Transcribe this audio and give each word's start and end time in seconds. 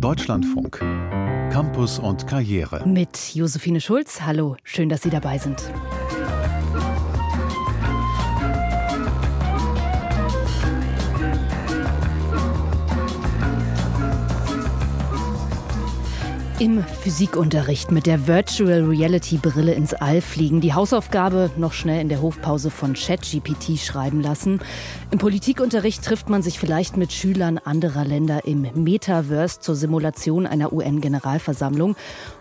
Deutschlandfunk. 0.00 0.78
Campus 1.52 1.98
und 1.98 2.26
Karriere. 2.26 2.86
Mit 2.86 3.34
Josephine 3.34 3.82
Schulz. 3.82 4.22
Hallo, 4.22 4.56
schön, 4.64 4.88
dass 4.88 5.02
Sie 5.02 5.10
dabei 5.10 5.36
sind. 5.36 5.70
Im 16.60 16.84
Physikunterricht 16.84 17.90
mit 17.90 18.04
der 18.04 18.26
Virtual 18.26 18.84
Reality 18.84 19.38
Brille 19.38 19.72
ins 19.72 19.94
All 19.94 20.20
fliegen, 20.20 20.60
die 20.60 20.74
Hausaufgabe 20.74 21.50
noch 21.56 21.72
schnell 21.72 22.02
in 22.02 22.10
der 22.10 22.20
Hofpause 22.20 22.68
von 22.68 22.92
ChatGPT 22.92 23.78
schreiben 23.78 24.20
lassen. 24.20 24.60
Im 25.10 25.18
Politikunterricht 25.18 26.04
trifft 26.04 26.28
man 26.28 26.42
sich 26.42 26.58
vielleicht 26.58 26.98
mit 26.98 27.14
Schülern 27.14 27.56
anderer 27.56 28.04
Länder 28.04 28.44
im 28.44 28.66
Metaverse 28.74 29.60
zur 29.60 29.74
Simulation 29.74 30.46
einer 30.46 30.70
UN-Generalversammlung. 30.70 31.96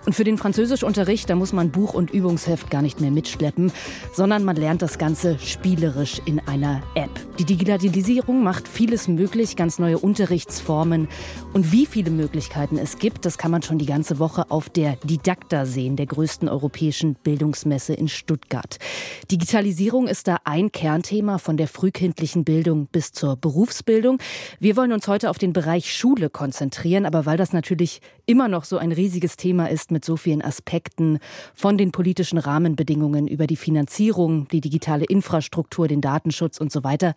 Und 0.05 0.13
für 0.13 0.25
den 0.25 0.37
Französischunterricht, 0.37 1.29
da 1.29 1.35
muss 1.35 1.53
man 1.53 1.71
Buch 1.71 1.93
und 1.93 2.11
Übungsheft 2.11 2.69
gar 2.69 2.81
nicht 2.81 2.99
mehr 2.99 3.11
mitschleppen, 3.11 3.71
sondern 4.11 4.43
man 4.43 4.57
lernt 4.57 4.81
das 4.81 4.97
Ganze 4.97 5.39
spielerisch 5.39 6.21
in 6.25 6.41
einer 6.45 6.81
App. 6.93 7.09
Die 7.39 7.45
Digitalisierung 7.45 8.43
macht 8.43 8.67
vieles 8.67 9.07
möglich, 9.07 9.55
ganz 9.55 9.79
neue 9.79 9.97
Unterrichtsformen. 9.97 11.07
Und 11.53 11.71
wie 11.71 11.85
viele 11.85 12.11
Möglichkeiten 12.11 12.77
es 12.77 12.99
gibt, 12.99 13.23
das 13.23 13.37
kann 13.37 13.51
man 13.51 13.61
schon 13.61 13.77
die 13.77 13.85
ganze 13.85 14.08
ganze 14.09 14.17
Woche 14.17 14.49
auf 14.49 14.69
der 14.69 14.95
Didakta 15.03 15.67
sehen, 15.67 15.95
der 15.95 16.07
größten 16.07 16.49
europäischen 16.49 17.13
Bildungsmesse 17.13 17.93
in 17.93 18.07
Stuttgart. 18.07 18.79
Digitalisierung 19.29 20.07
ist 20.07 20.27
da 20.27 20.37
ein 20.45 20.71
Kernthema 20.71 21.37
von 21.37 21.57
der 21.57 21.67
frühkindlichen 21.67 22.43
Bildung 22.43 22.87
bis 22.87 23.11
zur 23.11 23.35
Berufsbildung. 23.35 24.17
Wir 24.59 24.75
wollen 24.75 24.93
uns 24.93 25.07
heute 25.07 25.29
auf 25.29 25.37
den 25.37 25.53
Bereich 25.53 25.95
Schule 25.95 26.31
konzentrieren, 26.31 27.05
aber 27.05 27.27
weil 27.27 27.37
das 27.37 27.53
natürlich 27.53 28.01
immer 28.25 28.47
noch 28.47 28.63
so 28.63 28.77
ein 28.77 28.91
riesiges 28.91 29.37
Thema 29.37 29.69
ist 29.69 29.91
mit 29.91 30.05
so 30.05 30.15
vielen 30.15 30.41
Aspekten 30.41 31.19
von 31.53 31.77
den 31.77 31.91
politischen 31.91 32.37
Rahmenbedingungen 32.39 33.27
über 33.27 33.45
die 33.45 33.55
Finanzierung, 33.55 34.47
die 34.47 34.61
digitale 34.61 35.05
Infrastruktur, 35.05 35.87
den 35.87 36.01
Datenschutz 36.01 36.59
und 36.59 36.71
so 36.71 36.83
weiter, 36.83 37.13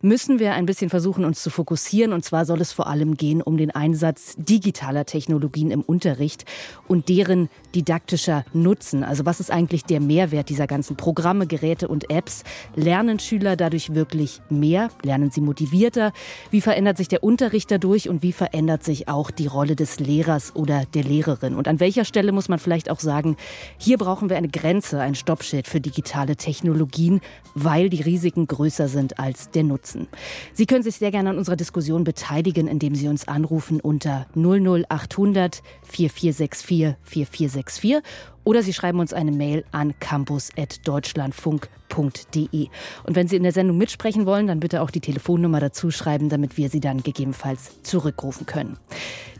müssen 0.00 0.38
wir 0.38 0.54
ein 0.54 0.66
bisschen 0.66 0.90
versuchen, 0.90 1.24
uns 1.24 1.42
zu 1.42 1.50
fokussieren. 1.50 2.12
Und 2.12 2.24
zwar 2.24 2.44
soll 2.44 2.60
es 2.60 2.72
vor 2.72 2.86
allem 2.86 3.16
gehen 3.16 3.42
um 3.42 3.56
den 3.56 3.72
Einsatz 3.72 4.34
digitaler 4.38 5.06
Technologien 5.06 5.70
im 5.70 5.82
Unterricht. 5.82 6.35
Unterricht 6.36 6.44
und 6.88 7.08
deren 7.08 7.48
didaktischer 7.74 8.44
Nutzen. 8.52 9.02
Also 9.02 9.26
was 9.26 9.40
ist 9.40 9.50
eigentlich 9.50 9.84
der 9.84 10.00
Mehrwert 10.00 10.48
dieser 10.48 10.68
ganzen 10.68 10.96
Programme, 10.96 11.46
Geräte 11.46 11.88
und 11.88 12.10
Apps? 12.10 12.44
Lernen 12.76 13.18
Schüler 13.18 13.56
dadurch 13.56 13.94
wirklich 13.94 14.40
mehr? 14.48 14.88
Lernen 15.02 15.32
sie 15.32 15.40
motivierter? 15.40 16.12
Wie 16.50 16.60
verändert 16.60 16.96
sich 16.96 17.08
der 17.08 17.24
Unterricht 17.24 17.70
dadurch 17.70 18.08
und 18.08 18.22
wie 18.22 18.32
verändert 18.32 18.84
sich 18.84 19.08
auch 19.08 19.32
die 19.32 19.48
Rolle 19.48 19.74
des 19.74 19.98
Lehrers 19.98 20.54
oder 20.54 20.84
der 20.94 21.02
Lehrerin? 21.02 21.56
Und 21.56 21.66
an 21.66 21.80
welcher 21.80 22.04
Stelle 22.04 22.30
muss 22.30 22.48
man 22.48 22.60
vielleicht 22.60 22.88
auch 22.88 23.00
sagen, 23.00 23.36
hier 23.78 23.98
brauchen 23.98 24.30
wir 24.30 24.36
eine 24.36 24.48
Grenze, 24.48 25.00
ein 25.00 25.16
Stoppschild 25.16 25.66
für 25.66 25.80
digitale 25.80 26.36
Technologien, 26.36 27.20
weil 27.54 27.88
die 27.88 28.02
Risiken 28.02 28.46
größer 28.46 28.86
sind 28.86 29.18
als 29.18 29.50
der 29.50 29.64
Nutzen. 29.64 30.06
Sie 30.52 30.66
können 30.66 30.84
sich 30.84 30.96
sehr 30.96 31.10
gerne 31.10 31.30
an 31.30 31.38
unserer 31.38 31.56
Diskussion 31.56 32.04
beteiligen, 32.04 32.68
indem 32.68 32.94
Sie 32.94 33.08
uns 33.08 33.26
anrufen 33.26 33.80
unter 33.80 34.26
00800 34.36 35.62
44 35.82 36.25
4464 36.32 36.96
4464 37.02 38.02
oder 38.46 38.62
Sie 38.62 38.72
schreiben 38.72 39.00
uns 39.00 39.12
eine 39.12 39.32
Mail 39.32 39.64
an 39.72 39.98
campus.deutschlandfunk.de. 39.98 42.68
Und 43.02 43.16
wenn 43.16 43.26
Sie 43.26 43.34
in 43.34 43.42
der 43.42 43.50
Sendung 43.50 43.76
mitsprechen 43.76 44.24
wollen, 44.24 44.46
dann 44.46 44.60
bitte 44.60 44.82
auch 44.82 44.92
die 44.92 45.00
Telefonnummer 45.00 45.58
dazu 45.58 45.90
schreiben, 45.90 46.28
damit 46.28 46.56
wir 46.56 46.70
Sie 46.70 46.78
dann 46.78 47.02
gegebenenfalls 47.02 47.82
zurückrufen 47.82 48.46
können. 48.46 48.78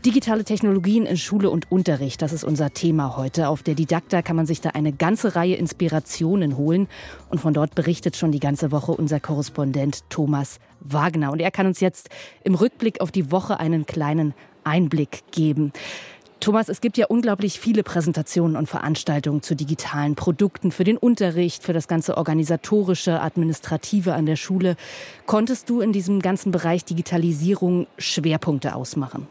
Digitale 0.05 0.43
Technologien 0.43 1.05
in 1.05 1.15
Schule 1.15 1.49
und 1.49 1.71
Unterricht, 1.71 2.21
das 2.21 2.33
ist 2.33 2.43
unser 2.43 2.73
Thema 2.73 3.15
heute. 3.15 3.47
Auf 3.47 3.63
der 3.63 3.75
Didakta 3.75 4.21
kann 4.21 4.35
man 4.35 4.45
sich 4.45 4.59
da 4.59 4.71
eine 4.71 4.91
ganze 4.91 5.37
Reihe 5.37 5.55
Inspirationen 5.55 6.57
holen. 6.57 6.89
Und 7.29 7.39
von 7.39 7.53
dort 7.53 7.75
berichtet 7.75 8.17
schon 8.17 8.33
die 8.33 8.41
ganze 8.41 8.73
Woche 8.73 8.91
unser 8.91 9.21
Korrespondent 9.21 10.09
Thomas 10.09 10.59
Wagner. 10.81 11.31
Und 11.31 11.39
er 11.39 11.51
kann 11.51 11.65
uns 11.65 11.79
jetzt 11.79 12.09
im 12.43 12.55
Rückblick 12.55 12.99
auf 12.99 13.11
die 13.11 13.31
Woche 13.31 13.57
einen 13.57 13.85
kleinen 13.85 14.33
Einblick 14.65 15.23
geben. 15.31 15.71
Thomas, 16.39 16.69
es 16.69 16.81
gibt 16.81 16.97
ja 16.97 17.07
unglaublich 17.07 17.59
viele 17.59 17.83
Präsentationen 17.83 18.57
und 18.57 18.67
Veranstaltungen 18.67 19.41
zu 19.41 19.55
digitalen 19.55 20.15
Produkten 20.15 20.71
für 20.71 20.83
den 20.83 20.97
Unterricht, 20.97 21.63
für 21.63 21.73
das 21.73 21.87
ganze 21.87 22.15
organisatorische, 22.15 23.21
administrative 23.21 24.13
an 24.13 24.25
der 24.25 24.35
Schule. 24.35 24.75
Konntest 25.25 25.69
du 25.69 25.81
in 25.81 25.91
diesem 25.93 26.21
ganzen 26.21 26.51
Bereich 26.51 26.85
Digitalisierung 26.85 27.87
Schwerpunkte 27.97 28.75
ausmachen? 28.75 29.27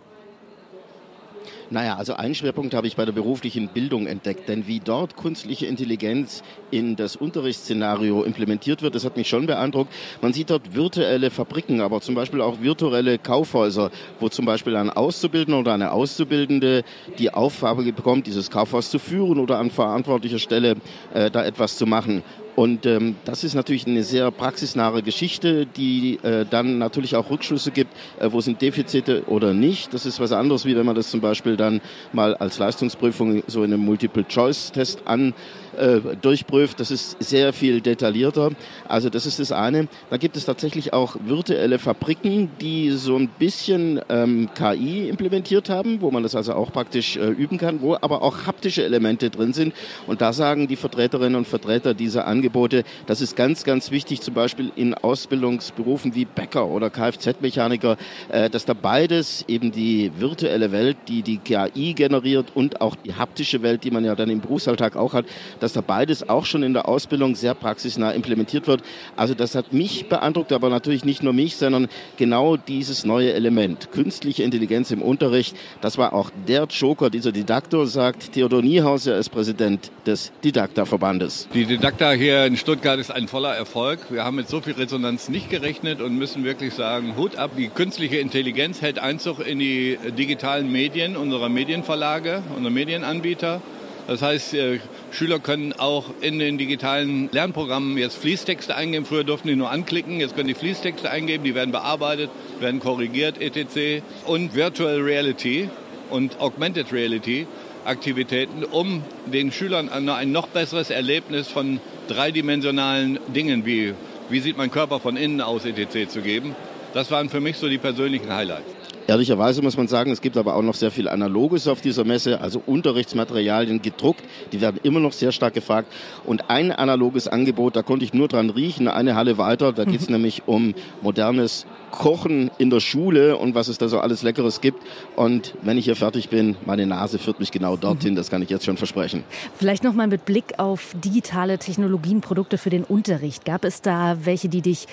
Naja, 1.68 1.96
also 1.96 2.14
einen 2.14 2.36
Schwerpunkt 2.36 2.74
habe 2.74 2.86
ich 2.86 2.94
bei 2.94 3.04
der 3.04 3.12
beruflichen 3.12 3.66
Bildung 3.68 4.06
entdeckt, 4.06 4.48
denn 4.48 4.68
wie 4.68 4.78
dort 4.78 5.16
künstliche 5.16 5.66
Intelligenz 5.66 6.44
in 6.70 6.94
das 6.94 7.16
Unterrichtsszenario 7.16 8.22
implementiert 8.22 8.82
wird, 8.82 8.94
das 8.94 9.04
hat 9.04 9.16
mich 9.16 9.28
schon 9.28 9.46
beeindruckt. 9.46 9.92
Man 10.22 10.32
sieht 10.32 10.50
dort 10.50 10.76
virtuelle 10.76 11.30
Fabriken, 11.30 11.80
aber 11.80 12.00
zum 12.00 12.14
Beispiel 12.14 12.40
auch 12.40 12.60
virtuelle 12.60 13.18
Kaufhäuser, 13.18 13.90
wo 14.20 14.28
zum 14.28 14.44
Beispiel 14.44 14.76
ein 14.76 14.90
Auszubildender 14.90 15.58
oder 15.58 15.74
eine 15.74 15.90
Auszubildende 15.90 16.84
die 17.18 17.34
Aufgabe 17.34 17.82
bekommt, 17.92 18.28
dieses 18.28 18.48
Kaufhaus 18.48 18.88
zu 18.88 19.00
führen 19.00 19.40
oder 19.40 19.58
an 19.58 19.70
verantwortlicher 19.70 20.38
Stelle 20.38 20.76
äh, 21.14 21.32
da 21.32 21.44
etwas 21.44 21.76
zu 21.76 21.86
machen. 21.86 22.22
Und 22.56 22.86
ähm, 22.86 23.16
das 23.26 23.44
ist 23.44 23.54
natürlich 23.54 23.86
eine 23.86 24.02
sehr 24.02 24.30
praxisnahe 24.30 25.02
Geschichte, 25.02 25.66
die 25.66 26.18
äh, 26.22 26.46
dann 26.48 26.78
natürlich 26.78 27.14
auch 27.14 27.28
Rückschlüsse 27.30 27.70
gibt, 27.70 27.94
äh, 28.18 28.32
wo 28.32 28.40
sind 28.40 28.62
Defizite 28.62 29.24
oder 29.26 29.52
nicht. 29.52 29.92
Das 29.92 30.06
ist 30.06 30.20
was 30.20 30.32
anderes, 30.32 30.64
wie 30.64 30.74
wenn 30.74 30.86
man 30.86 30.94
das 30.94 31.10
zum 31.10 31.20
Beispiel 31.20 31.58
dann 31.58 31.82
mal 32.14 32.34
als 32.34 32.58
Leistungsprüfung 32.58 33.42
so 33.46 33.62
in 33.62 33.74
einem 33.74 33.84
Multiple-Choice-Test 33.84 35.02
an 35.04 35.34
äh, 35.76 36.00
durchprüft. 36.20 36.80
Das 36.80 36.90
ist 36.90 37.22
sehr 37.22 37.52
viel 37.52 37.80
detaillierter. 37.80 38.50
Also 38.88 39.10
das 39.10 39.26
ist 39.26 39.38
das 39.38 39.52
eine. 39.52 39.88
Da 40.10 40.16
gibt 40.16 40.36
es 40.36 40.44
tatsächlich 40.44 40.92
auch 40.92 41.16
virtuelle 41.24 41.78
Fabriken, 41.78 42.50
die 42.60 42.90
so 42.90 43.16
ein 43.16 43.28
bisschen 43.28 44.00
ähm, 44.08 44.48
KI 44.54 45.08
implementiert 45.08 45.68
haben, 45.68 46.00
wo 46.00 46.10
man 46.10 46.22
das 46.22 46.34
also 46.34 46.54
auch 46.54 46.72
praktisch 46.72 47.16
äh, 47.16 47.28
üben 47.28 47.58
kann, 47.58 47.80
wo 47.80 47.96
aber 48.00 48.22
auch 48.22 48.46
haptische 48.46 48.84
Elemente 48.84 49.30
drin 49.30 49.52
sind. 49.52 49.74
Und 50.06 50.20
da 50.20 50.32
sagen 50.32 50.68
die 50.68 50.76
Vertreterinnen 50.76 51.36
und 51.36 51.46
Vertreter 51.46 51.94
dieser 51.94 52.26
Angebote, 52.26 52.84
das 53.06 53.20
ist 53.20 53.36
ganz, 53.36 53.64
ganz 53.64 53.90
wichtig, 53.90 54.20
zum 54.20 54.34
Beispiel 54.34 54.72
in 54.76 54.94
Ausbildungsberufen 54.94 56.14
wie 56.14 56.24
Bäcker 56.24 56.66
oder 56.66 56.90
Kfz-Mechaniker, 56.90 57.96
äh, 58.28 58.50
dass 58.50 58.64
da 58.64 58.74
beides 58.74 59.44
eben 59.48 59.72
die 59.72 60.12
virtuelle 60.18 60.72
Welt, 60.72 60.96
die 61.08 61.22
die 61.22 61.38
KI 61.38 61.94
generiert 61.94 62.52
und 62.54 62.80
auch 62.80 62.96
die 62.96 63.14
haptische 63.14 63.62
Welt, 63.62 63.84
die 63.84 63.90
man 63.90 64.04
ja 64.04 64.14
dann 64.14 64.30
im 64.30 64.40
Berufsalltag 64.40 64.96
auch 64.96 65.12
hat, 65.14 65.26
dass 65.66 65.72
da 65.72 65.80
beides 65.80 66.28
auch 66.28 66.44
schon 66.44 66.62
in 66.62 66.74
der 66.74 66.88
Ausbildung 66.88 67.34
sehr 67.34 67.52
praxisnah 67.52 68.12
implementiert 68.12 68.68
wird. 68.68 68.82
Also 69.16 69.34
das 69.34 69.56
hat 69.56 69.72
mich 69.72 70.08
beeindruckt, 70.08 70.52
aber 70.52 70.70
natürlich 70.70 71.04
nicht 71.04 71.24
nur 71.24 71.32
mich, 71.32 71.56
sondern 71.56 71.88
genau 72.16 72.56
dieses 72.56 73.04
neue 73.04 73.32
Element, 73.32 73.90
künstliche 73.90 74.44
Intelligenz 74.44 74.92
im 74.92 75.02
Unterricht. 75.02 75.56
Das 75.80 75.98
war 75.98 76.12
auch 76.12 76.30
der 76.46 76.66
Joker, 76.70 77.10
dieser 77.10 77.32
Didaktor, 77.32 77.88
sagt 77.88 78.34
Theodor 78.34 78.62
Niehaus, 78.62 79.08
er 79.08 79.18
ist 79.18 79.30
Präsident 79.30 79.90
des 80.06 80.30
Didakta-Verbandes. 80.44 81.48
Die 81.52 81.64
Didakta 81.64 82.12
hier 82.12 82.44
in 82.44 82.56
Stuttgart 82.56 83.00
ist 83.00 83.10
ein 83.10 83.26
voller 83.26 83.56
Erfolg. 83.56 83.98
Wir 84.10 84.22
haben 84.22 84.36
mit 84.36 84.48
so 84.48 84.60
viel 84.60 84.74
Resonanz 84.74 85.28
nicht 85.28 85.50
gerechnet 85.50 86.00
und 86.00 86.16
müssen 86.16 86.44
wirklich 86.44 86.74
sagen, 86.74 87.16
Hut 87.16 87.34
ab, 87.34 87.50
die 87.58 87.66
künstliche 87.66 88.18
Intelligenz 88.18 88.82
hält 88.82 89.00
Einzug 89.00 89.44
in 89.44 89.58
die 89.58 89.98
digitalen 90.16 90.70
Medien 90.70 91.16
unserer 91.16 91.48
Medienverlage, 91.48 92.44
unserer 92.54 92.72
Medienanbieter. 92.72 93.60
Das 94.06 94.22
heißt, 94.22 94.54
äh, 94.54 94.78
Schüler 95.10 95.38
können 95.38 95.72
auch 95.72 96.06
in 96.20 96.38
den 96.38 96.58
digitalen 96.58 97.28
Lernprogrammen 97.32 97.98
jetzt 97.98 98.16
Fließtexte 98.18 98.74
eingeben. 98.76 99.04
Früher 99.04 99.24
durften 99.24 99.48
die 99.48 99.56
nur 99.56 99.70
anklicken, 99.70 100.20
jetzt 100.20 100.36
können 100.36 100.48
die 100.48 100.54
Fließtexte 100.54 101.10
eingeben, 101.10 101.44
die 101.44 101.54
werden 101.54 101.72
bearbeitet, 101.72 102.30
werden 102.60 102.80
korrigiert, 102.80 103.40
etc. 103.40 104.02
Und 104.26 104.54
Virtual 104.54 105.00
Reality 105.00 105.68
und 106.10 106.40
Augmented 106.40 106.92
Reality 106.92 107.46
Aktivitäten, 107.84 108.64
um 108.64 109.04
den 109.26 109.52
Schülern 109.52 109.88
ein 109.88 110.32
noch 110.32 110.48
besseres 110.48 110.90
Erlebnis 110.90 111.46
von 111.46 111.80
dreidimensionalen 112.08 113.20
Dingen 113.28 113.64
wie 113.64 113.94
wie 114.28 114.40
sieht 114.40 114.56
mein 114.56 114.70
Körper 114.70 115.00
von 115.00 115.16
innen 115.16 115.40
aus 115.40 115.64
etc. 115.64 116.08
zu 116.08 116.20
geben. 116.20 116.54
Das 116.94 117.10
waren 117.10 117.28
für 117.28 117.40
mich 117.40 117.56
so 117.58 117.68
die 117.68 117.78
persönlichen 117.78 118.32
Highlights. 118.32 118.85
Ehrlicherweise 119.08 119.62
muss 119.62 119.76
man 119.76 119.86
sagen, 119.86 120.10
es 120.10 120.20
gibt 120.20 120.36
aber 120.36 120.56
auch 120.56 120.62
noch 120.62 120.74
sehr 120.74 120.90
viel 120.90 121.08
Analoges 121.08 121.68
auf 121.68 121.80
dieser 121.80 122.04
Messe, 122.04 122.40
also 122.40 122.60
Unterrichtsmaterialien 122.66 123.80
gedruckt, 123.80 124.24
die 124.52 124.60
werden 124.60 124.80
immer 124.82 124.98
noch 124.98 125.12
sehr 125.12 125.30
stark 125.30 125.54
gefragt. 125.54 125.92
Und 126.24 126.50
ein 126.50 126.72
analoges 126.72 127.28
Angebot, 127.28 127.76
da 127.76 127.82
konnte 127.82 128.04
ich 128.04 128.14
nur 128.14 128.26
dran 128.26 128.50
riechen, 128.50 128.88
eine 128.88 129.14
Halle 129.14 129.38
weiter, 129.38 129.72
da 129.72 129.84
geht 129.84 130.00
es 130.00 130.08
mhm. 130.08 130.16
nämlich 130.16 130.42
um 130.46 130.74
modernes 131.02 131.66
Kochen 131.92 132.50
in 132.58 132.68
der 132.68 132.80
Schule 132.80 133.36
und 133.36 133.54
was 133.54 133.68
es 133.68 133.78
da 133.78 133.88
so 133.88 134.00
alles 134.00 134.22
Leckeres 134.22 134.60
gibt. 134.60 134.82
Und 135.14 135.54
wenn 135.62 135.78
ich 135.78 135.84
hier 135.84 135.96
fertig 135.96 136.28
bin, 136.28 136.56
meine 136.66 136.84
Nase 136.84 137.18
führt 137.18 137.38
mich 137.38 137.52
genau 137.52 137.76
dorthin, 137.76 138.12
mhm. 138.12 138.16
das 138.16 138.28
kann 138.28 138.42
ich 138.42 138.50
jetzt 138.50 138.64
schon 138.64 138.76
versprechen. 138.76 139.22
Vielleicht 139.54 139.84
nochmal 139.84 140.08
mit 140.08 140.24
Blick 140.24 140.58
auf 140.58 140.96
digitale 141.04 141.58
Technologien, 141.58 142.20
Produkte 142.20 142.58
für 142.58 142.70
den 142.70 142.82
Unterricht. 142.82 143.44
Gab 143.44 143.64
es 143.64 143.82
da 143.82 144.18
welche, 144.24 144.48
die 144.48 144.62
dich 144.62 144.88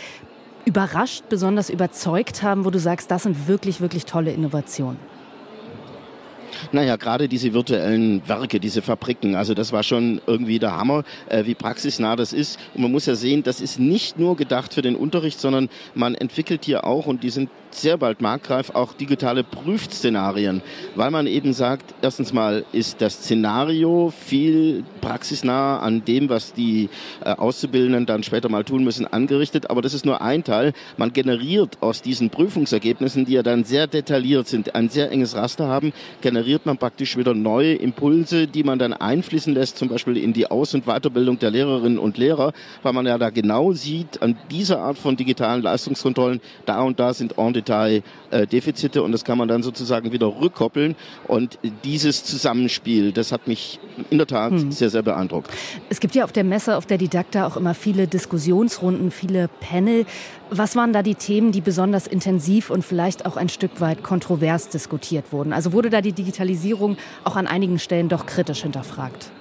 überrascht, 0.66 1.24
besonders 1.30 1.70
überzeugt 1.70 2.44
haben, 2.44 2.66
wo 2.66 2.70
du 2.70 2.80
sagst, 2.80 3.12
das 3.12 3.24
sind 3.24 3.48
wirklich, 3.48 3.82
wirklich 3.82 4.06
tolle 4.06 4.32
Innovationen? 4.32 4.98
Naja, 6.72 6.96
gerade 6.96 7.28
diese 7.28 7.54
virtuellen 7.54 8.28
Werke, 8.28 8.60
diese 8.60 8.82
Fabriken, 8.82 9.36
also 9.36 9.54
das 9.54 9.72
war 9.72 9.84
schon 9.84 10.22
irgendwie 10.28 10.60
der 10.60 10.78
Hammer, 10.78 11.04
äh, 11.28 11.46
wie 11.46 11.56
praxisnah 11.56 12.16
das 12.16 12.32
ist. 12.32 12.60
Und 12.74 12.84
man 12.84 12.92
muss 12.92 13.06
ja 13.06 13.16
sehen, 13.16 13.44
das 13.44 13.60
ist 13.60 13.80
nicht 13.80 14.20
nur 14.20 14.36
gedacht 14.36 14.74
für 14.74 14.82
den 14.82 14.96
Unterricht, 14.96 15.40
sondern 15.40 15.70
man 15.96 16.16
entwickelt 16.16 16.66
hier 16.66 16.86
auch, 16.86 17.06
und 17.06 17.24
die 17.24 17.32
sind 17.32 17.50
sehr 17.76 17.98
bald 17.98 18.22
marktreif 18.22 18.72
auch 18.72 18.94
digitale 18.94 19.44
Prüfszenarien, 19.44 20.62
weil 20.96 21.12
man 21.12 21.28
eben 21.28 21.54
sagt, 21.54 21.94
erstens 22.02 22.34
mal 22.34 22.66
ist 22.72 23.02
das 23.02 23.16
Szenario 23.16 24.12
viel 24.12 24.84
praxisnah 25.02 25.80
an 25.80 26.06
dem, 26.06 26.30
was 26.30 26.54
die 26.54 26.90
äh, 27.24 27.32
Auszubildenden 27.32 28.06
dann 28.06 28.24
später 28.24 28.50
mal 28.50 28.64
tun 28.64 28.84
müssen, 28.84 29.06
angerichtet, 29.06 29.70
aber 29.70 29.82
das 29.82 29.94
ist 29.94 30.06
nur 30.06 30.22
ein 30.22 30.44
Teil. 30.44 30.74
Man 30.98 31.14
generiert 31.14 31.78
aus 31.82 32.02
diesen 32.02 32.30
Prüfungsergebnissen, 32.30 33.26
die 33.26 33.34
ja 33.34 33.44
dann 33.44 33.64
sehr 33.64 33.88
detailliert 33.88 34.48
sind, 34.48 34.76
ein 34.76 34.90
sehr 34.90 35.12
enges 35.12 35.36
Raster 35.36 35.68
haben, 35.68 35.94
generiert 36.22 36.66
man 36.66 36.78
praktisch 36.78 37.18
wieder 37.18 37.34
neue 37.34 37.74
Impulse, 37.74 38.48
die 38.48 38.64
man 38.64 38.80
dann 38.80 38.94
einfließen 38.94 39.54
lässt, 39.54 39.78
zum 39.78 39.90
Beispiel 39.90 40.18
in 40.18 40.34
die 40.34 40.50
Aus- 40.50 40.74
und 40.74 40.86
Weiterbildung 40.86 41.40
der 41.40 41.52
Lehrerinnen 41.52 41.98
und 41.98 42.18
Lehrer, 42.18 42.54
weil 42.82 42.94
man 42.94 43.06
ja 43.06 43.18
da 43.18 43.30
genau 43.30 43.74
sieht, 43.74 44.22
an 44.22 44.38
dieser 44.52 44.80
Art 44.80 44.98
von 44.98 45.16
digitalen 45.16 45.62
Leistungskontrollen, 45.62 46.42
da 46.66 46.82
und 46.82 47.00
da 47.00 47.14
sind 47.14 47.38
en 47.38 47.63
Detail-Defizite 47.64 49.02
und 49.02 49.12
das 49.12 49.24
kann 49.24 49.38
man 49.38 49.48
dann 49.48 49.64
sozusagen 49.64 50.12
wieder 50.12 50.28
rückkoppeln. 50.28 50.96
Und 51.28 51.58
dieses 51.84 52.24
Zusammenspiel, 52.24 53.12
das 53.12 53.32
hat 53.32 53.48
mich 53.48 53.80
in 54.10 54.18
der 54.18 54.28
Tat 54.28 54.52
hm. 54.52 54.72
sehr, 54.72 54.90
sehr 54.90 55.02
beeindruckt. 55.02 55.52
Es 55.90 56.00
gibt 56.00 56.16
ja 56.16 56.24
auf 56.24 56.32
der 56.32 56.44
Messe, 56.44 56.78
auf 56.78 56.86
der 56.86 56.98
Didakta 56.98 57.48
auch 57.48 57.58
immer 57.58 57.74
viele 57.74 58.08
Diskussionsrunden, 58.08 59.12
viele 59.12 59.50
Panel. 59.60 60.06
Was 60.50 60.76
waren 60.76 60.94
da 60.94 61.02
die 61.04 61.16
Themen, 61.16 61.52
die 61.52 61.62
besonders 61.62 62.08
intensiv 62.08 62.70
und 62.70 62.84
vielleicht 62.84 63.26
auch 63.26 63.38
ein 63.38 63.50
Stück 63.50 63.82
weit 63.82 64.04
kontrovers 64.04 64.70
diskutiert 64.70 65.32
wurden? 65.32 65.54
Also 65.54 65.74
wurde 65.74 65.90
da 65.90 66.02
die 66.02 66.14
Digitalisierung 66.14 66.98
auch 67.24 67.36
an 67.36 67.48
einigen 67.48 67.80
Stellen 67.80 68.10
doch 68.10 68.26
kritisch 68.26 68.64
hinterfragt? 68.64 69.32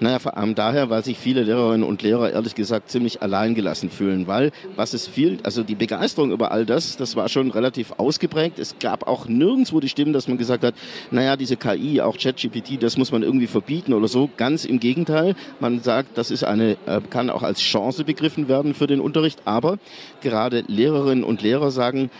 Naja, 0.00 0.18
vor 0.18 0.36
allem 0.36 0.54
daher, 0.54 0.90
weil 0.90 1.04
sich 1.04 1.18
viele 1.18 1.42
Lehrerinnen 1.42 1.86
und 1.86 2.02
Lehrer 2.02 2.30
ehrlich 2.30 2.54
gesagt 2.54 2.90
ziemlich 2.90 3.22
alleingelassen 3.22 3.90
fühlen, 3.90 4.26
weil 4.26 4.52
was 4.76 4.94
es 4.94 5.06
viel, 5.06 5.38
also 5.42 5.62
die 5.62 5.74
Begeisterung 5.74 6.32
über 6.32 6.52
all 6.52 6.66
das, 6.66 6.96
das 6.96 7.16
war 7.16 7.28
schon 7.28 7.50
relativ 7.50 7.92
ausgeprägt. 7.96 8.58
Es 8.58 8.78
gab 8.78 9.06
auch 9.06 9.26
nirgendwo 9.26 9.80
die 9.80 9.88
Stimmen, 9.88 10.12
dass 10.12 10.28
man 10.28 10.38
gesagt 10.38 10.64
hat, 10.64 10.74
naja, 11.10 11.36
diese 11.36 11.56
KI, 11.56 12.00
auch 12.00 12.18
ChatGPT, 12.18 12.82
das 12.82 12.96
muss 12.96 13.12
man 13.12 13.22
irgendwie 13.22 13.46
verbieten 13.46 13.92
oder 13.92 14.08
so. 14.08 14.28
Ganz 14.36 14.64
im 14.64 14.80
Gegenteil. 14.80 15.34
Man 15.60 15.80
sagt, 15.80 16.18
das 16.18 16.30
ist 16.30 16.44
eine, 16.44 16.76
äh, 16.86 17.00
kann 17.08 17.30
auch 17.30 17.42
als 17.42 17.60
Chance 17.60 18.04
begriffen 18.04 18.48
werden 18.48 18.74
für 18.74 18.86
den 18.86 19.00
Unterricht. 19.00 19.40
Aber 19.44 19.78
gerade 20.20 20.64
Lehrerinnen 20.66 21.24
und 21.24 21.42
Lehrer 21.42 21.70
sagen, 21.70 22.10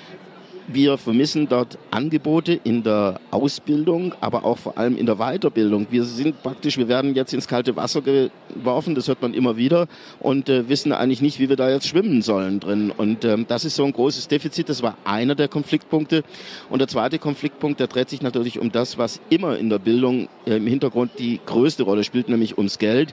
wir 0.68 0.98
vermissen 0.98 1.48
dort 1.48 1.78
Angebote 1.90 2.60
in 2.64 2.82
der 2.82 3.20
Ausbildung, 3.30 4.14
aber 4.20 4.44
auch 4.44 4.58
vor 4.58 4.78
allem 4.78 4.96
in 4.96 5.06
der 5.06 5.16
Weiterbildung. 5.16 5.86
Wir 5.90 6.04
sind 6.04 6.42
praktisch, 6.42 6.78
wir 6.78 6.88
werden 6.88 7.14
jetzt 7.14 7.32
ins 7.32 7.48
kalte 7.48 7.76
Wasser 7.76 8.02
geworfen, 8.02 8.94
das 8.94 9.08
hört 9.08 9.22
man 9.22 9.34
immer 9.34 9.56
wieder, 9.56 9.86
und 10.20 10.48
äh, 10.48 10.68
wissen 10.68 10.92
eigentlich 10.92 11.22
nicht, 11.22 11.38
wie 11.38 11.48
wir 11.48 11.56
da 11.56 11.70
jetzt 11.70 11.86
schwimmen 11.86 12.22
sollen 12.22 12.60
drin. 12.60 12.92
Und 12.96 13.24
ähm, 13.24 13.46
das 13.48 13.64
ist 13.64 13.76
so 13.76 13.84
ein 13.84 13.92
großes 13.92 14.28
Defizit. 14.28 14.68
Das 14.68 14.82
war 14.82 14.96
einer 15.04 15.34
der 15.34 15.48
Konfliktpunkte. 15.48 16.24
Und 16.70 16.80
der 16.80 16.88
zweite 16.88 17.18
Konfliktpunkt, 17.18 17.80
der 17.80 17.86
dreht 17.86 18.08
sich 18.08 18.22
natürlich 18.22 18.58
um 18.58 18.72
das, 18.72 18.98
was 18.98 19.20
immer 19.30 19.58
in 19.58 19.70
der 19.70 19.78
Bildung 19.78 20.28
äh, 20.46 20.56
im 20.56 20.66
Hintergrund 20.66 21.12
die 21.18 21.40
größte 21.44 21.84
Rolle 21.84 22.04
spielt, 22.04 22.28
nämlich 22.28 22.58
ums 22.58 22.78
Geld. 22.78 23.12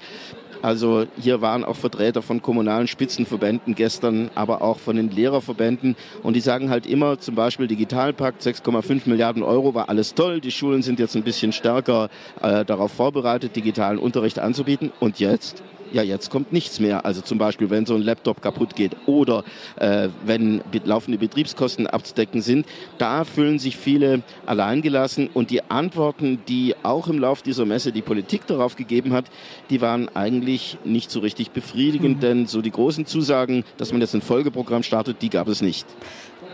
Also 0.64 1.06
hier 1.20 1.42
waren 1.42 1.66
auch 1.66 1.76
Vertreter 1.76 2.22
von 2.22 2.42
kommunalen 2.42 2.88
Spitzenverbänden 2.88 3.76
gestern, 3.76 4.32
aber 4.34 4.62
auch 4.62 4.80
von 4.80 4.96
den 4.96 5.12
Lehrerverbänden. 5.12 5.98
Und 6.24 6.38
die 6.38 6.40
sagen 6.40 6.70
halt 6.70 6.88
immer, 6.88 7.20
zum 7.20 7.36
Beispiel 7.36 7.68
Digitalpakt, 7.68 8.42
6,5 8.42 9.10
Milliarden 9.10 9.44
Euro 9.44 9.76
war 9.76 9.90
alles 9.90 10.16
toll. 10.16 10.40
Die 10.40 10.52
Schulen 10.52 10.82
sind 10.82 11.00
jetzt 11.00 11.18
ein 11.18 11.24
bisschen 11.24 11.52
stärker 11.52 12.10
äh, 12.42 12.64
darauf 12.64 12.94
vorbereitet, 12.94 13.58
digitalen 13.58 14.00
Unterricht 14.00 14.40
anzubieten. 14.40 14.94
Und 15.02 15.20
jetzt? 15.20 15.62
Ja, 15.94 16.02
jetzt 16.02 16.30
kommt 16.30 16.52
nichts 16.52 16.80
mehr. 16.80 17.06
Also 17.06 17.22
zum 17.22 17.38
Beispiel, 17.38 17.70
wenn 17.70 17.86
so 17.86 17.94
ein 17.96 18.02
Laptop 18.02 18.42
kaputt 18.42 18.76
geht 18.76 18.98
oder 19.06 19.44
äh, 19.76 20.10
wenn 20.26 20.62
laufende 20.84 21.20
Betriebskosten 21.20 21.88
abzudecken 21.88 22.42
sind, 22.42 22.66
da 22.98 23.24
fühlen 23.24 23.60
sich 23.60 23.78
viele 23.78 24.24
alleingelassen 24.46 25.30
und 25.34 25.52
die 25.52 25.64
Antworten, 25.70 26.40
die 26.48 26.76
auch 26.84 27.08
im 27.08 27.20
Lauf 27.20 27.44
dieser 27.44 27.66
Messe 27.66 27.92
die 27.92 28.02
Politik 28.02 28.48
darauf 28.48 28.76
gegeben 28.76 29.14
hat, 29.14 29.26
die 29.70 29.82
waren 29.82 30.10
eigentlich 30.16 30.78
nicht 30.84 31.12
so 31.12 31.20
richtig 31.20 31.52
befriedigend, 31.52 32.18
mhm. 32.18 32.22
denn 32.22 32.46
so 32.48 32.62
die 32.62 32.72
großen 32.72 33.06
Zusagen, 33.06 33.64
dass 33.78 33.92
man 33.92 34.02
jetzt 34.02 34.16
ein 34.16 34.22
Folgeprogramm 34.22 34.84
startet, 34.84 35.22
die 35.22 35.30
gab 35.30 35.48
es 35.48 35.62
nicht. 35.62 35.86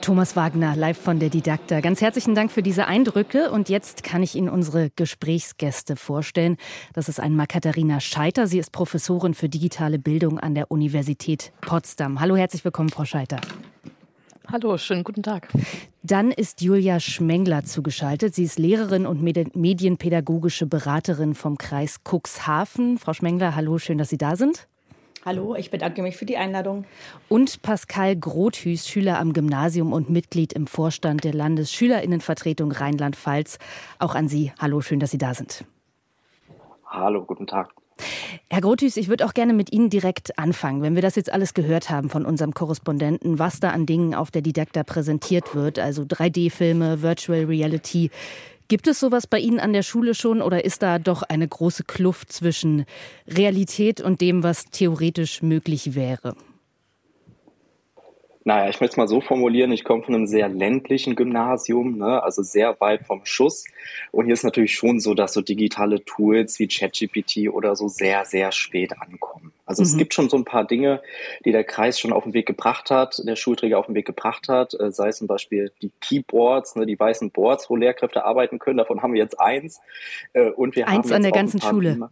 Thomas 0.01 0.35
Wagner, 0.35 0.75
live 0.75 0.97
von 0.97 1.19
der 1.19 1.29
Didakta. 1.29 1.81
Ganz 1.81 2.01
herzlichen 2.01 2.33
Dank 2.33 2.51
für 2.51 2.63
diese 2.63 2.87
Eindrücke. 2.87 3.51
Und 3.51 3.69
jetzt 3.69 4.03
kann 4.03 4.23
ich 4.23 4.35
Ihnen 4.35 4.49
unsere 4.49 4.89
Gesprächsgäste 4.95 5.95
vorstellen. 5.95 6.57
Das 6.93 7.09
ist 7.09 7.19
einmal 7.19 7.47
Katharina 7.47 7.99
Scheiter. 7.99 8.47
Sie 8.47 8.59
ist 8.59 8.71
Professorin 8.71 9.33
für 9.33 9.49
digitale 9.49 9.99
Bildung 9.99 10.39
an 10.39 10.55
der 10.55 10.71
Universität 10.71 11.51
Potsdam. 11.61 12.19
Hallo, 12.19 12.35
herzlich 12.35 12.63
willkommen, 12.63 12.89
Frau 12.89 13.05
Scheiter. 13.05 13.41
Hallo, 14.51 14.77
schönen 14.77 15.03
guten 15.03 15.21
Tag. 15.21 15.49
Dann 16.01 16.31
ist 16.31 16.61
Julia 16.61 16.99
Schmengler 16.99 17.63
zugeschaltet. 17.65 18.33
Sie 18.33 18.43
ist 18.43 18.57
Lehrerin 18.57 19.05
und 19.05 19.21
medienpädagogische 19.21 20.65
Beraterin 20.65 21.35
vom 21.35 21.57
Kreis 21.57 21.99
Cuxhaven. 22.03 22.97
Frau 22.97 23.13
Schmengler, 23.13 23.55
hallo, 23.55 23.77
schön, 23.77 23.97
dass 23.97 24.09
Sie 24.09 24.17
da 24.17 24.35
sind. 24.35 24.67
Hallo, 25.25 25.55
ich 25.55 25.69
bedanke 25.69 26.01
mich 26.01 26.15
für 26.15 26.25
die 26.25 26.37
Einladung. 26.37 26.85
Und 27.27 27.61
Pascal 27.61 28.15
Grothüß, 28.15 28.87
Schüler 28.87 29.19
am 29.19 29.33
Gymnasium 29.33 29.91
und 29.91 30.09
Mitglied 30.09 30.53
im 30.53 30.65
Vorstand 30.65 31.25
der 31.25 31.33
Landesschülerinnenvertretung 31.33 32.71
Rheinland-Pfalz. 32.71 33.57
Auch 33.99 34.15
an 34.15 34.29
Sie. 34.29 34.53
Hallo, 34.59 34.79
schön, 34.79 34.99
dass 34.99 35.11
Sie 35.11 35.17
da 35.17 35.33
sind. 35.33 35.65
Hallo, 36.85 37.25
guten 37.25 37.47
Tag. 37.47 37.69
Herr 38.49 38.61
Grothüß, 38.61 38.95
ich 38.95 39.09
würde 39.09 39.25
auch 39.25 39.33
gerne 39.33 39.53
mit 39.53 39.73
Ihnen 39.73 39.89
direkt 39.89 40.39
anfangen. 40.39 40.81
Wenn 40.81 40.95
wir 40.95 41.01
das 41.01 41.15
jetzt 41.15 41.31
alles 41.31 41.53
gehört 41.53 41.89
haben 41.89 42.09
von 42.09 42.25
unserem 42.25 42.53
Korrespondenten, 42.53 43.39
was 43.39 43.59
da 43.59 43.71
an 43.71 43.85
Dingen 43.85 44.15
auf 44.15 44.31
der 44.31 44.41
Didakta 44.41 44.83
präsentiert 44.83 45.53
wird, 45.53 45.79
also 45.79 46.03
3D-Filme, 46.03 47.01
Virtual 47.01 47.43
Reality, 47.43 48.09
Gibt 48.69 48.87
es 48.87 48.99
sowas 48.99 49.25
bei 49.25 49.39
Ihnen 49.39 49.59
an 49.59 49.73
der 49.73 49.81
Schule 49.81 50.13
schon 50.13 50.43
oder 50.43 50.63
ist 50.63 50.83
da 50.83 50.99
doch 50.99 51.23
eine 51.23 51.47
große 51.47 51.85
Kluft 51.85 52.31
zwischen 52.31 52.85
Realität 53.27 53.99
und 53.99 54.21
dem, 54.21 54.43
was 54.43 54.65
theoretisch 54.65 55.41
möglich 55.41 55.95
wäre? 55.95 56.35
Naja, 58.49 58.67
ich 58.67 58.81
möchte 58.81 58.93
es 58.93 58.97
mal 58.97 59.07
so 59.07 59.21
formulieren, 59.21 59.71
ich 59.71 59.83
komme 59.83 60.01
von 60.01 60.15
einem 60.15 60.25
sehr 60.25 60.49
ländlichen 60.49 61.15
Gymnasium, 61.15 61.99
ne, 61.99 62.23
also 62.23 62.41
sehr 62.41 62.81
weit 62.81 63.05
vom 63.05 63.23
Schuss. 63.23 63.65
Und 64.09 64.25
hier 64.25 64.33
ist 64.33 64.43
natürlich 64.43 64.73
schon 64.73 64.99
so, 64.99 65.13
dass 65.13 65.33
so 65.33 65.41
digitale 65.41 66.03
Tools 66.03 66.57
wie 66.57 66.67
ChatGPT 66.67 67.49
oder 67.53 67.75
so 67.75 67.87
sehr, 67.87 68.25
sehr 68.25 68.51
spät 68.51 68.99
ankommen. 68.99 69.53
Also 69.67 69.83
mhm. 69.83 69.89
es 69.89 69.97
gibt 69.97 70.15
schon 70.15 70.29
so 70.29 70.37
ein 70.37 70.45
paar 70.45 70.65
Dinge, 70.65 71.03
die 71.45 71.51
der 71.51 71.63
Kreis 71.63 71.99
schon 71.99 72.11
auf 72.11 72.23
den 72.23 72.33
Weg 72.33 72.47
gebracht 72.47 72.89
hat, 72.89 73.21
der 73.23 73.35
Schulträger 73.35 73.77
auf 73.77 73.85
den 73.85 73.93
Weg 73.93 74.07
gebracht 74.07 74.49
hat, 74.49 74.73
äh, 74.73 74.91
sei 74.91 75.09
es 75.09 75.17
zum 75.19 75.27
Beispiel 75.27 75.71
die 75.83 75.91
Keyboards, 76.01 76.75
ne, 76.75 76.87
die 76.87 76.99
weißen 76.99 77.29
Boards, 77.29 77.69
wo 77.69 77.75
Lehrkräfte 77.75 78.25
arbeiten 78.25 78.57
können. 78.57 78.77
Davon 78.79 79.03
haben 79.03 79.13
wir 79.13 79.21
jetzt 79.21 79.39
eins. 79.39 79.79
Äh, 80.33 80.49
und 80.49 80.75
wir 80.75 80.87
eins 80.87 81.05
haben 81.05 81.17
an 81.17 81.21
der 81.21 81.33
ganzen 81.33 81.61
Schule. 81.61 81.91
Thema 81.91 82.09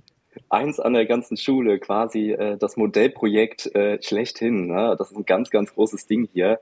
eins 0.50 0.80
an 0.80 0.94
der 0.94 1.06
ganzen 1.06 1.38
Schule, 1.38 1.80
quasi 1.80 2.32
äh, 2.32 2.58
das 2.58 2.78
Modellprojekt 2.78 3.74
äh, 3.76 4.02
schlechthin. 4.02 4.68
Ne? 4.68 4.96
Das 4.98 5.12
ist 5.12 5.18
ein 5.18 5.26
ganz, 5.26 5.50
ganz 5.50 5.74
großes 5.74 6.08
Ding 6.08 6.28
hier. 6.34 6.60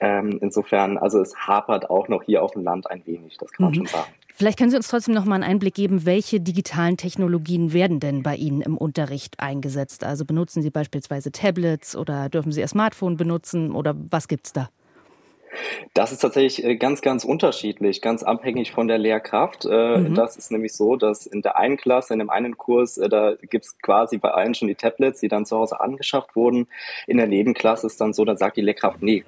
Ähm, 0.00 0.38
insofern, 0.40 0.98
also 0.98 1.20
es 1.20 1.36
hapert 1.36 1.90
auch 1.90 2.08
noch 2.08 2.22
hier 2.22 2.42
auf 2.42 2.52
dem 2.52 2.64
Land 2.64 2.90
ein 2.90 3.06
wenig, 3.06 3.36
das 3.38 3.52
kann 3.52 3.64
man 3.64 3.72
mhm. 3.72 3.76
schon 3.76 3.86
sagen. 3.86 4.12
Vielleicht 4.34 4.58
können 4.58 4.70
Sie 4.70 4.76
uns 4.76 4.88
trotzdem 4.88 5.14
noch 5.14 5.24
mal 5.24 5.36
einen 5.36 5.44
Einblick 5.44 5.74
geben, 5.74 6.06
welche 6.06 6.40
digitalen 6.40 6.96
Technologien 6.96 7.72
werden 7.72 8.00
denn 8.00 8.22
bei 8.22 8.34
Ihnen 8.34 8.62
im 8.62 8.78
Unterricht 8.78 9.38
eingesetzt? 9.40 10.04
Also 10.04 10.24
benutzen 10.24 10.62
Sie 10.62 10.70
beispielsweise 10.70 11.30
Tablets 11.32 11.94
oder 11.94 12.28
dürfen 12.28 12.50
Sie 12.50 12.60
Ihr 12.60 12.68
Smartphone 12.68 13.16
benutzen 13.16 13.72
oder 13.72 13.94
was 14.10 14.28
gibt 14.28 14.46
es 14.46 14.52
da? 14.52 14.70
Das 15.94 16.12
ist 16.12 16.18
tatsächlich 16.18 16.64
äh, 16.64 16.76
ganz, 16.76 17.02
ganz 17.02 17.24
unterschiedlich, 17.24 18.00
ganz 18.00 18.22
abhängig 18.22 18.72
von 18.72 18.88
der 18.88 18.98
Lehrkraft. 18.98 19.64
Äh, 19.64 19.98
mhm. 19.98 20.14
Das 20.14 20.36
ist 20.36 20.50
nämlich 20.50 20.74
so, 20.74 20.96
dass 20.96 21.26
in 21.26 21.42
der 21.42 21.56
einen 21.56 21.76
Klasse, 21.76 22.12
in 22.12 22.18
dem 22.18 22.30
einen 22.30 22.56
Kurs, 22.56 22.98
äh, 22.98 23.08
da 23.08 23.34
gibt 23.34 23.64
es 23.64 23.78
quasi 23.78 24.18
bei 24.18 24.30
allen 24.30 24.54
schon 24.54 24.68
die 24.68 24.74
Tablets, 24.74 25.20
die 25.20 25.28
dann 25.28 25.46
zu 25.46 25.56
Hause 25.58 25.80
angeschafft 25.80 26.34
wurden. 26.36 26.68
In 27.06 27.16
der 27.18 27.26
Nebenklasse 27.26 27.86
ist 27.86 28.00
dann 28.00 28.12
so, 28.12 28.24
dann 28.24 28.36
sagt 28.36 28.56
die 28.56 28.62
Lehrkraft, 28.62 29.02
nee, 29.02 29.24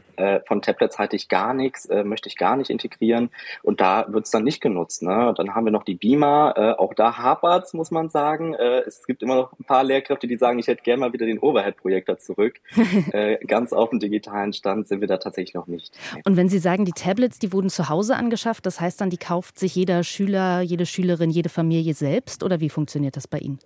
von 0.47 0.62
Tablets 0.62 0.99
halte 0.99 1.16
ich 1.16 1.28
gar 1.28 1.54
nichts, 1.54 1.88
möchte 2.04 2.28
ich 2.28 2.37
gar 2.37 2.56
nicht 2.56 2.71
integrieren. 2.71 3.30
Und 3.62 3.80
da 3.80 4.06
wird 4.09 4.25
es 4.25 4.30
dann 4.30 4.44
nicht 4.44 4.61
genutzt. 4.61 5.02
Ne? 5.02 5.35
Dann 5.37 5.54
haben 5.54 5.64
wir 5.64 5.71
noch 5.71 5.85
die 5.85 5.94
Beamer, 5.94 6.76
auch 6.78 6.94
da 6.94 7.18
hapert's, 7.18 7.75
muss 7.75 7.90
man 7.90 8.09
sagen. 8.09 8.54
Es 8.54 9.06
gibt 9.06 9.23
immer 9.23 9.37
noch 9.37 9.52
ein 9.59 9.64
paar 9.64 9.85
Lehrkräfte, 9.85 10.26
die 10.26 10.37
sagen, 10.37 10.59
ich 10.59 10.66
hätte 10.66 10.83
gerne 10.83 11.00
mal 11.00 11.12
wieder 11.12 11.26
den 11.26 11.38
Overhead-Projektor 11.38 12.18
zurück. 12.18 12.61
ganz 13.47 13.73
auf 13.73 13.90
dem 13.90 14.00
digitalen 14.00 14.52
Stand 14.52 14.87
sind 14.87 15.00
wir 15.00 15.09
da 15.09 15.18
tatsächlich 15.18 15.54
noch 15.54 15.66
nicht. 15.66 15.97
Und 16.25 16.37
wenn 16.37 16.49
Sie 16.49 16.59
sagen, 16.59 16.85
die 16.85 16.92
Tablets, 16.92 17.38
die 17.38 17.52
wurden 17.52 17.71
zu 17.71 17.88
Hause 17.88 18.16
angeschafft, 18.16 18.66
das 18.66 18.80
heißt 18.80 19.00
dann, 19.00 19.11
die 19.11 19.18
kauft 19.18 19.59
sich 19.59 19.75
jeder 19.75 20.04
Schüler, 20.04 20.61
jede 20.61 20.87
Schülerin, 20.87 21.30
jede 21.30 21.49
Familie 21.49 21.94
selbst 21.94 22.42
oder 22.42 22.61
wie 22.61 22.71
funktioniert 22.71 23.16
das 23.16 23.28
bei 23.28 23.38
Ihnen? 23.38 23.59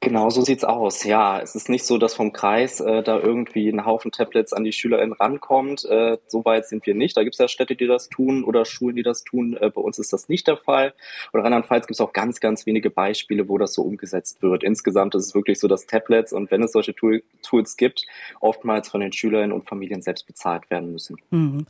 Genau 0.00 0.30
so 0.30 0.42
sieht's 0.42 0.62
aus. 0.62 1.02
Ja, 1.02 1.40
es 1.40 1.56
ist 1.56 1.68
nicht 1.68 1.84
so, 1.84 1.98
dass 1.98 2.14
vom 2.14 2.32
Kreis 2.32 2.78
äh, 2.78 3.02
da 3.02 3.18
irgendwie 3.18 3.68
ein 3.68 3.84
Haufen 3.84 4.12
Tablets 4.12 4.52
an 4.52 4.62
die 4.62 4.70
SchülerInnen 4.70 5.12
rankommt. 5.12 5.84
Äh, 5.86 6.18
so 6.28 6.44
weit 6.44 6.68
sind 6.68 6.86
wir 6.86 6.94
nicht. 6.94 7.16
Da 7.16 7.24
gibt's 7.24 7.38
ja 7.38 7.48
Städte, 7.48 7.74
die 7.74 7.88
das 7.88 8.08
tun 8.08 8.44
oder 8.44 8.64
Schulen, 8.64 8.94
die 8.94 9.02
das 9.02 9.24
tun. 9.24 9.56
Äh, 9.60 9.70
bei 9.70 9.80
uns 9.80 9.98
ist 9.98 10.12
das 10.12 10.28
nicht 10.28 10.46
der 10.46 10.56
Fall. 10.56 10.94
Oder 11.32 11.44
andernfalls 11.44 11.88
gibt's 11.88 12.00
auch 12.00 12.12
ganz, 12.12 12.38
ganz 12.38 12.64
wenige 12.64 12.90
Beispiele, 12.90 13.48
wo 13.48 13.58
das 13.58 13.74
so 13.74 13.82
umgesetzt 13.82 14.40
wird. 14.40 14.62
Insgesamt 14.62 15.16
ist 15.16 15.26
es 15.26 15.34
wirklich 15.34 15.58
so, 15.58 15.66
dass 15.66 15.86
Tablets 15.86 16.32
und 16.32 16.52
wenn 16.52 16.62
es 16.62 16.72
solche 16.72 16.94
Tool 16.94 17.24
Tools 17.42 17.76
gibt, 17.76 18.04
oftmals 18.40 18.88
von 18.88 19.00
den 19.00 19.12
SchülerInnen 19.12 19.52
und 19.52 19.68
Familien 19.68 20.02
selbst 20.02 20.28
bezahlt 20.28 20.70
werden 20.70 20.92
müssen. 20.92 21.16
Mhm. 21.30 21.66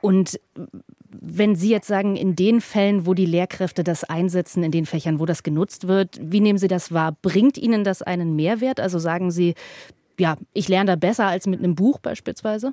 Und 0.00 0.40
wenn 1.10 1.56
Sie 1.56 1.70
jetzt 1.70 1.86
sagen, 1.86 2.16
in 2.16 2.36
den 2.36 2.60
Fällen, 2.60 3.06
wo 3.06 3.14
die 3.14 3.24
Lehrkräfte 3.24 3.82
das 3.82 4.04
einsetzen, 4.04 4.62
in 4.62 4.70
den 4.70 4.86
Fächern, 4.86 5.18
wo 5.18 5.26
das 5.26 5.42
genutzt 5.42 5.88
wird, 5.88 6.18
wie 6.20 6.40
nehmen 6.40 6.58
Sie 6.58 6.68
das 6.68 6.92
wahr? 6.92 7.16
Bringt 7.22 7.56
Ihnen 7.56 7.67
das 7.84 8.02
einen 8.02 8.36
Mehrwert? 8.36 8.80
Also 8.80 8.98
sagen 8.98 9.30
Sie, 9.30 9.54
ja, 10.18 10.36
ich 10.52 10.68
lerne 10.68 10.92
da 10.92 10.96
besser 10.96 11.26
als 11.26 11.46
mit 11.46 11.60
einem 11.60 11.74
Buch 11.74 11.98
beispielsweise? 12.00 12.72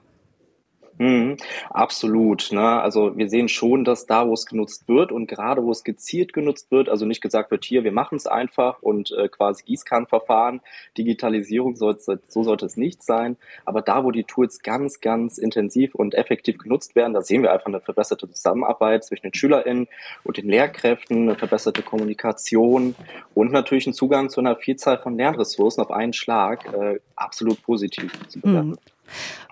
Mhm, 0.97 1.37
absolut. 1.69 2.51
Ne? 2.51 2.61
Also 2.61 3.17
wir 3.17 3.29
sehen 3.29 3.49
schon, 3.49 3.83
dass 3.83 4.05
da, 4.05 4.27
wo 4.27 4.33
es 4.33 4.45
genutzt 4.45 4.87
wird 4.87 5.11
und 5.11 5.27
gerade 5.27 5.63
wo 5.63 5.71
es 5.71 5.83
gezielt 5.83 6.31
genutzt 6.31 6.71
wird, 6.71 6.87
also 6.87 7.05
nicht 7.05 7.21
gesagt 7.21 7.51
wird, 7.51 7.65
hier, 7.65 7.83
wir 7.83 7.91
machen 7.91 8.15
es 8.15 8.27
einfach 8.27 8.81
und 8.81 9.11
äh, 9.11 9.27
quasi 9.27 9.63
Gießkannenverfahren, 9.65 10.61
Digitalisierung, 10.97 11.75
soll, 11.75 11.97
so 11.99 12.43
sollte 12.43 12.65
es 12.65 12.77
nicht 12.77 13.03
sein. 13.03 13.37
Aber 13.65 13.81
da, 13.81 14.03
wo 14.03 14.11
die 14.11 14.23
Tools 14.23 14.61
ganz, 14.61 15.01
ganz 15.01 15.37
intensiv 15.37 15.95
und 15.95 16.15
effektiv 16.15 16.57
genutzt 16.57 16.95
werden, 16.95 17.13
da 17.13 17.21
sehen 17.21 17.41
wir 17.41 17.51
einfach 17.51 17.67
eine 17.67 17.81
verbesserte 17.81 18.29
Zusammenarbeit 18.29 19.03
zwischen 19.03 19.23
den 19.23 19.33
SchülerInnen 19.33 19.87
und 20.23 20.37
den 20.37 20.47
Lehrkräften, 20.47 21.23
eine 21.23 21.35
verbesserte 21.35 21.81
Kommunikation 21.81 22.95
und 23.33 23.51
natürlich 23.51 23.85
einen 23.87 23.93
Zugang 23.93 24.29
zu 24.29 24.39
einer 24.39 24.55
Vielzahl 24.55 24.97
von 24.97 25.17
Lernressourcen 25.17 25.83
auf 25.83 25.91
einen 25.91 26.13
Schlag. 26.13 26.65
Äh, 26.73 26.99
absolut 27.15 27.61
positiv 27.63 28.11
zu 28.29 28.39
bewerten. 28.39 28.69
Mhm. 28.69 28.94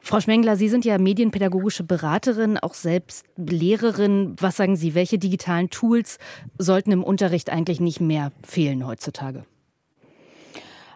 Frau 0.01 0.19
Schmengler, 0.19 0.57
Sie 0.57 0.69
sind 0.69 0.85
ja 0.85 0.97
medienpädagogische 0.97 1.83
Beraterin, 1.83 2.57
auch 2.57 2.73
selbst 2.73 3.25
Lehrerin. 3.37 4.35
Was 4.39 4.57
sagen 4.57 4.75
Sie, 4.75 4.95
welche 4.95 5.17
digitalen 5.17 5.69
Tools 5.69 6.17
sollten 6.57 6.91
im 6.91 7.03
Unterricht 7.03 7.49
eigentlich 7.49 7.79
nicht 7.79 8.01
mehr 8.01 8.31
fehlen 8.43 8.85
heutzutage? 8.85 9.45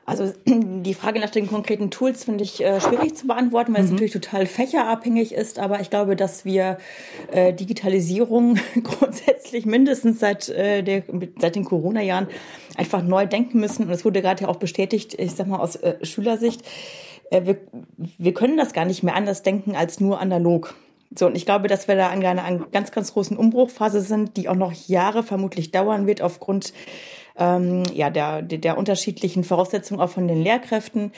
Also 0.07 0.33
die 0.45 0.93
Frage 0.93 1.19
nach 1.19 1.29
den 1.29 1.47
konkreten 1.47 1.91
Tools 1.91 2.23
finde 2.23 2.43
ich 2.43 2.63
äh, 2.63 2.79
schwierig 2.79 3.15
zu 3.15 3.27
beantworten, 3.27 3.73
weil 3.73 3.81
mhm. 3.81 3.87
es 3.87 3.91
natürlich 3.91 4.13
total 4.13 4.45
fächerabhängig 4.45 5.33
ist. 5.33 5.59
Aber 5.59 5.81
ich 5.81 5.89
glaube, 5.89 6.15
dass 6.15 6.45
wir 6.45 6.77
äh, 7.31 7.53
Digitalisierung 7.53 8.57
grundsätzlich 8.83 9.65
mindestens 9.65 10.19
seit, 10.19 10.49
äh, 10.49 10.81
der, 10.81 11.03
seit 11.39 11.55
den 11.55 11.65
Corona-Jahren 11.65 12.27
einfach 12.77 13.03
neu 13.03 13.25
denken 13.25 13.59
müssen. 13.59 13.83
Und 13.83 13.91
es 13.91 14.05
wurde 14.05 14.21
gerade 14.21 14.43
ja 14.43 14.47
auch 14.47 14.55
bestätigt, 14.55 15.13
ich 15.19 15.33
sag 15.33 15.47
mal 15.47 15.59
aus 15.59 15.75
äh, 15.75 16.03
Schülersicht 16.03 16.63
wir, 17.31 17.57
wir 18.17 18.33
können 18.33 18.57
das 18.57 18.73
gar 18.73 18.85
nicht 18.85 19.03
mehr 19.03 19.15
anders 19.15 19.43
denken 19.43 19.75
als 19.75 19.99
nur 19.99 20.19
analog. 20.19 20.75
So, 21.15 21.25
und 21.27 21.35
ich 21.35 21.45
glaube, 21.45 21.67
dass 21.67 21.87
wir 21.87 21.95
da 21.95 22.09
an 22.09 22.25
einer 22.25 22.65
ganz, 22.71 22.91
ganz 22.91 23.13
großen 23.13 23.37
Umbruchphase 23.37 24.01
sind, 24.01 24.35
die 24.35 24.49
auch 24.49 24.55
noch 24.55 24.73
Jahre 24.73 25.23
vermutlich 25.23 25.71
dauern 25.71 26.05
wird, 26.05 26.21
aufgrund 26.21 26.73
ähm, 27.37 27.83
ja, 27.93 28.09
der, 28.09 28.41
der, 28.41 28.57
der 28.57 28.77
unterschiedlichen 28.77 29.43
Voraussetzungen 29.43 30.01
auch 30.01 30.09
von 30.09 30.27
den 30.27 30.41
Lehrkräften. 30.41 31.13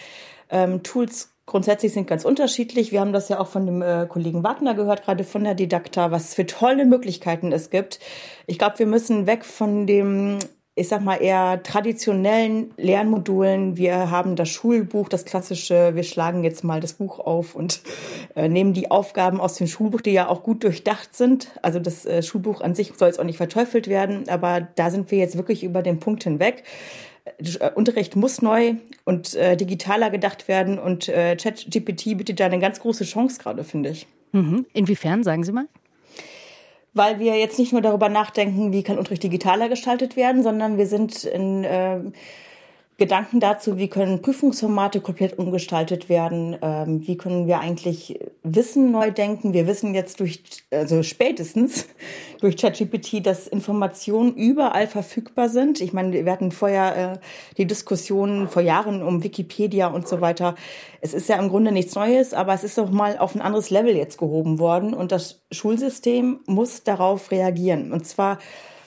Ähm, 0.51 0.83
Tools 0.83 1.31
grundsätzlich 1.45 1.93
sind 1.93 2.07
ganz 2.07 2.25
unterschiedlich. 2.25 2.91
Wir 2.91 2.99
haben 2.99 3.13
das 3.13 3.29
ja 3.29 3.39
auch 3.39 3.47
von 3.47 3.65
dem 3.65 3.81
äh, 3.81 4.05
Kollegen 4.07 4.43
Wagner 4.43 4.75
gehört, 4.75 5.03
gerade 5.03 5.23
von 5.23 5.43
der 5.43 5.55
Didakta, 5.55 6.11
was 6.11 6.35
für 6.35 6.45
tolle 6.45 6.85
Möglichkeiten 6.85 7.51
es 7.51 7.71
gibt. 7.71 7.99
Ich 8.45 8.59
glaube, 8.59 8.77
wir 8.79 8.85
müssen 8.85 9.25
weg 9.25 9.43
von 9.43 9.87
dem 9.87 10.37
ich 10.75 10.87
sag 10.87 11.03
mal, 11.03 11.15
eher 11.15 11.61
traditionellen 11.61 12.71
Lernmodulen. 12.77 13.75
Wir 13.75 14.11
haben 14.11 14.35
das 14.35 14.49
Schulbuch, 14.49 15.09
das 15.09 15.25
klassische, 15.25 15.93
wir 15.93 16.03
schlagen 16.03 16.43
jetzt 16.43 16.63
mal 16.63 16.79
das 16.79 16.93
Buch 16.93 17.19
auf 17.19 17.53
und 17.55 17.81
äh, 18.35 18.47
nehmen 18.47 18.73
die 18.73 18.89
Aufgaben 18.89 19.41
aus 19.41 19.55
dem 19.55 19.67
Schulbuch, 19.67 20.01
die 20.01 20.11
ja 20.11 20.29
auch 20.29 20.41
gut 20.43 20.63
durchdacht 20.63 21.15
sind. 21.15 21.51
Also 21.61 21.79
das 21.79 22.05
äh, 22.05 22.23
Schulbuch 22.23 22.61
an 22.61 22.75
sich 22.75 22.93
soll 22.95 23.09
jetzt 23.09 23.19
auch 23.19 23.25
nicht 23.25 23.37
verteufelt 23.37 23.87
werden, 23.87 24.29
aber 24.29 24.61
da 24.61 24.89
sind 24.89 25.11
wir 25.11 25.17
jetzt 25.17 25.35
wirklich 25.35 25.63
über 25.63 25.81
den 25.81 25.99
Punkt 25.99 26.23
hinweg. 26.23 26.63
Äh, 27.37 27.71
Unterricht 27.75 28.15
muss 28.15 28.41
neu 28.41 28.75
und 29.05 29.35
äh, 29.35 29.57
digitaler 29.57 30.09
gedacht 30.09 30.47
werden 30.47 30.79
und 30.79 31.09
äh, 31.09 31.35
ChatGPT 31.35 32.17
bietet 32.17 32.39
da 32.39 32.45
eine 32.45 32.59
ganz 32.59 32.79
große 32.79 33.03
Chance 33.03 33.39
gerade, 33.41 33.63
finde 33.63 33.89
ich. 33.89 34.07
Mhm. 34.31 34.65
Inwiefern, 34.73 35.23
sagen 35.23 35.43
Sie 35.43 35.51
mal? 35.51 35.67
Weil 36.99 37.17
wir 37.17 37.39
jetzt 37.39 37.57
nicht 37.57 37.71
nur 37.71 37.81
darüber 37.81 38.09
nachdenken, 38.09 38.73
wie 38.73 38.83
kann 38.83 38.97
Unterricht 38.97 39.23
digitaler 39.23 39.69
gestaltet 39.69 40.17
werden, 40.17 40.43
sondern 40.43 40.77
wir 40.77 40.85
sind 40.85 41.23
in 41.23 41.63
äh, 41.63 42.01
Gedanken 42.99 43.39
dazu, 43.39 43.77
wie 43.77 43.87
können 43.87 44.21
Prüfungsformate 44.21 45.01
komplett 45.01 45.39
umgestaltet 45.39 46.09
werden, 46.09 46.57
ähm, 46.61 47.07
wie 47.07 47.17
können 47.17 47.47
wir 47.47 47.59
eigentlich 47.59 48.19
Wissen 48.43 48.91
neu 48.91 49.09
denken. 49.11 49.53
Wir 49.53 49.65
wissen 49.65 49.95
jetzt 49.95 50.19
durch, 50.19 50.43
also 50.69 51.01
spätestens 51.01 51.87
durch 52.41 52.57
ChatGPT, 52.57 53.25
dass 53.25 53.47
Informationen 53.47 54.35
überall 54.35 54.85
verfügbar 54.87 55.49
sind. 55.49 55.81
Ich 55.81 55.93
meine, 55.93 56.25
wir 56.25 56.31
hatten 56.31 56.51
vorher 56.51 57.13
äh, 57.13 57.19
die 57.57 57.65
Diskussion 57.65 58.47
vor 58.47 58.61
Jahren 58.61 59.01
um 59.01 59.23
Wikipedia 59.23 59.87
und 59.87 60.07
so 60.07 60.21
weiter. 60.21 60.55
Es 61.01 61.13
ist 61.13 61.29
ja 61.29 61.37
im 61.37 61.49
Grunde 61.49 61.71
nichts 61.71 61.95
Neues, 61.95 62.33
aber 62.33 62.53
es 62.53 62.63
ist 62.63 62.77
doch 62.77 62.91
mal 62.91 63.17
auf 63.17 63.33
ein 63.33 63.41
anderes 63.41 63.69
Level 63.69 63.95
jetzt 63.95 64.17
gehoben 64.17 64.59
worden 64.59 64.93
und 64.93 65.11
das 65.11 65.41
Schulsystem 65.51 66.41
muss 66.45 66.83
darauf 66.83 67.31
reagieren. 67.31 67.91
Und 67.93 68.05
zwar 68.05 68.37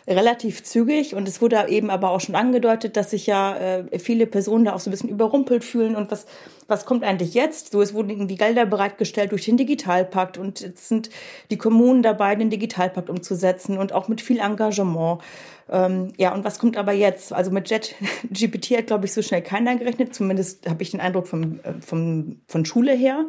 relativ 0.07 0.63
zügig 0.65 1.15
und 1.15 1.29
es 1.29 1.41
wurde 1.41 1.69
eben 1.69 1.91
aber 1.91 2.11
auch 2.11 2.21
schon 2.21 2.35
angedeutet, 2.35 2.97
dass 2.97 3.11
sich 3.11 3.27
ja 3.27 3.57
äh, 3.57 3.99
viele 3.99 4.27
Personen 4.27 4.65
da 4.65 4.75
auch 4.75 4.81
so 4.81 4.91
ein 4.91 4.93
bisschen 4.93 5.11
überrumpelt 5.11 5.65
fühlen 5.65 5.97
und 5.97 6.11
was 6.11 6.27
was 6.69 6.87
kommt 6.87 7.05
eigentlich 7.05 7.35
jetzt? 7.35 7.73
So 7.73 7.83
es 7.83 7.93
wurden 7.93 8.11
irgendwie 8.11 8.37
Gelder 8.37 8.67
bereitgestellt 8.67 9.33
durch 9.33 9.45
den 9.45 9.57
Digitalpakt 9.57 10.39
und 10.39 10.61
jetzt 10.61 10.89
sind 10.89 11.11
die 11.51 11.59
Kommunen 11.59 12.03
dabei, 12.03 12.35
den 12.35 12.51
Digitalpakt 12.51 13.11
umzusetzen 13.11 13.79
und 13.79 13.93
auch 13.93 14.09
mit 14.09 14.21
viel 14.21 14.39
Engagement. 14.39 15.21
Ähm, 15.69 16.13
ja, 16.17 16.35
und 16.35 16.45
was 16.45 16.59
kommt 16.59 16.77
aber 16.77 16.93
jetzt? 16.93 17.33
Also 17.33 17.51
mit 17.51 17.71
Jet 17.71 17.95
GPT 18.31 18.79
hat 18.79 18.87
glaube 18.89 19.05
ich 19.05 19.13
so 19.13 19.23
schnell 19.23 19.43
keiner 19.43 19.77
gerechnet, 19.77 20.15
zumindest 20.15 20.69
habe 20.69 20.83
ich 20.83 20.91
den 20.91 21.01
Eindruck 21.01 21.27
vom, 21.27 21.61
äh, 21.63 21.75
vom 21.81 22.41
von 22.47 22.65
Schule 22.65 22.93
her. 22.93 23.27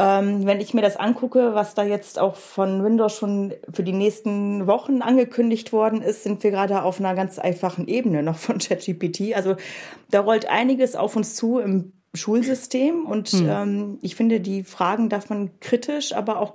Ähm, 0.00 0.46
wenn 0.46 0.60
ich 0.60 0.72
mir 0.72 0.80
das 0.80 0.96
angucke, 0.96 1.54
was 1.54 1.74
da 1.74 1.82
jetzt 1.82 2.18
auch 2.18 2.36
von 2.36 2.82
Windows 2.82 3.14
schon 3.14 3.52
für 3.68 3.82
die 3.82 3.92
nächsten 3.92 4.66
Wochen 4.66 5.02
angekündigt 5.02 5.72
worden 5.72 6.00
ist, 6.00 6.22
sind 6.22 6.42
wir 6.42 6.50
gerade 6.50 6.82
auf 6.82 7.00
einer 7.00 7.14
ganz 7.14 7.38
einfachen 7.38 7.86
Ebene 7.86 8.22
noch 8.22 8.36
von 8.36 8.58
ChatGPT. 8.60 9.34
Also 9.34 9.56
da 10.10 10.20
rollt 10.20 10.46
einiges 10.46 10.96
auf 10.96 11.16
uns 11.16 11.34
zu 11.34 11.58
im 11.58 11.92
Schulsystem 12.14 13.04
und 13.04 13.28
hm. 13.28 13.48
ähm, 13.48 13.98
ich 14.00 14.16
finde, 14.16 14.40
die 14.40 14.64
Fragen 14.64 15.08
darf 15.08 15.28
man 15.28 15.60
kritisch, 15.60 16.14
aber 16.14 16.40
auch 16.40 16.54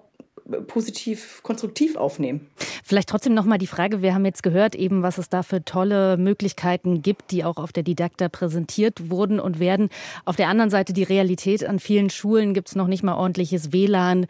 positiv, 0.67 1.41
konstruktiv 1.43 1.95
aufnehmen. 1.95 2.47
Vielleicht 2.83 3.09
trotzdem 3.09 3.33
noch 3.33 3.45
mal 3.45 3.57
die 3.57 3.67
Frage, 3.67 4.01
wir 4.01 4.13
haben 4.13 4.25
jetzt 4.25 4.43
gehört 4.43 4.75
eben, 4.75 5.01
was 5.01 5.17
es 5.17 5.29
da 5.29 5.43
für 5.43 5.65
tolle 5.65 6.17
Möglichkeiten 6.17 7.01
gibt, 7.01 7.31
die 7.31 7.43
auch 7.43 7.57
auf 7.57 7.73
der 7.73 7.83
Didakta 7.83 8.29
präsentiert 8.29 9.09
wurden 9.09 9.39
und 9.39 9.59
werden. 9.59 9.89
Auf 10.23 10.35
der 10.35 10.49
anderen 10.49 10.69
Seite 10.69 10.93
die 10.93 11.03
Realität, 11.03 11.65
an 11.65 11.79
vielen 11.79 12.09
Schulen 12.09 12.53
gibt 12.53 12.69
es 12.69 12.75
noch 12.75 12.87
nicht 12.87 13.03
mal 13.03 13.15
ordentliches 13.15 13.71
WLAN. 13.71 14.27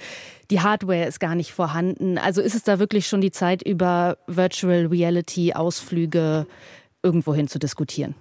Die 0.52 0.62
Hardware 0.62 1.06
ist 1.06 1.20
gar 1.20 1.36
nicht 1.36 1.52
vorhanden. 1.52 2.18
Also 2.18 2.42
ist 2.42 2.56
es 2.56 2.64
da 2.64 2.80
wirklich 2.80 3.08
schon 3.08 3.22
die 3.22 3.32
Zeit, 3.32 3.62
über 3.62 4.18
Virtual 4.28 4.86
Reality 4.86 5.54
Ausflüge 5.54 6.48
irgendwohin 7.04 7.48
zu 7.48 7.60
diskutieren? 7.60 8.16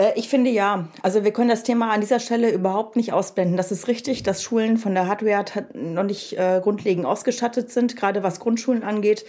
Äh, 0.00 0.12
ich 0.16 0.28
finde 0.28 0.50
ja. 0.50 0.88
Also 1.02 1.24
wir 1.24 1.32
können 1.32 1.50
das 1.50 1.62
Thema 1.62 1.90
an 1.90 2.00
dieser 2.00 2.20
Stelle 2.20 2.50
überhaupt 2.50 2.96
nicht 2.96 3.12
ausblenden. 3.12 3.56
Das 3.56 3.70
ist 3.70 3.86
richtig, 3.86 4.22
dass 4.22 4.42
Schulen 4.42 4.78
von 4.78 4.94
der 4.94 5.06
Hardware 5.06 5.44
noch 5.74 6.02
nicht 6.02 6.38
äh, 6.38 6.60
grundlegend 6.62 7.06
ausgestattet 7.06 7.70
sind, 7.70 7.96
gerade 7.96 8.22
was 8.22 8.40
Grundschulen 8.40 8.82
angeht. 8.82 9.24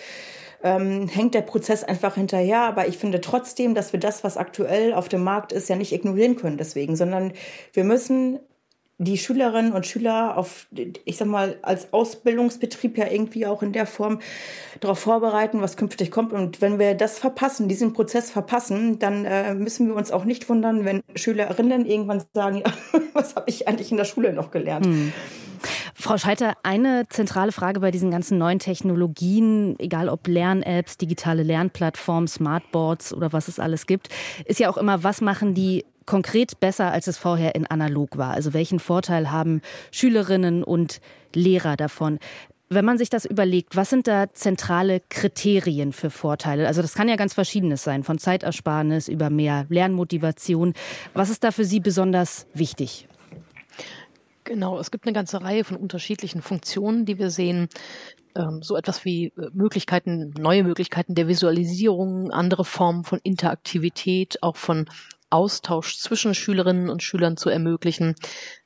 Ähm, 0.64 1.08
hängt 1.08 1.34
der 1.34 1.42
Prozess 1.42 1.84
einfach 1.84 2.16
hinterher. 2.16 2.62
Aber 2.62 2.88
ich 2.88 2.98
finde 2.98 3.20
trotzdem, 3.20 3.76
dass 3.76 3.94
wir 3.94 4.00
das, 4.00 4.24
was 4.24 4.38
aktuell 4.38 4.94
auf 4.94 5.10
dem 5.10 5.24
Markt 5.24 5.52
ist, 5.52 5.70
ja 5.70 5.76
nicht 5.76 5.92
ignorieren 5.92 6.36
können 6.36 6.58
deswegen, 6.58 6.96
sondern 6.96 7.34
wir 7.74 7.84
müssen 7.84 8.40
die 9.02 9.18
Schülerinnen 9.18 9.74
und 9.74 9.88
Schüler 9.88 10.38
auf, 10.38 10.68
ich 10.72 11.18
sag 11.18 11.28
mal, 11.28 11.58
als 11.64 11.92
Ausbildungsbetrieb 11.92 13.00
ja 13.00 13.08
irgendwie 13.08 13.48
auch 13.48 13.64
in 13.64 13.74
der 13.74 13.88
Form 13.88 14.20
darauf 14.80 15.00
vorbereiten, 15.00 15.62
was 15.62 15.76
künftig 15.76 16.12
kommt. 16.12 16.34
Und 16.34 16.62
wenn 16.62 16.78
wir 16.78 16.94
das 16.94 17.18
verpassen, 17.18 17.68
diesen 17.68 17.94
Prozess 17.94 18.30
verpassen, 18.30 19.00
dann 19.00 19.26
äh, 19.26 19.56
müssen 19.56 19.88
wir 19.88 19.96
uns 19.96 20.12
auch 20.12 20.24
nicht 20.24 20.48
wundern, 20.50 20.86
wenn 20.86 21.02
Schülerinnen 21.16 21.88
irgendwann 21.88 22.24
sagen, 22.34 22.58
ja, 22.58 22.74
was 23.14 23.36
habe 23.36 23.50
ich 23.50 23.68
eigentlich 23.68 23.90
in 23.90 23.98
der 23.98 24.06
Schule 24.06 24.34
noch 24.34 24.52
gelernt? 24.52 24.86
Hm. 24.86 25.12
Frau 25.96 26.18
Scheiter, 26.18 26.54
eine 26.64 27.08
zentrale 27.10 27.52
Frage 27.52 27.80
bei 27.80 27.92
diesen 27.92 28.12
ganzen 28.12 28.38
neuen 28.38 28.60
Technologien, 28.60 29.76
egal 29.80 30.10
ob 30.10 30.28
Lern-Apps, 30.28 30.98
digitale 30.98 31.44
Lernplattformen, 31.44 32.28
Smartboards 32.28 33.14
oder 33.14 33.34
was 33.34 33.48
es 33.48 33.60
alles 33.60 33.86
gibt, 33.86 34.10
ist 34.46 34.60
ja 34.60 34.70
auch 34.70 34.78
immer, 34.78 35.04
was 35.04 35.22
machen 35.22 35.54
die 35.54 35.86
konkret 36.12 36.60
besser, 36.60 36.92
als 36.92 37.08
es 37.08 37.18
vorher 37.18 37.56
in 37.56 37.66
analog 37.68 38.18
war? 38.18 38.32
Also 38.32 38.54
welchen 38.54 38.80
Vorteil 38.80 39.32
haben 39.32 39.62
Schülerinnen 39.92 40.62
und 40.62 41.00
Lehrer 41.34 41.78
davon? 41.78 42.20
Wenn 42.68 42.84
man 42.84 42.98
sich 42.98 43.10
das 43.10 43.24
überlegt, 43.24 43.78
was 43.78 43.90
sind 43.90 44.08
da 44.08 44.26
zentrale 44.34 45.02
Kriterien 45.08 45.94
für 45.94 46.10
Vorteile? 46.10 46.68
Also 46.68 46.82
das 46.82 46.96
kann 46.96 47.08
ja 47.08 47.16
ganz 47.16 47.34
verschiedenes 47.34 47.86
sein, 47.86 48.04
von 48.04 48.18
Zeitersparnis 48.18 49.08
über 49.08 49.30
mehr 49.30 49.66
Lernmotivation. 49.70 50.74
Was 51.14 51.30
ist 51.30 51.46
da 51.46 51.52
für 51.52 51.64
Sie 51.64 51.80
besonders 51.80 52.46
wichtig? 52.54 53.08
Genau, 54.44 54.80
es 54.80 54.92
gibt 54.92 55.06
eine 55.06 55.14
ganze 55.14 55.42
Reihe 55.42 55.64
von 55.64 55.78
unterschiedlichen 55.78 56.42
Funktionen, 56.42 57.06
die 57.06 57.20
wir 57.20 57.30
sehen. 57.30 57.70
Ähm, 58.36 58.62
so 58.62 58.76
etwas 58.76 59.06
wie 59.06 59.28
äh, 59.28 59.50
Möglichkeiten, 59.54 60.34
neue 60.38 60.66
Möglichkeiten 60.66 61.16
der 61.16 61.30
Visualisierung, 61.30 62.32
andere 62.32 62.66
Formen 62.66 63.06
von 63.06 63.20
Interaktivität, 63.24 64.44
auch 64.44 64.58
von 64.58 64.90
Austausch 65.32 65.98
zwischen 65.98 66.36
Schülerinnen 66.36 66.90
und 66.90 67.04
Schülern 67.04 67.38
zu 67.38 67.50
ermöglichen. 67.50 68.16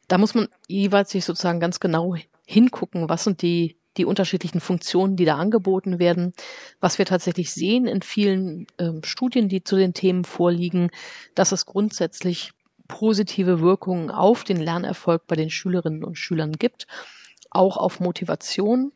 Da 0.08 0.18
muss 0.18 0.36
man 0.36 0.50
jeweils 0.68 1.12
sich 1.12 1.26
sozusagen 1.26 1.60
ganz 1.60 1.80
genau 1.80 2.16
hingucken, 2.46 3.10
was 3.10 3.24
sind 3.24 3.42
die, 3.42 3.78
die 3.98 4.06
unterschiedlichen 4.06 4.60
Funktionen, 4.60 5.16
die 5.16 5.26
da 5.26 5.38
angeboten 5.38 6.00
werden. 6.00 6.34
Was 6.80 6.98
wir 6.98 7.06
tatsächlich 7.06 7.54
sehen 7.54 7.88
in 7.88 8.02
vielen 8.02 8.68
ähm, 8.78 9.02
Studien, 9.04 9.50
die 9.50 9.64
zu 9.64 9.78
den 9.78 9.94
Themen 9.94 10.26
vorliegen, 10.26 10.90
dass 11.34 11.52
es 11.52 11.66
grundsätzlich 11.66 12.52
positive 12.88 13.62
Wirkungen 13.62 14.12
auf 14.12 14.44
den 14.44 14.58
Lernerfolg 14.58 15.26
bei 15.28 15.36
den 15.36 15.50
Schülerinnen 15.50 16.04
und 16.04 16.18
Schülern 16.18 16.52
gibt, 16.54 16.88
auch 17.50 17.78
auf 17.78 18.00
Motivation. 18.00 18.92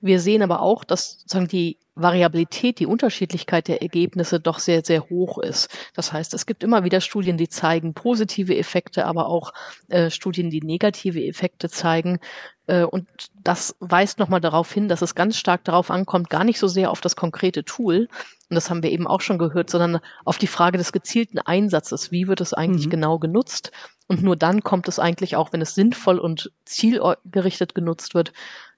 Wir 0.00 0.20
sehen 0.20 0.42
aber 0.42 0.60
auch, 0.60 0.84
dass 0.84 1.20
sozusagen 1.20 1.48
die 1.48 1.78
Variabilität, 1.94 2.78
die 2.78 2.86
Unterschiedlichkeit 2.86 3.68
der 3.68 3.82
Ergebnisse 3.82 4.40
doch 4.40 4.58
sehr, 4.58 4.82
sehr 4.84 5.08
hoch 5.10 5.38
ist. 5.38 5.68
Das 5.94 6.12
heißt, 6.12 6.32
es 6.34 6.46
gibt 6.46 6.62
immer 6.62 6.84
wieder 6.84 7.00
Studien, 7.00 7.36
die 7.36 7.48
zeigen 7.48 7.94
positive 7.94 8.56
Effekte, 8.56 9.04
aber 9.04 9.26
auch 9.26 9.52
äh, 9.88 10.10
Studien, 10.10 10.50
die 10.50 10.62
negative 10.62 11.22
Effekte 11.22 11.68
zeigen. 11.68 12.18
Äh, 12.66 12.84
und 12.84 13.06
das 13.42 13.76
weist 13.80 14.18
nochmal 14.18 14.40
darauf 14.40 14.72
hin, 14.72 14.88
dass 14.88 15.02
es 15.02 15.14
ganz 15.14 15.36
stark 15.36 15.64
darauf 15.64 15.90
ankommt, 15.90 16.30
gar 16.30 16.44
nicht 16.44 16.58
so 16.58 16.68
sehr 16.68 16.90
auf 16.90 17.00
das 17.00 17.16
konkrete 17.16 17.64
Tool, 17.64 18.08
und 18.52 18.56
das 18.56 18.68
haben 18.68 18.82
wir 18.82 18.90
eben 18.90 19.06
auch 19.06 19.22
schon 19.22 19.38
gehört, 19.38 19.70
sondern 19.70 20.00
auf 20.26 20.36
die 20.36 20.46
Frage 20.46 20.76
des 20.76 20.92
gezielten 20.92 21.38
Einsatzes. 21.38 22.12
Wie 22.12 22.28
wird 22.28 22.42
es 22.42 22.52
eigentlich 22.52 22.84
mhm. 22.84 22.90
genau 22.90 23.18
genutzt? 23.18 23.72
Und 24.08 24.22
nur 24.22 24.36
dann 24.36 24.62
kommt 24.62 24.88
es 24.88 24.98
eigentlich 24.98 25.36
auch, 25.36 25.54
wenn 25.54 25.62
es 25.62 25.74
sinnvoll 25.74 26.18
und 26.18 26.52
zielgerichtet 26.66 27.74
genutzt 27.74 28.14
wird, 28.14 28.34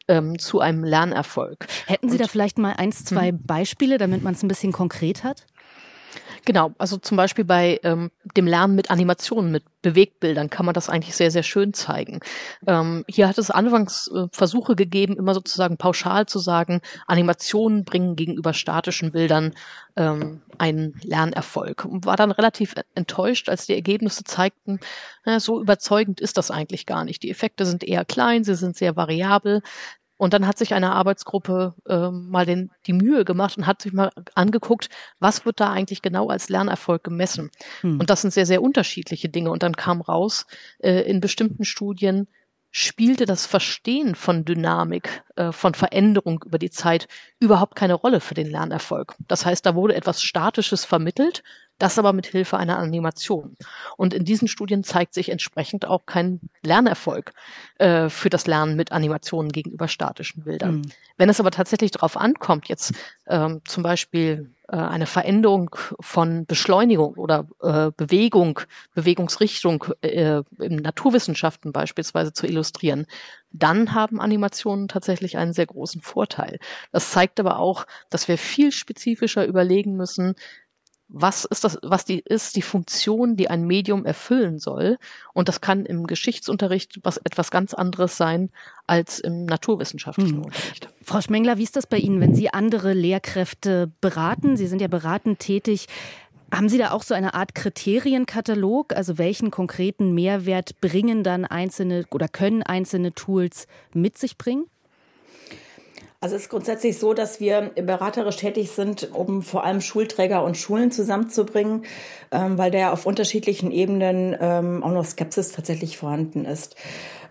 ähm, 0.09 0.39
zu 0.39 0.61
einem 0.61 0.85
Lernerfolg. 0.85 1.67
Hätten 1.87 2.09
Sie 2.09 2.17
Und, 2.17 2.21
da 2.21 2.29
vielleicht 2.29 2.59
mal 2.59 2.75
eins, 2.75 3.05
zwei 3.05 3.33
mhm. 3.33 3.43
Beispiele, 3.45 3.99
damit 3.99 4.23
man 4.23 4.35
es 4.35 4.43
ein 4.43 4.49
bisschen 4.49 4.73
konkret 4.73 5.25
hat? 5.25 5.47
Genau, 6.47 6.73
also 6.77 6.99
zum 6.99 7.17
Beispiel 7.17 7.45
bei 7.45 7.81
ähm, 7.85 8.11
dem 8.37 8.47
Lernen 8.47 8.75
mit 8.75 8.91
Animationen, 8.91 9.51
mit 9.51 9.65
Bewegbildern 9.81 10.51
kann 10.51 10.67
man 10.67 10.75
das 10.75 10.91
eigentlich 10.91 11.17
sehr, 11.17 11.31
sehr 11.31 11.43
schön 11.43 11.73
zeigen. 11.73 12.21
Ähm, 12.67 13.05
hier 13.09 13.29
hat 13.29 13.39
es 13.39 13.51
anfangs 13.51 14.11
äh, 14.15 14.27
Versuche 14.31 14.77
gegeben, 14.77 15.17
immer 15.17 15.33
sozusagen 15.33 15.79
pauschal 15.79 16.27
zu 16.27 16.39
sagen, 16.39 16.83
Animationen 17.07 17.85
bringen 17.85 18.15
gegenüber 18.15 18.53
statischen 18.53 19.13
Bildern 19.13 19.55
ähm, 19.97 20.43
einen 20.59 21.01
Lernerfolg. 21.03 21.87
Und 21.87 22.05
war 22.05 22.17
dann 22.17 22.31
relativ 22.31 22.75
enttäuscht, 22.95 23.49
als 23.49 23.67
die 23.67 23.75
Ergebnisse 23.75 24.25
zeigten, 24.25 24.81
na, 25.25 25.41
so 25.41 25.61
überzeugend 25.63 26.21
ist 26.21 26.37
das 26.37 26.51
eigentlich 26.51 26.85
gar 26.85 27.05
nicht. 27.05 27.23
Die 27.23 27.31
Effekte 27.31 27.65
sind 27.65 27.85
eher 27.85 28.05
klein, 28.05 28.45
sie 28.45 28.55
sind 28.55 28.77
sehr 28.77 28.97
variabel. 28.97 29.63
Und 30.25 30.33
dann 30.33 30.47
hat 30.47 30.57
sich 30.57 30.73
eine 30.73 30.93
Arbeitsgruppe 30.93 31.75
äh, 31.87 32.09
mal 32.09 32.47
den, 32.47 32.71
die 32.87 32.95
Mühe 32.95 33.27
gemacht 33.27 33.59
und 33.59 33.67
hat 33.67 33.83
sich 33.83 33.93
mal 33.93 34.11
angeguckt, 34.35 34.89
was 35.21 35.45
wird 35.45 35.61
da 35.61 35.71
eigentlich 35.71 36.01
genau 36.01 36.29
als 36.29 36.49
Lernerfolg 36.49 37.05
gemessen. 37.05 37.51
Hm. 37.83 38.01
Und 38.01 38.09
das 38.09 38.23
sind 38.23 38.33
sehr, 38.33 38.47
sehr 38.47 38.63
unterschiedliche 38.63 39.29
Dinge. 39.29 39.51
Und 39.51 39.63
dann 39.63 39.77
kam 39.77 40.01
raus, 40.01 40.47
äh, 40.79 41.03
in 41.03 41.21
bestimmten 41.21 41.67
Studien 41.67 42.27
spielte 42.77 43.25
das 43.25 43.47
Verstehen 43.47 44.17
von 44.17 44.45
Dynamik, 44.45 45.23
äh, 45.37 45.53
von 45.53 45.75
Veränderung 45.75 46.43
über 46.45 46.59
die 46.59 46.71
Zeit 46.71 47.07
überhaupt 47.39 47.77
keine 47.77 47.95
Rolle 47.95 48.19
für 48.19 48.35
den 48.35 48.51
Lernerfolg. 48.51 49.15
Das 49.29 49.47
heißt, 49.47 49.65
da 49.65 49.77
wurde 49.77 49.95
etwas 49.95 50.21
Statisches 50.21 50.85
vermittelt 50.85 51.45
das 51.79 51.99
aber 51.99 52.13
mit 52.13 52.27
Hilfe 52.27 52.57
einer 52.57 52.79
Animation. 52.79 53.57
Und 53.97 54.15
in 54.15 54.25
diesen 54.25 54.49
Studien 54.49 54.85
zeigt 54.85 55.15
sich 55.15 55.29
entsprechend 55.29 55.87
auch 55.87 56.07
kein 56.07 56.41
Lernerfolg 56.63 57.33
äh, 57.79 58.09
für 58.09 58.31
das 58.31 58.47
Lernen 58.47 58.77
mit 58.77 58.93
Animationen 58.93 59.51
gegenüber 59.51 59.89
statischen 59.89 60.45
Bildern. 60.45 60.77
Mhm. 60.77 60.93
Wenn 61.17 61.29
es 61.29 61.41
aber 61.41 61.51
tatsächlich 61.51 61.91
darauf 61.91 62.17
ankommt, 62.17 62.69
jetzt 62.69 62.95
ähm, 63.27 63.61
zum 63.65 63.83
Beispiel 63.83 64.51
eine 64.69 65.07
Veränderung 65.07 65.77
von 66.01 66.47
Beschleunigung 66.47 67.15
oder 67.15 67.47
äh, 67.63 67.91
Bewegung, 67.97 68.61
Bewegungsrichtung 68.95 69.85
äh, 70.01 70.43
in 70.59 70.77
Naturwissenschaften 70.77 71.73
beispielsweise 71.73 72.33
zu 72.33 72.47
illustrieren, 72.47 73.07
dann 73.51 73.95
haben 73.95 74.21
Animationen 74.21 74.89
tatsächlich 74.89 75.37
einen 75.37 75.53
sehr 75.53 75.67
großen 75.67 76.01
Vorteil. 76.01 76.59
Das 76.93 77.11
zeigt 77.11 77.39
aber 77.41 77.59
auch, 77.59 77.87
dass 78.11 78.27
wir 78.27 78.39
viel 78.39 78.73
spezifischer 78.73 79.47
überlegen 79.47 79.97
müssen, 79.97 80.35
was 81.09 81.45
ist 81.45 81.65
das, 81.65 81.79
was 81.83 82.05
die 82.05 82.21
ist, 82.21 82.57
die 82.57 82.63
Funktion, 82.63 83.37
die 83.37 83.49
ein 83.51 83.67
Medium 83.67 84.05
erfüllen 84.05 84.59
soll. 84.59 84.99
Und 85.33 85.49
das 85.49 85.61
kann 85.61 85.85
im 85.87 86.07
Geschichtsunterricht 86.07 87.01
was 87.03 87.19
etwas 87.19 87.51
ganz 87.51 87.75
anderes 87.75 88.17
sein 88.17 88.51
als 88.87 89.21
im 89.21 89.45
naturwissenschaftlichen 89.45 90.37
hm. 90.37 90.45
Unterricht. 90.45 90.89
Frau 91.03 91.21
Schmengler, 91.21 91.59
wie 91.59 91.63
ist 91.63 91.77
das 91.77 91.87
bei 91.87 91.99
Ihnen, 91.99 92.21
wenn 92.21 92.35
Sie 92.35 92.51
andere 92.51 92.95
Lehrkräfte 92.95 93.93
beraten? 94.01 94.57
Sie 94.57 94.67
sind 94.67 94.81
ja 94.81 94.89
beratend 94.89 95.39
tätig. 95.39 95.87
Haben 96.53 96.69
Sie 96.69 96.79
da 96.79 96.93
auch 96.93 97.03
so 97.03 97.15
eine 97.15 97.35
Art 97.35 97.55
Kriterienkatalog? 97.55 98.95
Also 98.95 99.19
welchen 99.19 99.51
konkreten 99.51 100.15
Mehrwert 100.15 100.81
bringen 100.81 101.23
dann 101.23 101.45
einzelne 101.45 102.05
oder 102.11 102.29
können 102.29 102.63
einzelne 102.63 103.13
Tools 103.13 103.67
mit 103.93 104.19
sich 104.19 104.39
bringen? 104.39 104.67
Also 106.25 106.37
es 106.37 106.45
ist 106.45 106.49
grundsätzlich 106.49 106.99
so, 106.99 107.13
dass 107.13 107.39
wir 107.39 107.73
beraterisch 107.77 108.37
tätig 108.37 108.71
sind, 108.71 109.11
um 109.13 109.43
vor 109.43 109.63
allem 109.63 109.83
Schulträger 109.83 110.43
und 110.43 110.57
Schulen 110.57 110.91
zusammenzubringen, 110.91 111.85
ähm, 112.33 112.57
weil 112.57 112.71
da 112.71 112.93
auf 112.93 113.05
unterschiedlichen 113.05 113.71
Ebenen 113.71 114.35
ähm, 114.41 114.83
auch 114.83 114.93
noch 114.93 115.05
Skepsis 115.05 115.53
tatsächlich 115.53 115.99
vorhanden 115.99 116.47
ist. 116.47 116.77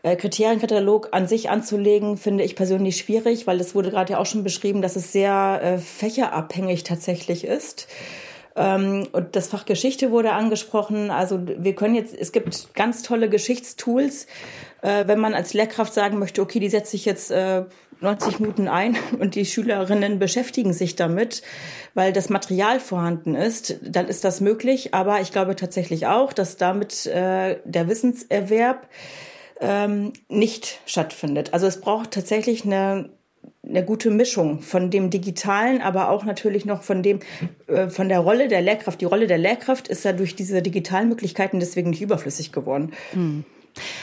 Äh, 0.04 0.16
Kriterienkatalog 0.16 1.08
an 1.12 1.28
sich 1.28 1.50
anzulegen, 1.50 2.18
finde 2.18 2.44
ich 2.44 2.56
persönlich 2.56 2.98
schwierig, 2.98 3.48
weil 3.48 3.60
es 3.60 3.74
wurde 3.74 3.90
gerade 3.90 4.12
ja 4.14 4.20
auch 4.20 4.28
schon 4.28 4.44
beschrieben, 4.44 4.84
dass 4.84 4.96
es 4.96 5.12
sehr 5.12 5.60
äh, 5.64 5.78
fächerabhängig 5.80 6.84
tatsächlich 6.84 7.46
ist. 7.46 7.88
Ähm, 8.56 9.08
und 9.12 9.36
das 9.36 9.48
Fach 9.48 9.66
Geschichte 9.66 10.12
wurde 10.12 10.34
angesprochen. 10.34 11.10
Also 11.10 11.40
wir 11.44 11.74
können 11.74 11.96
jetzt, 11.96 12.14
es 12.14 12.32
gibt 12.32 12.76
ganz 12.76 13.02
tolle 13.02 13.28
Geschichtstools, 13.28 14.28
äh, 14.84 15.08
wenn 15.08 15.20
man 15.20 15.34
als 15.34 15.54
Lehrkraft 15.54 15.94
sagen 15.94 16.20
möchte, 16.20 16.42
okay, 16.42 16.60
die 16.60 16.70
setze 16.70 16.96
ich 16.96 17.06
jetzt 17.06 17.32
äh, 17.32 17.64
90 18.04 18.40
Minuten 18.40 18.68
ein 18.68 18.96
und 19.20 19.36
die 19.36 19.46
Schülerinnen 19.46 20.20
beschäftigen 20.20 20.74
sich 20.74 20.96
damit, 20.96 21.42
weil 21.94 22.14
das 22.14 22.30
Material 22.30 22.80
vorhanden 22.80 23.36
ist, 23.36 23.80
dann 23.82 24.08
ist 24.08 24.24
das 24.24 24.42
möglich. 24.42 24.94
Aber 24.94 25.22
ich 25.22 25.32
glaube 25.32 25.56
tatsächlich 25.56 26.08
auch, 26.08 26.34
dass 26.34 26.58
damit 26.58 27.06
äh, 27.08 27.58
der 27.66 27.88
Wissenserwerb 27.88 28.88
ähm, 29.60 30.14
nicht 30.30 30.82
stattfindet. 30.86 31.54
Also 31.54 31.66
es 31.66 31.82
braucht 31.82 32.12
tatsächlich 32.12 32.66
eine 32.66 33.10
eine 33.66 33.84
gute 33.84 34.12
Mischung 34.12 34.60
von 34.60 34.92
dem 34.92 35.10
Digitalen, 35.10 35.82
aber 35.82 36.10
auch 36.10 36.26
natürlich 36.26 36.66
noch 36.66 36.84
von 36.84 37.02
dem, 37.02 37.20
äh, 37.68 37.88
von 37.88 38.10
der 38.10 38.20
Rolle 38.20 38.50
der 38.50 38.62
Lehrkraft. 38.62 39.00
Die 39.00 39.06
Rolle 39.06 39.26
der 39.26 39.38
Lehrkraft 39.38 39.88
ist 39.88 40.04
ja 40.04 40.12
durch 40.12 40.36
diese 40.36 40.62
digitalen 40.62 41.08
Möglichkeiten 41.08 41.60
deswegen 41.60 41.92
nicht 41.92 42.02
überflüssig 42.02 42.52
geworden. 42.52 42.92
Hm. 43.14 43.46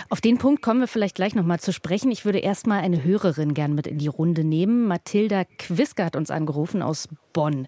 Auf 0.08 0.20
den 0.20 0.38
Punkt 0.38 0.62
kommen 0.62 0.80
wir 0.80 0.88
vielleicht 0.88 1.14
gleich 1.14 1.34
noch 1.34 1.44
mal 1.44 1.60
zu 1.60 1.72
sprechen. 1.72 2.10
Ich 2.10 2.24
würde 2.24 2.38
erst 2.38 2.66
mal 2.66 2.80
eine 2.80 3.04
Hörerin 3.04 3.54
gern 3.54 3.74
mit 3.74 3.86
in 3.86 3.98
die 3.98 4.08
Runde 4.08 4.44
nehmen. 4.44 4.86
Mathilda 4.86 5.44
Quiske 5.44 6.04
hat 6.04 6.16
uns 6.16 6.30
angerufen 6.30 6.82
aus 6.82 7.08
Bonn. 7.32 7.66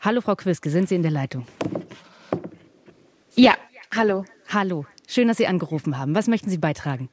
Hallo 0.00 0.20
Frau 0.20 0.36
Quiske, 0.36 0.70
sind 0.70 0.88
Sie 0.88 0.94
in 0.94 1.02
der 1.02 1.10
Leitung? 1.10 1.46
Ja, 3.34 3.54
hallo. 3.94 4.24
Hallo, 4.48 4.86
schön, 5.08 5.28
dass 5.28 5.36
Sie 5.36 5.46
angerufen 5.46 5.98
haben. 5.98 6.14
Was 6.14 6.26
möchten 6.26 6.50
Sie 6.50 6.58
beitragen? 6.58 7.08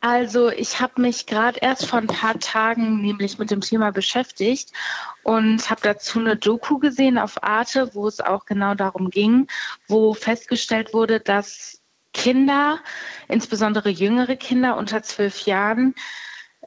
Also 0.00 0.50
ich 0.50 0.80
habe 0.80 1.00
mich 1.00 1.26
gerade 1.26 1.58
erst 1.60 1.86
vor 1.86 1.98
ein 1.98 2.06
paar 2.06 2.38
Tagen 2.38 3.00
nämlich 3.00 3.38
mit 3.38 3.50
dem 3.50 3.60
Thema 3.60 3.90
beschäftigt 3.90 4.72
und 5.22 5.68
habe 5.68 5.80
dazu 5.82 6.20
eine 6.20 6.36
Doku 6.36 6.78
gesehen 6.78 7.18
auf 7.18 7.42
Arte, 7.42 7.90
wo 7.94 8.06
es 8.06 8.20
auch 8.20 8.44
genau 8.44 8.74
darum 8.74 9.10
ging, 9.10 9.48
wo 9.88 10.14
festgestellt 10.14 10.94
wurde, 10.94 11.18
dass 11.18 11.80
Kinder, 12.16 12.80
insbesondere 13.28 13.90
jüngere 13.90 14.36
Kinder 14.36 14.76
unter 14.78 15.02
zwölf 15.02 15.42
Jahren, 15.42 15.94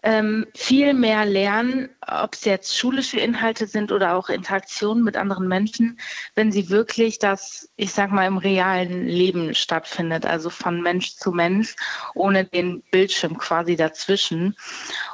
ähm, 0.03 0.45
viel 0.55 0.93
mehr 0.93 1.25
lernen, 1.25 1.89
ob 2.07 2.33
es 2.33 2.45
jetzt 2.45 2.77
schulische 2.77 3.19
Inhalte 3.19 3.67
sind 3.67 3.91
oder 3.91 4.15
auch 4.15 4.29
Interaktionen 4.29 5.03
mit 5.03 5.17
anderen 5.17 5.47
Menschen, 5.47 5.99
wenn 6.35 6.51
sie 6.51 6.69
wirklich 6.69 7.19
das, 7.19 7.69
ich 7.75 7.91
sag 7.91 8.11
mal, 8.11 8.27
im 8.27 8.37
realen 8.37 9.07
Leben 9.07 9.55
stattfindet, 9.55 10.25
also 10.25 10.49
von 10.49 10.81
Mensch 10.81 11.15
zu 11.15 11.31
Mensch, 11.31 11.75
ohne 12.13 12.45
den 12.45 12.81
Bildschirm 12.91 13.37
quasi 13.37 13.75
dazwischen. 13.75 14.55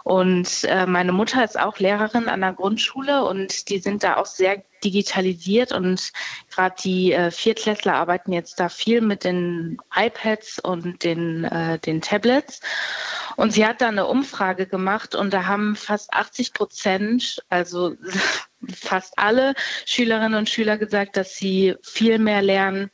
Und 0.03 0.65
äh, 0.65 0.85
meine 0.85 1.13
Mutter 1.13 1.43
ist 1.43 1.59
auch 1.59 1.79
Lehrerin 1.79 2.27
an 2.27 2.41
der 2.41 2.53
Grundschule 2.53 3.23
und 3.23 3.69
die 3.69 3.79
sind 3.79 4.03
da 4.03 4.17
auch 4.17 4.27
sehr 4.27 4.63
digitalisiert 4.85 5.71
und 5.71 6.11
gerade 6.53 6.75
die 6.83 7.11
äh, 7.11 7.31
Viertklässler 7.31 7.95
arbeiten 7.95 8.31
jetzt 8.31 8.59
da 8.59 8.69
viel 8.69 9.01
mit 9.01 9.23
den 9.23 9.77
iPads 9.95 10.59
und 10.59 11.03
den, 11.03 11.43
äh, 11.43 11.79
den 11.79 12.01
Tablets. 12.01 12.61
Und 13.35 13.51
sie 13.51 13.65
hat 13.65 13.81
da 13.81 13.87
eine 13.87 14.05
Umfrage 14.05 14.67
gemacht 14.67 15.15
und 15.15 15.33
da 15.33 15.45
haben 15.45 15.75
fast 15.75 16.13
80 16.13 16.53
Prozent, 16.53 17.43
also 17.49 17.95
fast 18.73 19.17
alle 19.17 19.55
Schülerinnen 19.85 20.35
und 20.35 20.49
Schüler 20.49 20.77
gesagt, 20.77 21.17
dass 21.17 21.35
sie 21.35 21.75
viel 21.81 22.19
mehr 22.19 22.41
lernen 22.41 22.91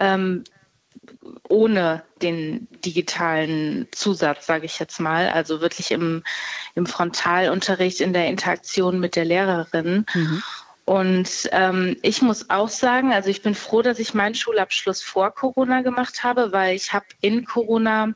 ähm, 0.00 0.44
ohne 1.48 2.04
den 2.20 2.68
digitalen 2.84 3.88
Zusatz, 3.92 4.46
sage 4.46 4.66
ich 4.66 4.78
jetzt 4.78 5.00
mal. 5.00 5.28
Also 5.28 5.60
wirklich 5.60 5.90
im, 5.90 6.22
im 6.74 6.86
Frontalunterricht, 6.86 8.00
in 8.00 8.12
der 8.12 8.28
Interaktion 8.28 9.00
mit 9.00 9.16
der 9.16 9.24
Lehrerin. 9.24 10.06
Mhm. 10.14 10.42
Und 10.92 11.48
ähm, 11.52 11.96
ich 12.02 12.20
muss 12.20 12.50
auch 12.50 12.68
sagen, 12.68 13.14
also 13.14 13.30
ich 13.30 13.40
bin 13.40 13.54
froh, 13.54 13.80
dass 13.80 13.98
ich 13.98 14.12
meinen 14.12 14.34
Schulabschluss 14.34 15.02
vor 15.02 15.30
Corona 15.30 15.80
gemacht 15.80 16.22
habe, 16.22 16.52
weil 16.52 16.76
ich 16.76 16.92
habe 16.92 17.06
in 17.22 17.46
Corona 17.46 18.12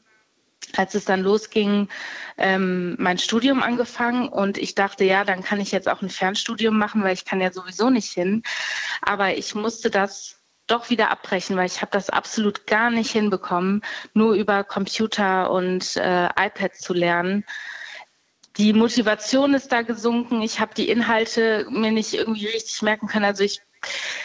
als 0.76 0.94
es 0.94 1.06
dann 1.06 1.22
losging, 1.22 1.88
ähm, 2.36 2.96
mein 2.98 3.16
Studium 3.16 3.62
angefangen 3.62 4.28
und 4.28 4.58
ich 4.58 4.74
dachte, 4.74 5.04
ja, 5.04 5.24
dann 5.24 5.42
kann 5.42 5.58
ich 5.58 5.72
jetzt 5.72 5.88
auch 5.88 6.02
ein 6.02 6.10
Fernstudium 6.10 6.76
machen, 6.76 7.02
weil 7.02 7.14
ich 7.14 7.24
kann 7.24 7.40
ja 7.40 7.50
sowieso 7.50 7.88
nicht 7.88 8.12
hin. 8.12 8.42
Aber 9.00 9.34
ich 9.38 9.54
musste 9.54 9.88
das 9.88 10.42
doch 10.66 10.90
wieder 10.90 11.10
abbrechen, 11.10 11.56
weil 11.56 11.66
ich 11.66 11.80
habe 11.80 11.92
das 11.92 12.10
absolut 12.10 12.66
gar 12.66 12.90
nicht 12.90 13.10
hinbekommen, 13.10 13.80
nur 14.12 14.34
über 14.34 14.64
Computer 14.64 15.50
und 15.50 15.96
äh, 15.96 16.26
iPad 16.26 16.74
zu 16.74 16.92
lernen. 16.92 17.46
Die 18.56 18.72
Motivation 18.72 19.54
ist 19.54 19.70
da 19.70 19.82
gesunken. 19.82 20.42
Ich 20.42 20.60
habe 20.60 20.74
die 20.74 20.88
Inhalte 20.88 21.66
mir 21.70 21.92
nicht 21.92 22.14
irgendwie 22.14 22.46
richtig 22.46 22.82
merken 22.82 23.06
können. 23.06 23.24
Also 23.24 23.44
ich 23.44 23.60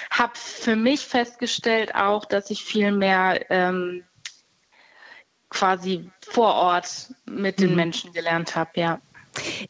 habe 0.10 0.34
für 0.36 0.76
mich 0.76 1.02
festgestellt 1.02 1.96
auch, 1.96 2.26
dass 2.26 2.50
ich 2.50 2.63
viel 2.63 2.91
mehr 2.91 3.52
ähm, 3.52 4.04
quasi 5.50 6.10
vor 6.22 6.56
Ort 6.56 7.13
mit 7.26 7.60
den 7.60 7.72
mhm. 7.72 7.76
Menschen 7.76 8.13
gelernt 8.13 8.56
habe, 8.56 8.72
ja. 8.76 9.02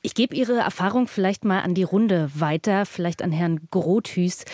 Ich 0.01 0.15
gebe 0.15 0.35
Ihre 0.35 0.59
Erfahrung 0.59 1.07
vielleicht 1.07 1.45
mal 1.45 1.59
an 1.59 1.75
die 1.75 1.83
Runde 1.83 2.31
weiter, 2.33 2.85
vielleicht 2.85 3.21
an 3.21 3.31
Herrn 3.31 3.67
Grothüß. 3.69 4.45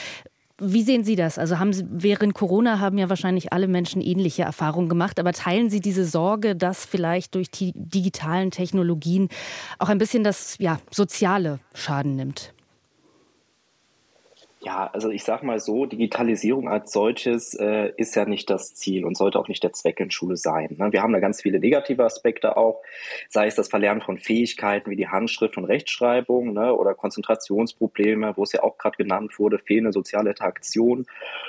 Wie 0.60 0.82
sehen 0.82 1.04
Sie 1.04 1.16
das? 1.16 1.38
Also 1.38 1.60
haben 1.60 1.72
Sie, 1.72 1.86
während 1.88 2.34
Corona 2.34 2.80
haben 2.80 2.98
ja 2.98 3.10
wahrscheinlich 3.10 3.54
alle 3.54 3.68
Menschen 3.68 4.02
ähnliche 4.02 4.42
Erfahrungen 4.42 4.90
gemacht, 4.90 5.20
aber 5.20 5.32
teilen 5.32 5.70
Sie 5.70 5.82
diese 5.82 6.04
Sorge, 6.04 6.56
dass 6.56 6.84
vielleicht 6.84 7.36
durch 7.36 7.52
die 7.52 7.74
digitalen 7.76 8.50
Technologien 8.50 9.30
auch 9.78 9.90
ein 9.90 10.00
bisschen 10.00 10.24
das 10.24 10.58
ja, 10.58 10.80
soziale 10.90 11.60
Schaden 11.76 12.16
nimmt? 12.16 12.54
Ja, 14.68 14.90
also 14.92 15.12
ich 15.12 15.24
sage 15.24 15.46
mal 15.46 15.62
so, 15.62 15.86
Digitalisierung 15.86 16.68
als 16.68 16.92
solches 16.92 17.54
äh, 17.54 17.94
ist 17.96 18.18
ja 18.18 18.26
nicht 18.26 18.50
das 18.50 18.74
Ziel 18.74 19.06
und 19.06 19.16
sollte 19.16 19.40
auch 19.40 19.48
nicht 19.48 19.64
der 19.64 19.72
Zweck 19.72 20.02
in 20.02 20.12
Schule 20.12 20.36
sein. 20.36 20.76
Ne? 20.78 20.92
Wir 20.92 21.02
haben 21.02 21.14
da 21.14 21.22
ganz 21.22 21.42
viele 21.42 21.58
negative 21.62 22.04
Aspekte 22.04 22.58
auch, 22.58 22.82
sei 23.30 23.48
es 23.48 23.56
das 23.56 23.70
Verlernen 23.70 24.02
von 24.02 24.18
Fähigkeiten 24.18 24.90
wie 24.90 24.98
die 24.98 25.08
Handschrift 25.08 25.56
und 25.56 25.64
Rechtschreibung 25.64 26.52
ne? 26.52 26.74
oder 26.74 26.96
Konzentrationsprobleme, 26.96 28.36
wo 28.36 28.44
es 28.44 28.52
ja 28.52 28.62
auch 28.62 28.78
gerade 28.78 28.98
genannt 28.98 29.40
wurde, 29.40 29.58
fehlende 29.58 29.94
soziale 29.94 30.32
Interaktion 30.32 31.06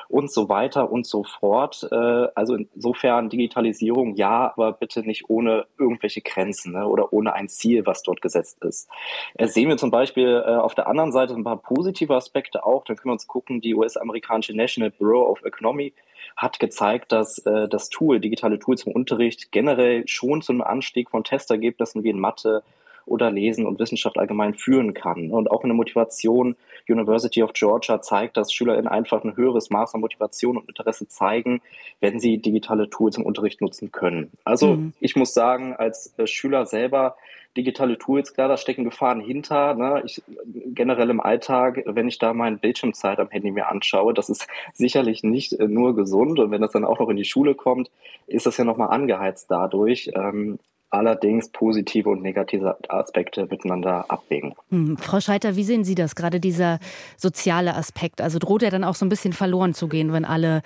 und 0.09 0.33
so 0.33 0.49
weiter 0.49 0.93
und 0.93 1.05
so 1.05 1.25
fort. 1.25 1.89
Äh, 1.91 1.97
also 2.37 2.55
insofern 2.55 3.31
Digitalisierung 3.31 4.15
ja, 4.15 4.53
aber 4.55 4.75
bitte 4.75 5.01
nicht 5.01 5.29
ohne 5.29 5.67
irgendwelche 5.77 6.21
Grenzen 6.21 6.75
ne? 6.75 6.87
oder 6.87 7.13
ohne 7.13 7.33
ein 7.33 7.49
Ziel, 7.49 7.85
was 7.85 8.05
dort 8.05 8.23
gesetzt 8.23 8.63
ist. 8.63 8.89
Äh, 9.35 9.49
sehen 9.49 9.69
wir 9.69 9.77
zum 9.77 9.91
Beispiel 9.91 10.41
äh, 10.47 10.51
auf 10.51 10.77
der 10.77 10.87
anderen 10.87 11.11
Seite 11.11 11.35
ein 11.35 11.43
paar 11.43 11.61
positive 11.61 12.15
Aspekte 12.15 12.65
auch, 12.65 12.85
dann 12.85 12.97
können 12.97 13.08
wir 13.09 13.13
uns 13.13 13.27
gucken, 13.27 13.61
die 13.61 13.75
US-amerikanische 13.75 14.55
National 14.55 14.91
Bureau 14.91 15.29
of 15.29 15.45
Economy 15.45 15.93
hat 16.37 16.61
gezeigt, 16.61 17.13
dass 17.13 17.39
äh, 17.39 17.69
das 17.69 17.91
Tool, 17.91 18.21
digitale 18.21 18.59
Tools 18.59 18.85
im 18.85 18.93
Unterricht 18.93 19.51
generell 19.53 20.07
schon 20.07 20.43
zu 20.43 20.53
einem 20.53 20.63
Anstieg 20.63 21.11
von 21.11 21.25
Testergebnissen 21.25 22.05
wie 22.05 22.11
in 22.11 22.21
Mathe 22.21 22.63
oder 23.09 23.31
Lesen 23.31 23.67
und 23.67 23.79
Wissenschaft 23.79 24.19
allgemein 24.19 24.55
führen 24.55 24.95
kann. 24.95 25.31
Und 25.31 25.51
auch 25.51 25.63
in 25.63 25.69
der 25.69 25.77
Motivation, 25.77 26.57
University 26.89 27.43
of 27.43 27.53
Georgia 27.53 28.01
zeigt, 28.01 28.37
dass 28.37 28.53
SchülerInnen 28.53 28.89
einfach 28.89 29.25
ein 29.25 29.37
höheres 29.37 29.71
Maß 29.71 29.95
an 29.95 30.01
Motivation 30.01 30.57
und 30.57 30.69
Interesse 30.69 31.09
zeigen, 31.09 31.61
wenn 32.01 32.19
sie 32.21 32.39
digitale 32.39 32.89
Tools 32.89 33.17
im 33.17 33.25
Unterricht 33.25 33.61
nutzen 33.61 33.93
können. 33.93 34.31
Also 34.45 34.77
mhm. 34.77 34.93
ich 35.01 35.17
muss 35.17 35.35
sagen, 35.35 35.75
als 35.75 36.15
äh, 36.19 36.27
Schüler 36.27 36.67
selber 36.67 37.17
digitale 37.57 37.99
Tools, 37.99 38.35
klar, 38.35 38.49
da 38.49 38.57
stecken 38.57 38.85
Gefahren 38.85 39.21
hinter. 39.21 39.75
Ne? 39.75 40.03
Ich, 40.05 40.23
generell 40.47 41.11
im 41.11 41.21
Alltag, 41.21 41.83
wenn 41.87 42.09
ich 42.09 42.19
da 42.19 42.33
meine 42.33 42.57
Bildschirmzeit 42.57 43.19
am 43.19 43.31
Handy 43.31 43.51
mir 43.51 43.69
anschaue, 43.69 44.15
das 44.15 44.29
ist 44.29 44.47
sicherlich 44.75 45.23
nicht 45.23 45.53
äh, 45.55 45.67
nur 45.67 45.95
gesund. 45.95 46.39
Und 46.39 46.51
wenn 46.51 46.63
das 46.63 46.73
dann 46.73 46.85
auch 46.85 47.01
noch 47.01 47.09
in 47.09 47.17
die 47.17 47.25
Schule 47.25 47.55
kommt, 47.55 47.91
ist 48.27 48.47
das 48.47 48.57
ja 48.57 48.65
nochmal 48.65 48.91
angeheizt 48.91 49.51
dadurch. 49.51 50.11
Ähm, 50.15 50.59
allerdings 50.91 51.51
positive 51.51 52.09
und 52.09 52.23
negative 52.23 52.77
Aspekte 52.89 53.47
miteinander 53.47 54.07
abwägen. 54.09 54.55
Hm. 54.71 54.97
Frau 54.97 55.21
Scheiter, 55.21 55.57
wie 55.57 55.65
sehen 55.65 55.85
Sie 55.85 55.95
das, 55.95 56.15
gerade 56.15 56.41
dieser 56.41 56.79
soziale 57.17 57.75
Aspekt? 57.75 58.21
Also 58.21 58.39
droht 58.39 58.63
er 58.63 58.71
dann 58.71 58.85
auch 58.85 58.95
so 58.95 59.05
ein 59.05 59.11
bisschen 59.11 59.33
verloren 59.33 59.75
zu 59.75 59.89
gehen, 59.89 60.13
wenn 60.13 60.25
alle, 60.25 60.63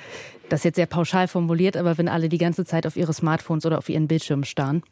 das 0.48 0.64
jetzt 0.64 0.76
sehr 0.76 0.86
pauschal 0.86 1.28
formuliert, 1.28 1.76
aber 1.76 1.98
wenn 1.98 2.08
alle 2.08 2.28
die 2.28 2.38
ganze 2.38 2.64
Zeit 2.64 2.86
auf 2.86 2.96
ihre 2.96 3.12
Smartphones 3.12 3.66
oder 3.66 3.78
auf 3.78 3.88
ihren 3.88 4.08
Bildschirmen 4.08 4.44
starren? 4.44 4.82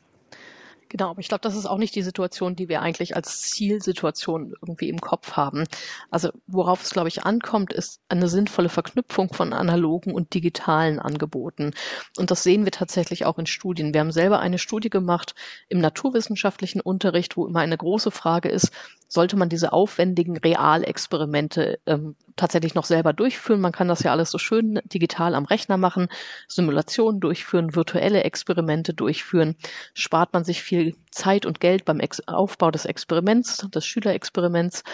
Genau, 0.90 1.10
aber 1.10 1.20
ich 1.20 1.28
glaube, 1.28 1.42
das 1.42 1.54
ist 1.54 1.66
auch 1.66 1.78
nicht 1.78 1.94
die 1.94 2.02
Situation, 2.02 2.56
die 2.56 2.68
wir 2.68 2.82
eigentlich 2.82 3.14
als 3.14 3.42
Zielsituation 3.42 4.54
irgendwie 4.60 4.88
im 4.88 5.00
Kopf 5.00 5.34
haben. 5.34 5.64
Also 6.10 6.30
worauf 6.48 6.82
es, 6.82 6.90
glaube 6.90 7.06
ich, 7.06 7.22
ankommt, 7.24 7.72
ist 7.72 8.00
eine 8.08 8.28
sinnvolle 8.28 8.68
Verknüpfung 8.68 9.32
von 9.32 9.52
analogen 9.52 10.12
und 10.12 10.34
digitalen 10.34 10.98
Angeboten. 10.98 11.74
Und 12.18 12.32
das 12.32 12.42
sehen 12.42 12.64
wir 12.64 12.72
tatsächlich 12.72 13.24
auch 13.24 13.38
in 13.38 13.46
Studien. 13.46 13.94
Wir 13.94 14.00
haben 14.00 14.10
selber 14.10 14.40
eine 14.40 14.58
Studie 14.58 14.90
gemacht 14.90 15.36
im 15.68 15.78
naturwissenschaftlichen 15.78 16.80
Unterricht, 16.80 17.36
wo 17.36 17.46
immer 17.46 17.60
eine 17.60 17.76
große 17.78 18.10
Frage 18.10 18.48
ist, 18.48 18.72
sollte 19.10 19.36
man 19.36 19.48
diese 19.48 19.72
aufwendigen 19.72 20.36
Realexperimente 20.36 21.80
ähm, 21.84 22.14
tatsächlich 22.36 22.76
noch 22.76 22.84
selber 22.84 23.12
durchführen. 23.12 23.60
Man 23.60 23.72
kann 23.72 23.88
das 23.88 24.04
ja 24.04 24.12
alles 24.12 24.30
so 24.30 24.38
schön 24.38 24.80
digital 24.84 25.34
am 25.34 25.44
Rechner 25.44 25.76
machen, 25.76 26.08
Simulationen 26.46 27.20
durchführen, 27.20 27.74
virtuelle 27.74 28.22
Experimente 28.22 28.94
durchführen, 28.94 29.56
spart 29.94 30.32
man 30.32 30.44
sich 30.44 30.62
viel 30.62 30.94
Zeit 31.10 31.44
und 31.44 31.58
Geld 31.58 31.84
beim 31.84 31.98
Ex 31.98 32.20
Aufbau 32.28 32.70
des 32.70 32.84
Experiments, 32.84 33.66
des 33.74 33.84
Schülerexperiments. 33.84 34.84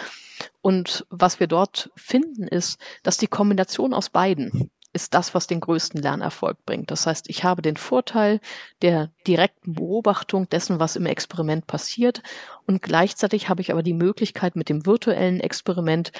Und 0.61 1.05
was 1.11 1.39
wir 1.39 1.47
dort 1.47 1.91
finden, 1.95 2.47
ist, 2.47 2.79
dass 3.03 3.17
die 3.17 3.27
Kombination 3.27 3.93
aus 3.93 4.09
beiden 4.09 4.71
ist 4.97 5.13
das, 5.13 5.35
was 5.35 5.45
den 5.45 5.59
größten 5.59 6.01
Lernerfolg 6.01 6.65
bringt. 6.65 6.89
Das 6.89 7.05
heißt, 7.05 7.29
ich 7.29 7.43
habe 7.43 7.61
den 7.61 7.77
Vorteil 7.77 8.39
der 8.81 9.11
direkten 9.27 9.73
Beobachtung 9.73 10.49
dessen, 10.49 10.79
was 10.79 10.95
im 10.95 11.05
Experiment 11.05 11.67
passiert 11.67 12.23
und 12.65 12.81
gleichzeitig 12.81 13.47
habe 13.47 13.61
ich 13.61 13.71
aber 13.71 13.83
die 13.83 13.93
Möglichkeit, 13.93 14.55
mit 14.55 14.69
dem 14.69 14.87
virtuellen 14.87 15.39
Experiment 15.39 16.11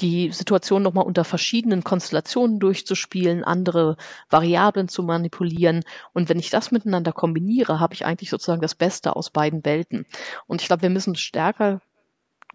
die 0.00 0.32
Situation 0.32 0.82
nochmal 0.82 1.06
unter 1.06 1.24
verschiedenen 1.24 1.84
Konstellationen 1.84 2.58
durchzuspielen, 2.58 3.44
andere 3.44 3.96
Variablen 4.28 4.88
zu 4.88 5.04
manipulieren. 5.04 5.84
Und 6.12 6.28
wenn 6.28 6.40
ich 6.40 6.50
das 6.50 6.72
miteinander 6.72 7.12
kombiniere, 7.12 7.78
habe 7.78 7.94
ich 7.94 8.04
eigentlich 8.04 8.30
sozusagen 8.30 8.60
das 8.60 8.74
Beste 8.74 9.14
aus 9.14 9.30
beiden 9.30 9.64
Welten. 9.64 10.04
Und 10.46 10.62
ich 10.62 10.66
glaube, 10.66 10.82
wir 10.82 10.90
müssen 10.90 11.14
stärker 11.14 11.80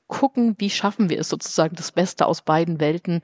gucken, 0.08 0.56
wie 0.58 0.70
schaffen 0.70 1.10
wir 1.10 1.20
es 1.20 1.30
sozusagen, 1.30 1.76
das 1.76 1.92
Beste 1.94 2.26
aus 2.26 2.42
beiden 2.42 2.80
Welten 2.82 3.22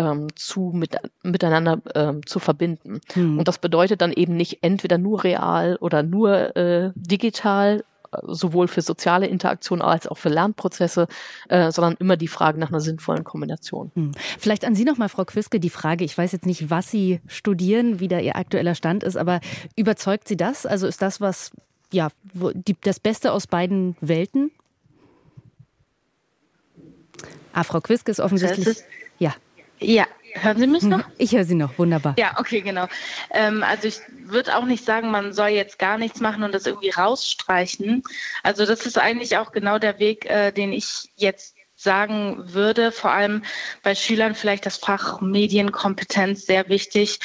ähm, 0.00 0.28
zu 0.34 0.72
mit, 0.74 0.96
miteinander 1.22 1.80
ähm, 1.94 2.26
zu 2.26 2.38
verbinden. 2.38 3.00
Hm. 3.12 3.38
Und 3.38 3.46
das 3.46 3.58
bedeutet 3.58 4.00
dann 4.00 4.12
eben 4.12 4.36
nicht 4.36 4.58
entweder 4.62 4.96
nur 4.96 5.24
real 5.24 5.76
oder 5.76 6.02
nur 6.02 6.56
äh, 6.56 6.92
digital, 6.94 7.84
sowohl 8.26 8.66
für 8.66 8.82
soziale 8.82 9.26
Interaktion 9.26 9.82
als 9.82 10.08
auch 10.08 10.16
für 10.18 10.30
Lernprozesse, 10.30 11.06
äh, 11.48 11.70
sondern 11.70 11.94
immer 12.00 12.16
die 12.16 12.28
Frage 12.28 12.58
nach 12.58 12.70
einer 12.70 12.80
sinnvollen 12.80 13.22
Kombination. 13.24 13.92
Hm. 13.94 14.12
Vielleicht 14.38 14.64
an 14.64 14.74
Sie 14.74 14.84
nochmal, 14.84 15.08
Frau 15.08 15.24
Quiske, 15.24 15.60
die 15.60 15.70
Frage, 15.70 16.04
ich 16.04 16.16
weiß 16.16 16.32
jetzt 16.32 16.46
nicht, 16.46 16.70
was 16.70 16.90
Sie 16.90 17.20
studieren, 17.26 18.00
wie 18.00 18.08
da 18.08 18.18
Ihr 18.18 18.36
aktueller 18.36 18.74
Stand 18.74 19.04
ist, 19.04 19.16
aber 19.16 19.40
überzeugt 19.76 20.26
Sie 20.26 20.36
das? 20.36 20.66
Also 20.66 20.86
ist 20.86 21.02
das 21.02 21.20
was, 21.20 21.52
ja, 21.92 22.08
die, 22.32 22.76
das 22.80 22.98
Beste 23.00 23.32
aus 23.32 23.46
beiden 23.46 23.96
Welten? 24.00 24.50
Ah, 27.52 27.64
Frau 27.64 27.80
Quiske 27.80 28.10
ist 28.10 28.20
offensichtlich. 28.20 28.66
Ist, 28.66 28.84
ja. 29.18 29.34
Ja, 29.80 30.06
hören 30.34 30.58
Sie 30.58 30.66
mich 30.66 30.82
noch? 30.82 31.02
Ich 31.18 31.32
höre 31.32 31.44
Sie 31.44 31.54
noch, 31.54 31.78
wunderbar. 31.78 32.14
Ja, 32.18 32.38
okay, 32.38 32.60
genau. 32.60 32.86
Ähm, 33.30 33.62
also 33.62 33.88
ich 33.88 34.00
würde 34.08 34.56
auch 34.56 34.64
nicht 34.64 34.84
sagen, 34.84 35.10
man 35.10 35.32
soll 35.32 35.48
jetzt 35.48 35.78
gar 35.78 35.98
nichts 35.98 36.20
machen 36.20 36.42
und 36.42 36.52
das 36.54 36.66
irgendwie 36.66 36.90
rausstreichen. 36.90 38.02
Also 38.42 38.66
das 38.66 38.86
ist 38.86 38.98
eigentlich 38.98 39.36
auch 39.38 39.52
genau 39.52 39.78
der 39.78 39.98
Weg, 39.98 40.26
äh, 40.26 40.52
den 40.52 40.72
ich 40.72 41.10
jetzt 41.16 41.56
sagen 41.82 42.52
würde, 42.52 42.92
vor 42.92 43.10
allem 43.10 43.42
bei 43.82 43.94
Schülern 43.94 44.34
vielleicht 44.34 44.66
das 44.66 44.76
Fach 44.76 45.20
Medienkompetenz 45.20 46.46
sehr 46.46 46.68
wichtig. 46.68 47.18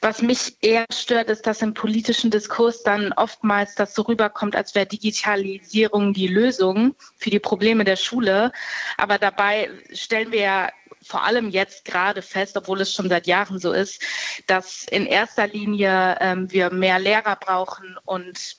Was 0.00 0.22
mich 0.22 0.56
eher 0.60 0.86
stört, 0.92 1.28
ist, 1.30 1.46
dass 1.46 1.62
im 1.62 1.74
politischen 1.74 2.30
Diskurs 2.30 2.84
dann 2.84 3.12
oftmals 3.12 3.74
das 3.74 3.94
so 3.94 4.02
rüberkommt, 4.02 4.54
als 4.54 4.76
wäre 4.76 4.86
Digitalisierung 4.86 6.12
die 6.12 6.28
Lösung 6.28 6.94
für 7.16 7.30
die 7.30 7.40
Probleme 7.40 7.84
der 7.84 7.96
Schule. 7.96 8.52
Aber 8.96 9.18
dabei 9.18 9.70
stellen 9.92 10.30
wir 10.30 10.40
ja 10.40 10.68
vor 11.02 11.24
allem 11.24 11.48
jetzt 11.50 11.84
gerade 11.84 12.22
fest, 12.22 12.56
obwohl 12.56 12.80
es 12.80 12.92
schon 12.92 13.08
seit 13.08 13.26
Jahren 13.26 13.58
so 13.58 13.72
ist, 13.72 14.02
dass 14.46 14.84
in 14.84 15.06
erster 15.06 15.46
Linie 15.48 16.18
ähm, 16.20 16.50
wir 16.52 16.70
mehr 16.70 16.98
Lehrer 16.98 17.36
brauchen 17.36 17.96
und 18.04 18.58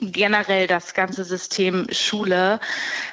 generell 0.00 0.66
das 0.66 0.94
ganze 0.94 1.24
System 1.24 1.86
Schule 1.90 2.60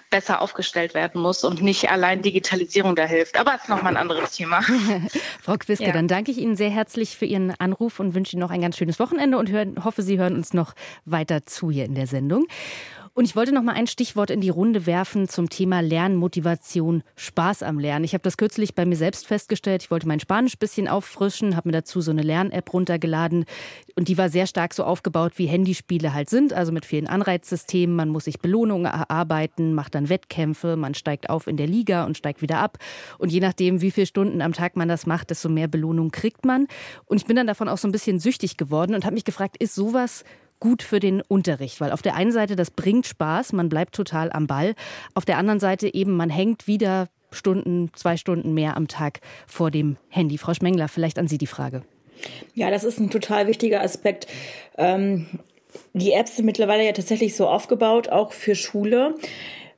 besser 0.09 0.41
aufgestellt 0.41 0.93
werden 0.93 1.21
muss 1.21 1.43
und 1.43 1.61
nicht 1.61 1.91
allein 1.91 2.21
Digitalisierung 2.21 2.95
da 2.95 3.05
hilft. 3.05 3.37
Aber 3.37 3.55
es 3.55 3.63
ist 3.63 3.69
nochmal 3.69 3.93
ein 3.93 3.97
anderes 3.97 4.31
Thema. 4.31 4.61
Frau 5.41 5.57
Quiske, 5.57 5.85
ja. 5.85 5.91
dann 5.91 6.07
danke 6.07 6.31
ich 6.31 6.37
Ihnen 6.37 6.55
sehr 6.55 6.69
herzlich 6.69 7.17
für 7.17 7.25
Ihren 7.25 7.51
Anruf 7.59 7.99
und 7.99 8.15
wünsche 8.15 8.33
Ihnen 8.33 8.41
noch 8.41 8.51
ein 8.51 8.61
ganz 8.61 8.77
schönes 8.77 8.99
Wochenende 8.99 9.37
und 9.37 9.49
hören, 9.49 9.83
hoffe, 9.83 10.01
Sie 10.01 10.17
hören 10.17 10.35
uns 10.35 10.53
noch 10.53 10.73
weiter 11.05 11.45
zu 11.45 11.71
hier 11.71 11.85
in 11.85 11.95
der 11.95 12.07
Sendung. 12.07 12.47
Und 13.17 13.25
ich 13.25 13.35
wollte 13.35 13.51
noch 13.51 13.63
mal 13.63 13.73
ein 13.73 13.87
Stichwort 13.87 14.29
in 14.29 14.41
die 14.41 14.49
Runde 14.49 14.85
werfen 14.85 15.27
zum 15.27 15.49
Thema 15.49 15.79
Lernmotivation, 15.79 17.01
Spaß 17.15 17.63
am 17.63 17.79
Lernen. 17.79 18.05
Ich 18.05 18.13
habe 18.13 18.21
das 18.21 18.37
kürzlich 18.37 18.75
bei 18.75 18.85
mir 18.85 18.95
selbst 18.95 19.25
festgestellt. 19.25 19.81
Ich 19.81 19.89
wollte 19.89 20.07
mein 20.07 20.19
Spanisch 20.19 20.53
ein 20.53 20.59
bisschen 20.59 20.87
auffrischen, 20.87 21.55
habe 21.55 21.69
mir 21.69 21.73
dazu 21.73 21.99
so 21.99 22.11
eine 22.11 22.21
Lern-App 22.21 22.71
runtergeladen 22.71 23.45
und 23.95 24.07
die 24.07 24.19
war 24.19 24.29
sehr 24.29 24.45
stark 24.45 24.75
so 24.75 24.83
aufgebaut, 24.83 25.33
wie 25.37 25.47
Handyspiele 25.47 26.13
halt 26.13 26.29
sind, 26.29 26.53
also 26.53 26.71
mit 26.77 26.85
vielen 26.85 27.07
Anreizsystemen. 27.07 27.95
Man 27.95 28.09
muss 28.09 28.25
sich 28.25 28.39
Belohnungen 28.39 28.85
erarbeiten, 28.85 29.73
macht 29.73 29.95
dann 29.95 30.09
Wettkämpfe, 30.09 30.75
man 30.75 30.93
steigt 30.93 31.29
auf 31.29 31.47
in 31.47 31.57
der 31.57 31.65
Liga 31.65 32.05
und 32.05 32.17
steigt 32.17 32.43
wieder 32.43 32.59
ab. 32.59 32.77
Und 33.17 33.31
je 33.31 33.39
nachdem, 33.39 33.81
wie 33.81 33.89
viele 33.89 34.05
Stunden 34.05 34.43
am 34.43 34.53
Tag 34.53 34.75
man 34.75 34.87
das 34.87 35.07
macht, 35.07 35.31
desto 35.31 35.49
mehr 35.49 35.67
Belohnung 35.67 36.11
kriegt 36.11 36.45
man. 36.45 36.67
Und 37.05 37.17
ich 37.17 37.25
bin 37.25 37.35
dann 37.35 37.47
davon 37.47 37.67
auch 37.67 37.79
so 37.79 37.87
ein 37.87 37.91
bisschen 37.91 38.19
süchtig 38.19 38.57
geworden 38.57 38.93
und 38.93 39.05
habe 39.05 39.15
mich 39.15 39.25
gefragt, 39.25 39.57
ist 39.57 39.73
sowas 39.73 40.23
gut 40.59 40.83
für 40.83 40.99
den 40.99 41.21
Unterricht, 41.21 41.81
weil 41.81 41.91
auf 41.91 42.03
der 42.03 42.15
einen 42.15 42.31
Seite 42.31 42.55
das 42.55 42.69
bringt 42.69 43.07
Spaß, 43.07 43.53
man 43.53 43.69
bleibt 43.69 43.95
total 43.95 44.31
am 44.31 44.45
Ball, 44.47 44.75
auf 45.15 45.25
der 45.25 45.37
anderen 45.37 45.59
Seite 45.59 45.91
eben 45.93 46.15
man 46.15 46.29
hängt 46.29 46.67
wieder 46.67 47.09
Stunden, 47.31 47.91
zwei 47.93 48.17
Stunden 48.17 48.53
mehr 48.53 48.77
am 48.77 48.87
Tag 48.87 49.19
vor 49.47 49.71
dem 49.71 49.97
Handy. 50.09 50.37
Frau 50.37 50.53
Schmengler, 50.53 50.87
vielleicht 50.87 51.19
an 51.19 51.27
Sie 51.27 51.37
die 51.37 51.47
Frage. 51.47 51.83
Ja, 52.53 52.69
das 52.69 52.83
ist 52.83 52.99
ein 52.99 53.09
total 53.09 53.47
wichtiger 53.47 53.81
Aspekt. 53.81 54.27
Ähm, 54.77 55.27
die 55.93 56.13
Apps 56.13 56.35
sind 56.35 56.45
mittlerweile 56.45 56.85
ja 56.85 56.91
tatsächlich 56.91 57.35
so 57.35 57.47
aufgebaut, 57.47 58.09
auch 58.09 58.31
für 58.31 58.55
Schule, 58.55 59.15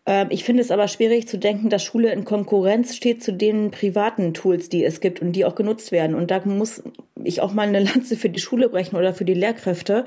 ähm, 0.10 0.28
ich 0.32 0.44
finde 0.44 0.64
es 0.64 0.72
aber 0.72 0.88
schwierig 0.88 1.28
zu 1.28 1.38
denken, 1.38 1.70
dass 1.70 1.84
Schule 1.84 2.12
in 2.12 2.26
Konkurrenz 2.26 2.96
steht 2.96 3.24
zu 3.24 3.32
den 3.32 3.70
privaten 3.70 4.34
Tools, 4.34 4.68
die 4.68 4.84
es 4.84 5.02
gibt 5.02 5.22
und 5.22 5.34
die 5.34 5.46
auch 5.46 5.54
genutzt 5.54 5.92
werden. 5.92 6.16
Und 6.16 6.32
da 6.32 6.42
muss 6.46 6.82
ich 7.24 7.42
auch 7.42 7.54
mal 7.54 7.68
eine 7.68 7.80
Lanze 7.80 8.18
für 8.18 8.30
die 8.30 8.40
Schule 8.40 8.70
brechen 8.70 8.96
oder 8.96 9.14
für 9.14 9.26
die 9.26 9.36
Lehrkräfte, 9.36 10.06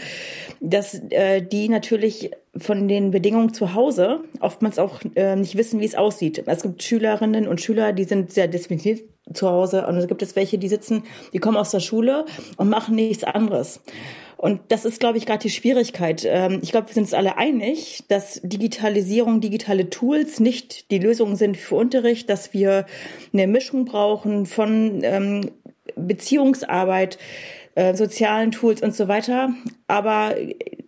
dass 0.60 1.00
äh, 1.10 1.40
die 1.40 1.68
natürlich 1.68 2.32
von 2.56 2.88
den 2.88 3.12
Bedingungen 3.12 3.54
zu 3.54 3.74
Hause 3.74 4.20
oftmals 4.40 4.78
auch 4.78 5.00
äh, 5.14 5.36
nicht 5.36 5.56
wissen, 5.56 5.78
wie 5.80 5.86
es 5.86 5.94
aussieht. 5.94 6.42
Es 6.46 6.62
gibt 6.62 6.82
Schülerinnen 6.82 7.46
und 7.46 7.60
Schüler, 7.60 7.92
die 7.92 8.04
sind 8.04 8.32
sehr 8.32 8.48
diszipliniert 8.48 9.02
zu 9.32 9.48
Hause 9.48 9.86
und 9.86 9.96
es 9.96 10.08
gibt 10.08 10.20
es 10.22 10.34
welche, 10.34 10.58
die 10.58 10.68
sitzen, 10.68 11.04
die 11.32 11.38
kommen 11.38 11.56
aus 11.56 11.70
der 11.70 11.80
Schule 11.80 12.26
und 12.56 12.68
machen 12.68 12.96
nichts 12.96 13.22
anderes. 13.22 13.80
Und 14.42 14.60
das 14.70 14.84
ist, 14.84 14.98
glaube 14.98 15.18
ich, 15.18 15.26
gerade 15.26 15.38
die 15.38 15.50
Schwierigkeit. 15.50 16.26
Ähm, 16.28 16.58
ich 16.64 16.72
glaube, 16.72 16.88
wir 16.88 16.94
sind 16.94 17.04
uns 17.04 17.14
alle 17.14 17.38
einig, 17.38 18.02
dass 18.08 18.40
Digitalisierung, 18.42 19.40
digitale 19.40 19.88
Tools 19.88 20.40
nicht 20.40 20.90
die 20.90 20.98
Lösung 20.98 21.36
sind 21.36 21.56
für 21.56 21.76
Unterricht, 21.76 22.28
dass 22.28 22.52
wir 22.52 22.86
eine 23.32 23.46
Mischung 23.46 23.84
brauchen 23.84 24.46
von 24.46 25.04
ähm, 25.04 25.52
Beziehungsarbeit, 25.94 27.18
äh, 27.76 27.94
sozialen 27.94 28.50
Tools 28.50 28.82
und 28.82 28.96
so 28.96 29.06
weiter. 29.06 29.50
Aber 29.86 30.34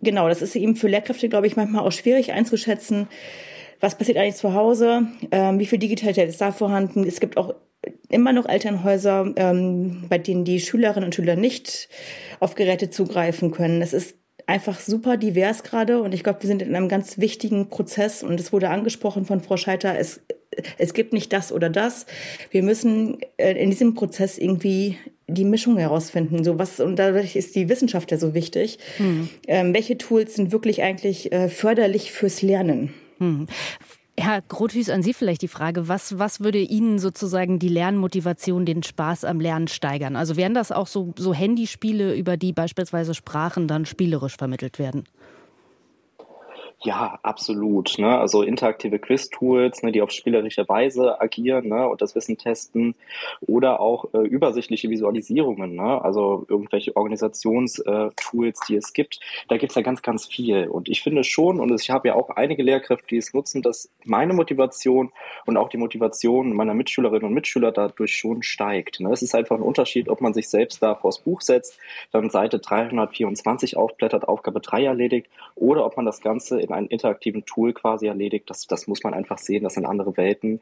genau, 0.01 0.27
das 0.27 0.41
ist 0.41 0.57
eben 0.57 0.75
für 0.75 0.89
Lehrkräfte, 0.89 1.29
glaube 1.29 1.47
ich, 1.47 1.55
manchmal 1.55 1.87
auch 1.87 1.93
schwierig 1.93 2.33
einzuschätzen. 2.33 3.07
Was 3.79 3.97
passiert 3.97 4.17
eigentlich 4.17 4.35
zu 4.35 4.53
Hause? 4.53 5.07
Ähm, 5.31 5.59
wie 5.59 5.65
viel 5.65 5.79
Digitalität 5.79 6.29
ist 6.29 6.41
da 6.41 6.51
vorhanden? 6.51 7.05
Es 7.05 7.19
gibt 7.19 7.37
auch 7.37 7.53
immer 8.09 8.33
noch 8.33 8.47
Elternhäuser, 8.47 9.33
ähm, 9.35 10.05
bei 10.09 10.17
denen 10.17 10.45
die 10.45 10.59
Schülerinnen 10.59 11.05
und 11.05 11.15
Schüler 11.15 11.35
nicht 11.35 11.89
auf 12.39 12.55
Geräte 12.55 12.89
zugreifen 12.89 13.51
können. 13.51 13.81
Es 13.81 13.93
ist 13.93 14.15
einfach 14.47 14.79
super 14.79 15.17
divers 15.17 15.63
gerade 15.63 16.01
und 16.01 16.13
ich 16.13 16.23
glaube, 16.23 16.41
wir 16.43 16.47
sind 16.47 16.61
in 16.61 16.75
einem 16.75 16.89
ganz 16.89 17.17
wichtigen 17.17 17.69
Prozess 17.69 18.23
und 18.23 18.39
es 18.39 18.53
wurde 18.53 18.69
angesprochen 18.69 19.25
von 19.25 19.41
Frau 19.41 19.57
Scheiter, 19.57 19.97
es, 19.97 20.21
es 20.77 20.93
gibt 20.93 21.13
nicht 21.13 21.33
das 21.33 21.51
oder 21.51 21.69
das. 21.69 22.05
Wir 22.51 22.63
müssen 22.63 23.17
äh, 23.37 23.53
in 23.53 23.69
diesem 23.69 23.95
Prozess 23.95 24.37
irgendwie 24.37 24.97
die 25.27 25.45
Mischung 25.45 25.77
herausfinden. 25.77 26.43
So 26.43 26.59
was, 26.59 26.79
und 26.79 26.97
dadurch 26.97 27.35
ist 27.35 27.55
die 27.55 27.69
Wissenschaft 27.69 28.11
ja 28.11 28.17
so 28.17 28.35
wichtig. 28.35 28.77
Hm. 28.97 29.29
Ähm, 29.47 29.73
welche 29.73 29.97
Tools 29.97 30.35
sind 30.35 30.51
wirklich 30.51 30.83
eigentlich 30.83 31.31
äh, 31.31 31.49
förderlich 31.49 32.11
fürs 32.11 32.43
Lernen? 32.43 32.93
Hm. 33.19 33.47
Herr 34.17 34.41
Grothüß, 34.41 34.89
an 34.91 35.03
Sie 35.03 35.13
vielleicht 35.13 35.41
die 35.41 35.49
Frage, 35.49 35.89
was, 35.89 36.17
was 36.17 36.39
würde 36.39 36.59
Ihnen 36.59 36.99
sozusagen 36.99 37.59
die 37.59 37.67
Lernmotivation, 37.67 38.65
den 38.65 38.81
Spaß 38.81 39.25
am 39.25 39.41
Lernen 39.41 39.67
steigern? 39.67 40.15
Also 40.15 40.37
wären 40.37 40.53
das 40.53 40.71
auch 40.71 40.87
so, 40.87 41.13
so 41.17 41.33
Handyspiele, 41.33 42.15
über 42.15 42.37
die 42.37 42.53
beispielsweise 42.53 43.13
Sprachen 43.13 43.67
dann 43.67 43.85
spielerisch 43.85 44.37
vermittelt 44.37 44.79
werden? 44.79 45.03
Ja, 46.83 47.19
absolut. 47.23 47.97
Ne? 47.97 48.17
Also 48.19 48.43
interaktive 48.43 48.99
Quiz-Tools, 48.99 49.81
ne, 49.81 49.91
die 49.91 50.01
auf 50.01 50.11
spielerische 50.11 50.67
Weise 50.67 51.19
agieren 51.21 51.69
ne, 51.69 51.87
und 51.87 52.01
das 52.01 52.15
Wissen 52.15 52.37
testen 52.37 52.95
oder 53.41 53.79
auch 53.79 54.13
äh, 54.13 54.19
übersichtliche 54.19 54.89
Visualisierungen, 54.89 55.75
ne? 55.75 56.03
also 56.03 56.45
irgendwelche 56.49 56.95
Organisationstools, 56.95 58.59
die 58.67 58.75
es 58.75 58.93
gibt. 58.93 59.19
Da 59.47 59.57
gibt's 59.57 59.75
ja 59.75 59.81
ganz, 59.81 60.01
ganz 60.01 60.27
viel. 60.27 60.67
Und 60.67 60.89
ich 60.89 61.01
finde 61.01 61.23
schon, 61.23 61.59
und 61.59 61.71
ich 61.79 61.89
habe 61.89 62.09
ja 62.09 62.15
auch 62.15 62.29
einige 62.31 62.61
Lehrkräfte, 62.61 63.07
die 63.07 63.17
es 63.17 63.33
nutzen, 63.33 63.61
dass 63.61 63.89
meine 64.03 64.33
Motivation 64.33 65.11
und 65.45 65.57
auch 65.57 65.69
die 65.69 65.77
Motivation 65.77 66.53
meiner 66.53 66.73
Mitschülerinnen 66.73 67.25
und 67.25 67.33
Mitschüler 67.33 67.71
dadurch 67.71 68.15
schon 68.15 68.43
steigt. 68.43 68.99
Ne? 68.99 69.11
Es 69.11 69.21
ist 69.21 69.33
einfach 69.33 69.55
ein 69.55 69.63
Unterschied, 69.63 70.09
ob 70.09 70.21
man 70.21 70.33
sich 70.33 70.49
selbst 70.49 70.83
da 70.83 70.95
vors 70.95 71.19
Buch 71.19 71.41
setzt, 71.41 71.79
dann 72.11 72.29
Seite 72.29 72.59
324 72.59 73.77
aufblättert, 73.77 74.27
Aufgabe 74.27 74.59
3 74.59 74.83
erledigt 74.83 75.29
oder 75.55 75.85
ob 75.85 75.95
man 75.95 76.05
das 76.05 76.21
Ganze 76.21 76.64
in 76.65 76.73
einem 76.73 76.87
interaktiven 76.87 77.45
Tool 77.45 77.73
quasi 77.73 78.07
erledigt. 78.07 78.49
Das, 78.49 78.67
das 78.67 78.87
muss 78.87 79.03
man 79.03 79.13
einfach 79.13 79.37
sehen, 79.37 79.63
das 79.63 79.75
sind 79.75 79.85
andere 79.85 80.17
Welten 80.17 80.61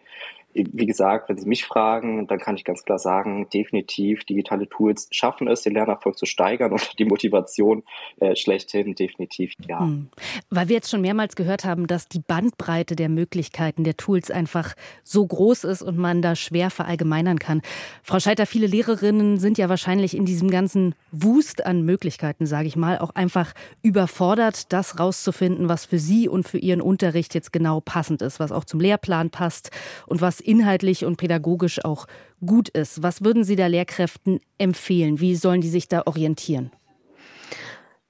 wie 0.53 0.85
gesagt, 0.85 1.29
wenn 1.29 1.37
Sie 1.37 1.47
mich 1.47 1.65
fragen, 1.65 2.27
dann 2.27 2.39
kann 2.39 2.55
ich 2.55 2.63
ganz 2.63 2.83
klar 2.83 2.99
sagen, 2.99 3.47
definitiv 3.53 4.23
digitale 4.23 4.69
Tools 4.69 5.07
schaffen 5.11 5.47
es, 5.47 5.61
den 5.61 5.73
Lernerfolg 5.73 6.17
zu 6.17 6.25
steigern 6.25 6.71
und 6.71 6.99
die 6.99 7.05
Motivation 7.05 7.83
äh, 8.19 8.35
schlechthin 8.35 8.95
definitiv 8.95 9.53
ja. 9.67 9.79
Hm. 9.79 10.09
Weil 10.49 10.67
wir 10.69 10.75
jetzt 10.75 10.91
schon 10.91 11.01
mehrmals 11.01 11.35
gehört 11.35 11.65
haben, 11.65 11.87
dass 11.87 12.07
die 12.07 12.19
Bandbreite 12.19 12.95
der 12.95 13.09
Möglichkeiten 13.09 13.83
der 13.83 13.97
Tools 13.97 14.29
einfach 14.29 14.75
so 15.03 15.25
groß 15.25 15.63
ist 15.63 15.81
und 15.81 15.97
man 15.97 16.21
da 16.21 16.35
schwer 16.35 16.69
verallgemeinern 16.69 17.39
kann. 17.39 17.61
Frau 18.03 18.19
Scheiter, 18.19 18.45
viele 18.45 18.67
Lehrerinnen 18.67 19.39
sind 19.39 19.57
ja 19.57 19.69
wahrscheinlich 19.69 20.15
in 20.15 20.25
diesem 20.25 20.49
ganzen 20.49 20.95
Wust 21.11 21.65
an 21.65 21.83
Möglichkeiten, 21.83 22.45
sage 22.45 22.67
ich 22.67 22.75
mal, 22.75 22.99
auch 22.99 23.11
einfach 23.11 23.53
überfordert, 23.81 24.71
das 24.71 24.99
rauszufinden, 24.99 25.69
was 25.69 25.85
für 25.85 25.99
sie 25.99 26.27
und 26.27 26.47
für 26.47 26.57
ihren 26.57 26.81
Unterricht 26.81 27.33
jetzt 27.33 27.53
genau 27.53 27.79
passend 27.79 28.21
ist, 28.21 28.39
was 28.39 28.51
auch 28.51 28.65
zum 28.65 28.79
Lehrplan 28.79 29.29
passt 29.29 29.71
und 30.07 30.21
was 30.21 30.42
inhaltlich 30.45 31.05
und 31.05 31.17
pädagogisch 31.17 31.83
auch 31.83 32.07
gut 32.45 32.69
ist. 32.69 33.03
Was 33.03 33.23
würden 33.23 33.43
Sie 33.43 33.55
da 33.55 33.67
Lehrkräften 33.67 34.39
empfehlen? 34.57 35.19
Wie 35.19 35.35
sollen 35.35 35.61
die 35.61 35.69
sich 35.69 35.87
da 35.87 36.03
orientieren? 36.05 36.71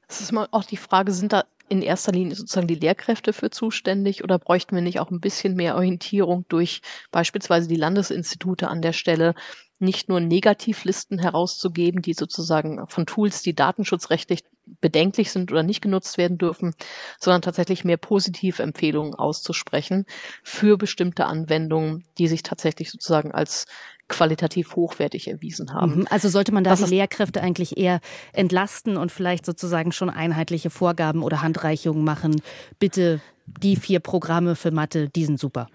Es 0.07 0.21
ist 0.21 0.31
mal 0.31 0.47
auch 0.51 0.63
die 0.63 0.77
Frage, 0.77 1.11
sind 1.11 1.33
da 1.33 1.45
in 1.69 1.81
erster 1.81 2.11
Linie 2.11 2.35
sozusagen 2.35 2.67
die 2.67 2.75
Lehrkräfte 2.75 3.33
für 3.33 3.49
zuständig 3.49 4.23
oder 4.23 4.37
bräuchten 4.37 4.75
wir 4.75 4.83
nicht 4.83 4.99
auch 4.99 5.09
ein 5.09 5.21
bisschen 5.21 5.55
mehr 5.55 5.75
Orientierung 5.75 6.45
durch 6.49 6.81
beispielsweise 7.11 7.67
die 7.67 7.75
Landesinstitute 7.77 8.67
an 8.67 8.81
der 8.81 8.93
Stelle, 8.93 9.33
nicht 9.79 10.09
nur 10.09 10.19
Negativlisten 10.19 11.19
herauszugeben, 11.19 12.01
die 12.01 12.13
sozusagen 12.13 12.85
von 12.87 13.05
Tools, 13.05 13.41
die 13.41 13.55
datenschutzrechtlich 13.55 14.43
bedenklich 14.81 15.31
sind 15.31 15.51
oder 15.51 15.63
nicht 15.63 15.81
genutzt 15.81 16.17
werden 16.17 16.37
dürfen, 16.37 16.73
sondern 17.19 17.41
tatsächlich 17.41 17.83
mehr 17.83 17.97
Positivempfehlungen 17.97 19.13
auszusprechen 19.13 20.05
für 20.43 20.77
bestimmte 20.77 21.25
Anwendungen, 21.25 22.05
die 22.17 22.27
sich 22.27 22.43
tatsächlich 22.43 22.91
sozusagen 22.91 23.31
als 23.31 23.65
qualitativ 24.07 24.75
hochwertig 24.75 25.27
erwiesen 25.27 25.73
haben. 25.73 25.99
Mhm. 25.99 26.07
Also 26.09 26.29
sollte 26.29 26.51
man 26.51 26.63
da 26.63 26.71
das 26.71 26.83
die 26.83 26.89
Lehrkräfte 26.89 27.41
eigentlich 27.41 27.77
eher 27.77 27.99
entlasten 28.33 28.97
und 28.97 29.11
vielleicht 29.11 29.45
sozusagen 29.45 29.91
schon 29.91 30.09
einheitliche 30.09 30.69
Vorgaben 30.69 31.23
oder 31.23 31.41
Handreichungen 31.41 32.03
machen. 32.03 32.41
Bitte 32.79 33.21
die 33.45 33.75
vier 33.75 33.99
Programme 33.99 34.55
für 34.55 34.71
Mathe, 34.71 35.09
die 35.09 35.25
sind 35.25 35.39
super. 35.39 35.67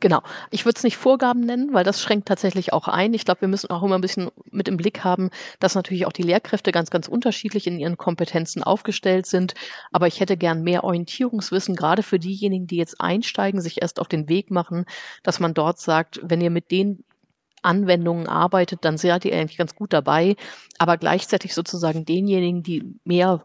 Genau. 0.00 0.22
Ich 0.50 0.64
würde 0.64 0.76
es 0.76 0.84
nicht 0.84 0.96
Vorgaben 0.96 1.40
nennen, 1.40 1.74
weil 1.74 1.82
das 1.82 2.00
schränkt 2.00 2.28
tatsächlich 2.28 2.72
auch 2.72 2.86
ein. 2.86 3.14
Ich 3.14 3.24
glaube, 3.24 3.40
wir 3.40 3.48
müssen 3.48 3.70
auch 3.70 3.82
immer 3.82 3.96
ein 3.98 4.00
bisschen 4.00 4.30
mit 4.50 4.68
im 4.68 4.76
Blick 4.76 5.02
haben, 5.02 5.30
dass 5.58 5.74
natürlich 5.74 6.06
auch 6.06 6.12
die 6.12 6.22
Lehrkräfte 6.22 6.70
ganz, 6.70 6.90
ganz 6.90 7.08
unterschiedlich 7.08 7.66
in 7.66 7.80
ihren 7.80 7.96
Kompetenzen 7.96 8.62
aufgestellt 8.62 9.26
sind. 9.26 9.54
Aber 9.90 10.06
ich 10.06 10.20
hätte 10.20 10.36
gern 10.36 10.62
mehr 10.62 10.84
Orientierungswissen, 10.84 11.74
gerade 11.74 12.04
für 12.04 12.20
diejenigen, 12.20 12.68
die 12.68 12.76
jetzt 12.76 13.00
einsteigen, 13.00 13.60
sich 13.60 13.82
erst 13.82 13.98
auf 13.98 14.06
den 14.06 14.28
Weg 14.28 14.52
machen, 14.52 14.84
dass 15.24 15.40
man 15.40 15.52
dort 15.52 15.80
sagt, 15.80 16.20
wenn 16.22 16.40
ihr 16.40 16.50
mit 16.50 16.70
den 16.70 17.02
Anwendungen 17.62 18.28
arbeitet, 18.28 18.84
dann 18.84 18.98
seid 18.98 19.24
ihr 19.24 19.34
eigentlich 19.34 19.58
ganz 19.58 19.74
gut 19.74 19.92
dabei. 19.92 20.36
Aber 20.78 20.96
gleichzeitig 20.96 21.54
sozusagen 21.54 22.04
denjenigen, 22.04 22.62
die 22.62 22.84
mehr 23.04 23.44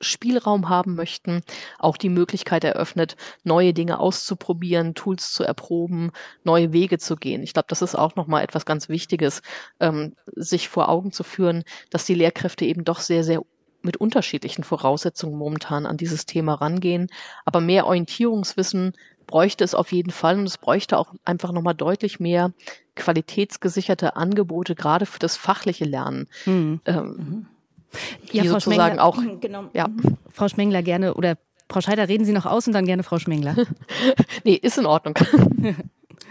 Spielraum 0.00 0.68
haben 0.68 0.94
möchten, 0.94 1.42
auch 1.78 1.96
die 1.96 2.08
Möglichkeit 2.08 2.64
eröffnet, 2.64 3.16
neue 3.42 3.72
Dinge 3.72 4.00
auszuprobieren, 4.00 4.94
Tools 4.94 5.32
zu 5.32 5.44
erproben, 5.44 6.10
neue 6.42 6.72
Wege 6.72 6.98
zu 6.98 7.16
gehen. 7.16 7.42
Ich 7.42 7.52
glaube, 7.52 7.66
das 7.68 7.82
ist 7.82 7.94
auch 7.94 8.16
nochmal 8.16 8.44
etwas 8.44 8.66
ganz 8.66 8.88
Wichtiges, 8.88 9.42
ähm, 9.80 10.14
sich 10.34 10.68
vor 10.68 10.88
Augen 10.88 11.12
zu 11.12 11.22
führen, 11.22 11.64
dass 11.90 12.06
die 12.06 12.14
Lehrkräfte 12.14 12.64
eben 12.64 12.84
doch 12.84 13.00
sehr, 13.00 13.24
sehr 13.24 13.42
mit 13.82 13.98
unterschiedlichen 13.98 14.64
Voraussetzungen 14.64 15.36
momentan 15.36 15.86
an 15.86 15.96
dieses 15.96 16.26
Thema 16.26 16.54
rangehen. 16.54 17.08
Aber 17.44 17.60
mehr 17.60 17.86
Orientierungswissen 17.86 18.94
bräuchte 19.26 19.64
es 19.64 19.74
auf 19.74 19.92
jeden 19.92 20.10
Fall 20.10 20.38
und 20.38 20.46
es 20.46 20.58
bräuchte 20.58 20.98
auch 20.98 21.14
einfach 21.24 21.52
nochmal 21.52 21.74
deutlich 21.74 22.20
mehr 22.20 22.52
qualitätsgesicherte 22.96 24.16
Angebote, 24.16 24.74
gerade 24.74 25.06
für 25.06 25.18
das 25.18 25.36
fachliche 25.36 25.84
Lernen. 25.84 26.28
Mhm. 26.46 26.80
Ähm, 26.86 27.46
ja, 28.32 28.44
Frau 28.44 28.54
sozusagen 28.54 28.98
Schmengler, 28.98 29.04
auch. 29.04 29.22
Genau. 29.40 29.64
Ja. 29.72 29.88
Frau 30.32 30.48
Schmengler 30.48 30.82
gerne 30.82 31.14
oder 31.14 31.36
Frau 31.70 31.80
Scheider, 31.80 32.08
reden 32.08 32.24
Sie 32.24 32.32
noch 32.32 32.46
aus 32.46 32.66
und 32.66 32.72
dann 32.72 32.86
gerne 32.86 33.02
Frau 33.02 33.18
Schmengler. 33.18 33.56
nee, 34.44 34.54
ist 34.54 34.78
in 34.78 34.86
Ordnung. 34.86 35.14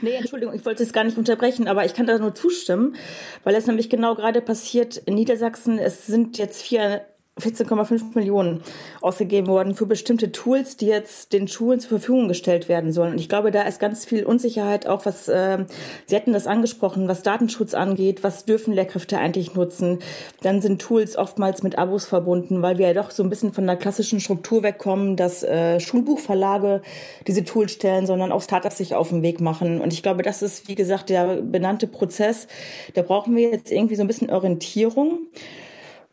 Nee, 0.02 0.15
Entschuldigung, 0.15 0.54
ich 0.54 0.65
wollte 0.65 0.84
es 0.84 0.91
gar 0.91 1.06
nicht 1.06 1.17
unterbrechen, 1.17 1.69
aber 1.69 1.86
ich 1.86 1.93
kann 1.93 2.06
da 2.06 2.17
nur 2.17 2.36
zustimmen, 2.36 2.97
weil 3.45 3.56
es 3.56 3.67
nämlich 3.67 3.89
genau 3.89 4.15
gerade 4.15 4.41
passiert 4.41 4.97
in 4.97 5.15
Niedersachsen. 5.15 5.80
Es 5.80 6.06
sind 6.06 6.38
jetzt 6.38 6.62
vier 6.62 7.06
14,5 7.41 8.13
Millionen 8.13 8.62
ausgegeben 9.02 9.48
worden 9.48 9.74
für 9.74 9.88
bestimmte 9.88 10.32
Tools, 10.32 10.78
die 10.78 10.86
jetzt 10.86 11.34
den 11.34 11.48
Schulen 11.48 11.80
zur 11.80 11.89
Verfügung 11.89 12.28
gestellt 12.28 12.69
werden 12.69 12.91
sollen. 12.91 13.13
Und 13.13 13.19
ich 13.19 13.28
glaube, 13.28 13.50
da 13.50 13.63
ist 13.63 13.80
ganz 13.80 14.06
viel 14.06 14.24
Unsicherheit, 14.24 14.86
auch 14.86 15.08
was, 15.08 15.28
äh, 15.30 15.65
Sie 16.06 16.15
hatten 16.15 16.32
das 16.32 16.46
angesprochen, 16.46 17.08
was 17.08 17.24
Datenschutz 17.24 17.74
angeht, 17.74 18.24
was 18.24 18.46
dürfen 18.46 18.72
Lehrkräfte 18.72 19.17
eigentlich 19.17 19.56
nutzen. 19.56 19.98
Dann 20.41 20.62
sind 20.62 20.80
Tools 20.80 21.17
oftmals 21.17 21.63
mit 21.63 21.80
Abos 21.80 22.06
verbunden, 22.06 22.62
weil 22.62 22.78
wir 22.78 22.88
ja 22.88 22.93
doch 22.93 23.10
so 23.10 23.24
ein 23.24 23.32
bisschen 23.32 23.52
von 23.52 23.65
der 23.65 23.78
klassischen 23.78 24.19
Struktur 24.19 24.62
wegkommen, 24.62 25.15
dass 25.15 25.41
äh, 25.41 25.80
Schulbuchverlage 25.80 26.84
diese 27.26 27.43
Tools 27.43 27.72
stellen, 27.72 28.06
sondern 28.06 28.32
auch 28.32 28.43
Startups 28.43 28.78
sich 28.78 28.93
auf 28.93 29.10
den 29.10 29.24
Weg 29.24 29.41
machen. 29.41 29.82
Und 29.82 29.91
ich 29.91 30.04
glaube, 30.04 30.22
das 30.22 30.43
ist, 30.43 30.67
wie 30.67 30.76
gesagt, 30.76 31.10
der 31.10 31.41
benannte 31.41 31.88
Prozess. 31.88 32.48
Da 32.93 33.02
brauchen 33.02 33.36
wir 33.36 33.50
jetzt 33.50 33.72
irgendwie 33.72 33.96
so 33.96 34.04
ein 34.04 34.08
bisschen 34.08 34.30
Orientierung. 34.30 35.28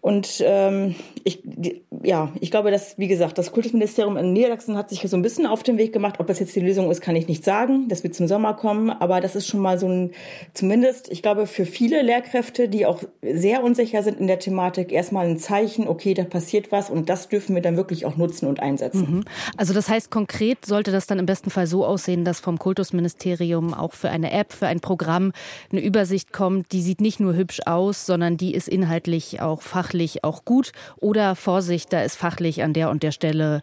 Und 0.01 0.43
ähm, 0.47 0.95
ich, 1.25 1.41
die, 1.45 1.83
ja, 2.03 2.33
ich 2.41 2.51
glaube, 2.51 2.71
dass, 2.71 2.97
wie 2.97 3.09
gesagt, 3.09 3.37
das 3.37 3.53
Kultusministerium 3.53 4.17
in 4.17 4.33
Niedersachsen 4.33 4.77
hat 4.77 4.89
sich 4.89 5.01
so 5.03 5.17
ein 5.17 5.23
bisschen 5.23 5.47
auf 5.47 5.63
den 5.63 5.77
Weg 5.77 5.93
gemacht. 5.93 6.21
Ob 6.21 6.27
das 6.27 6.41
jetzt 6.41 6.57
die 6.57 6.61
Lösung 6.61 6.91
ist, 6.91 7.03
kann 7.03 7.17
ich 7.17 7.29
nicht 7.29 7.45
sagen. 7.45 7.89
Das 7.89 8.03
wird 8.03 8.15
zum 8.15 8.27
Sommer 8.27 8.55
kommen. 8.55 8.89
Aber 8.89 9.21
das 9.21 9.37
ist 9.37 9.47
schon 9.47 9.61
mal 9.61 9.79
so 9.79 9.89
ein, 9.89 10.13
zumindest, 10.55 11.11
ich 11.13 11.23
glaube, 11.23 11.47
für 11.47 11.67
viele 11.67 12.01
Lehrkräfte, 12.01 12.69
die 12.69 12.87
auch 12.87 13.03
sehr 13.23 13.63
unsicher 13.63 14.03
sind 14.03 14.19
in 14.19 14.27
der 14.27 14.39
Thematik, 14.39 14.91
erstmal 14.91 15.27
ein 15.27 15.39
Zeichen, 15.39 15.87
okay, 15.87 16.15
da 16.15 16.25
passiert 16.25 16.73
was 16.73 16.89
und 16.89 17.11
das 17.11 17.29
dürfen 17.29 17.55
wir 17.55 17.61
dann 17.61 17.77
wirklich 17.77 18.07
auch 18.07 18.17
nutzen 18.17 18.49
und 18.49 18.61
einsetzen. 18.61 19.17
Mhm. 19.17 19.25
Also 19.59 19.75
das 19.75 19.91
heißt, 19.91 20.11
konkret 20.11 20.65
sollte 20.65 20.93
das 20.93 21.07
dann 21.07 21.19
im 21.19 21.27
besten 21.27 21.51
Fall 21.51 21.67
so 21.67 21.85
aussehen, 21.85 22.25
dass 22.25 22.41
vom 22.41 22.59
Kultusministerium 22.59 23.75
auch 23.75 23.93
für 23.93 24.09
eine 24.09 24.33
App, 24.33 24.55
für 24.55 24.67
ein 24.67 24.81
Programm 24.81 25.33
eine 25.71 25.83
Übersicht 25.83 26.33
kommt, 26.33 26.73
die 26.73 26.81
sieht 26.81 27.03
nicht 27.03 27.21
nur 27.21 27.35
hübsch 27.35 27.61
aus, 27.67 28.07
sondern 28.07 28.39
die 28.39 28.55
ist 28.55 28.69
inhaltlich 28.69 29.43
auch 29.43 29.61
fach 29.61 29.90
fachlich 29.91 30.23
auch 30.23 30.45
gut 30.45 30.71
oder 31.01 31.35
Vorsicht, 31.35 31.93
da 31.93 32.03
ist 32.03 32.17
fachlich 32.17 32.63
an 32.63 32.73
der 32.73 32.91
und 32.91 33.03
der 33.03 33.11
Stelle 33.11 33.61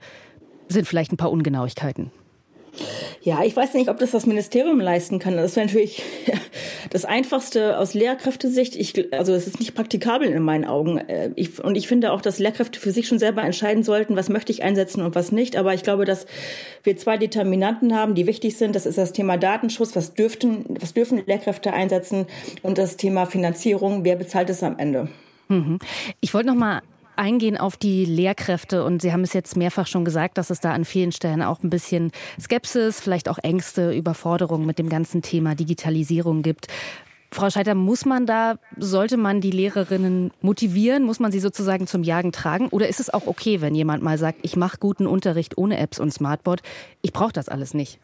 sind 0.67 0.85
vielleicht 0.85 1.13
ein 1.13 1.17
paar 1.17 1.31
Ungenauigkeiten? 1.31 2.11
Ja, 3.21 3.43
ich 3.43 3.55
weiß 3.55 3.73
nicht, 3.73 3.89
ob 3.89 3.97
das 3.97 4.11
das 4.11 4.25
Ministerium 4.25 4.79
leisten 4.79 5.19
kann. 5.19 5.37
Das 5.37 5.55
wäre 5.55 5.65
natürlich 5.65 6.03
das 6.91 7.05
Einfachste 7.05 7.79
aus 7.79 7.93
Lehrkräftesicht. 7.93 8.75
Ich, 8.75 9.13
also 9.13 9.33
es 9.33 9.47
ist 9.47 9.59
nicht 9.59 9.73
praktikabel 9.73 10.27
in 10.27 10.43
meinen 10.43 10.65
Augen. 10.65 10.97
Äh, 10.97 11.31
ich, 11.35 11.63
und 11.63 11.75
ich 11.75 11.87
finde 11.87 12.11
auch, 12.11 12.21
dass 12.21 12.39
Lehrkräfte 12.39 12.79
für 12.79 12.91
sich 12.91 13.07
schon 13.07 13.19
selber 13.19 13.41
entscheiden 13.41 13.83
sollten, 13.83 14.17
was 14.17 14.29
möchte 14.29 14.51
ich 14.51 14.63
einsetzen 14.63 15.01
und 15.01 15.15
was 15.15 15.31
nicht. 15.31 15.55
Aber 15.55 15.73
ich 15.73 15.83
glaube, 15.83 16.05
dass 16.05 16.25
wir 16.83 16.97
zwei 16.97 17.17
Determinanten 17.17 17.95
haben, 17.95 18.15
die 18.15 18.27
wichtig 18.27 18.57
sind. 18.57 18.75
Das 18.75 18.85
ist 18.85 18.97
das 18.97 19.13
Thema 19.13 19.37
Datenschutz. 19.37 19.95
Was 19.95 20.13
dürften, 20.13 20.65
was 20.79 20.93
dürfen 20.93 21.23
Lehrkräfte 21.25 21.73
einsetzen? 21.73 22.27
Und 22.61 22.77
das 22.77 22.97
Thema 22.97 23.25
Finanzierung. 23.25 24.03
Wer 24.03 24.17
bezahlt 24.17 24.49
es 24.49 24.61
am 24.61 24.77
Ende? 24.77 25.07
Mhm. 25.47 25.79
Ich 26.21 26.33
wollte 26.33 26.47
noch 26.47 26.55
mal 26.55 26.81
eingehen 27.15 27.57
auf 27.57 27.77
die 27.77 28.05
Lehrkräfte 28.05 28.83
und 28.83 29.01
Sie 29.01 29.11
haben 29.11 29.23
es 29.23 29.33
jetzt 29.33 29.57
mehrfach 29.57 29.87
schon 29.87 30.05
gesagt, 30.05 30.37
dass 30.37 30.49
es 30.49 30.59
da 30.59 30.71
an 30.71 30.85
vielen 30.85 31.11
Stellen 31.11 31.41
auch 31.41 31.63
ein 31.63 31.69
bisschen 31.69 32.11
Skepsis, 32.39 32.99
vielleicht 32.99 33.27
auch 33.27 33.39
Ängste, 33.39 33.91
Überforderung 33.91 34.65
mit 34.65 34.79
dem 34.79 34.89
ganzen 34.89 35.21
Thema 35.21 35.55
Digitalisierung 35.55 36.43
gibt. 36.43 36.67
Frau 37.31 37.49
Scheiter, 37.49 37.75
muss 37.75 38.05
man 38.05 38.25
da, 38.25 38.57
sollte 38.77 39.17
man 39.17 39.41
die 39.41 39.51
Lehrerinnen 39.51 40.31
motivieren? 40.41 41.03
Muss 41.03 41.19
man 41.19 41.31
sie 41.31 41.41
sozusagen 41.41 41.85
zum 41.85 42.03
Jagen 42.03 42.31
tragen? 42.31 42.69
Oder 42.69 42.87
ist 42.87 43.01
es 43.01 43.13
auch 43.13 43.27
okay, 43.27 43.59
wenn 43.59 43.75
jemand 43.75 44.01
mal 44.01 44.17
sagt, 44.17 44.39
ich 44.43 44.55
mache 44.55 44.77
guten 44.77 45.05
Unterricht 45.05 45.57
ohne 45.57 45.77
Apps 45.77 45.99
und 45.99 46.13
Smartboard, 46.13 46.61
ich 47.01 47.11
brauche 47.11 47.33
das 47.33 47.49
alles 47.49 47.73
nicht? 47.73 47.99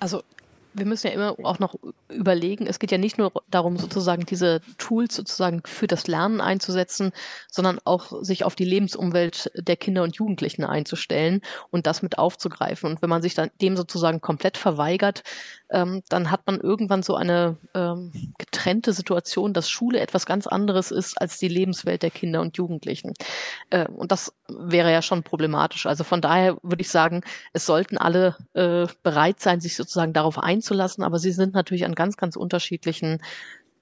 Also 0.00 0.22
wir 0.72 0.86
müssen 0.86 1.08
ja 1.08 1.12
immer 1.12 1.36
auch 1.44 1.58
noch 1.58 1.74
überlegen, 2.08 2.66
es 2.66 2.78
geht 2.78 2.92
ja 2.92 2.98
nicht 2.98 3.18
nur 3.18 3.32
darum, 3.50 3.76
sozusagen 3.76 4.24
diese 4.26 4.60
Tools 4.78 5.14
sozusagen 5.14 5.62
für 5.64 5.86
das 5.86 6.06
Lernen 6.06 6.40
einzusetzen, 6.40 7.12
sondern 7.50 7.78
auch 7.84 8.22
sich 8.22 8.44
auf 8.44 8.54
die 8.54 8.64
Lebensumwelt 8.64 9.50
der 9.54 9.76
Kinder 9.76 10.02
und 10.02 10.16
Jugendlichen 10.16 10.64
einzustellen 10.64 11.40
und 11.70 11.86
das 11.86 12.02
mit 12.02 12.18
aufzugreifen. 12.18 12.90
Und 12.90 13.02
wenn 13.02 13.10
man 13.10 13.22
sich 13.22 13.34
dann 13.34 13.50
dem 13.60 13.76
sozusagen 13.76 14.20
komplett 14.20 14.56
verweigert, 14.56 15.22
ähm, 15.70 16.02
dann 16.08 16.30
hat 16.30 16.46
man 16.46 16.60
irgendwann 16.60 17.02
so 17.02 17.14
eine 17.14 17.56
ähm, 17.74 18.12
getrennte 18.38 18.92
Situation, 18.92 19.52
dass 19.52 19.70
Schule 19.70 20.00
etwas 20.00 20.26
ganz 20.26 20.46
anderes 20.46 20.90
ist 20.90 21.20
als 21.20 21.38
die 21.38 21.48
Lebenswelt 21.48 22.02
der 22.02 22.10
Kinder 22.10 22.40
und 22.40 22.56
Jugendlichen. 22.56 23.14
Äh, 23.70 23.86
und 23.88 24.12
das 24.12 24.32
wäre 24.48 24.92
ja 24.92 25.02
schon 25.02 25.22
problematisch. 25.22 25.86
Also 25.86 26.04
von 26.04 26.20
daher 26.20 26.56
würde 26.62 26.82
ich 26.82 26.88
sagen, 26.88 27.22
es 27.52 27.66
sollten 27.66 27.98
alle 27.98 28.36
äh, 28.54 28.86
bereit 29.02 29.40
sein, 29.40 29.60
sich 29.60 29.76
sozusagen 29.76 30.12
darauf 30.12 30.38
einzulassen, 30.38 31.04
aber 31.04 31.18
sie 31.18 31.32
sind 31.32 31.54
natürlich 31.54 31.84
an 31.84 31.94
ganz, 31.94 32.16
ganz 32.16 32.36
unterschiedlichen 32.36 33.22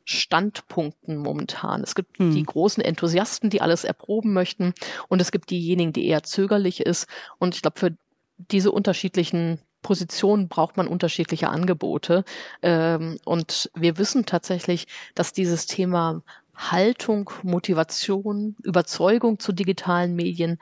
Standpunkten 0.05 1.19
momentan. 1.19 1.83
Es 1.83 1.95
gibt 1.95 2.19
hm. 2.19 2.35
die 2.35 2.43
großen 2.43 2.83
Enthusiasten, 2.83 3.51
die 3.51 3.61
alles 3.61 3.85
erproben 3.85 4.33
möchten 4.33 4.73
und 5.09 5.21
es 5.21 5.31
gibt 5.31 5.51
diejenigen, 5.51 5.93
die 5.93 6.07
eher 6.07 6.23
zögerlich 6.23 6.81
ist. 6.81 7.07
Und 7.39 7.55
ich 7.55 7.63
glaube, 7.63 7.79
für 7.79 7.97
diese 8.39 8.71
unterschiedlichen 8.73 9.61
Positionen 9.83 10.49
braucht 10.49 10.77
man 10.77 10.89
unterschiedliche 10.89 11.49
Angebote. 11.49 12.25
Ähm, 12.63 13.19
und 13.25 13.71
wir 13.75 13.99
wissen 13.99 14.27
tatsächlich, 14.27 14.87
dass 15.15 15.33
dieses 15.33 15.67
Thema 15.67 16.23
Haltung, 16.55 17.31
Motivation, 17.43 18.57
Überzeugung 18.63 19.39
zu 19.39 19.53
digitalen 19.53 20.15
Medien 20.17 20.59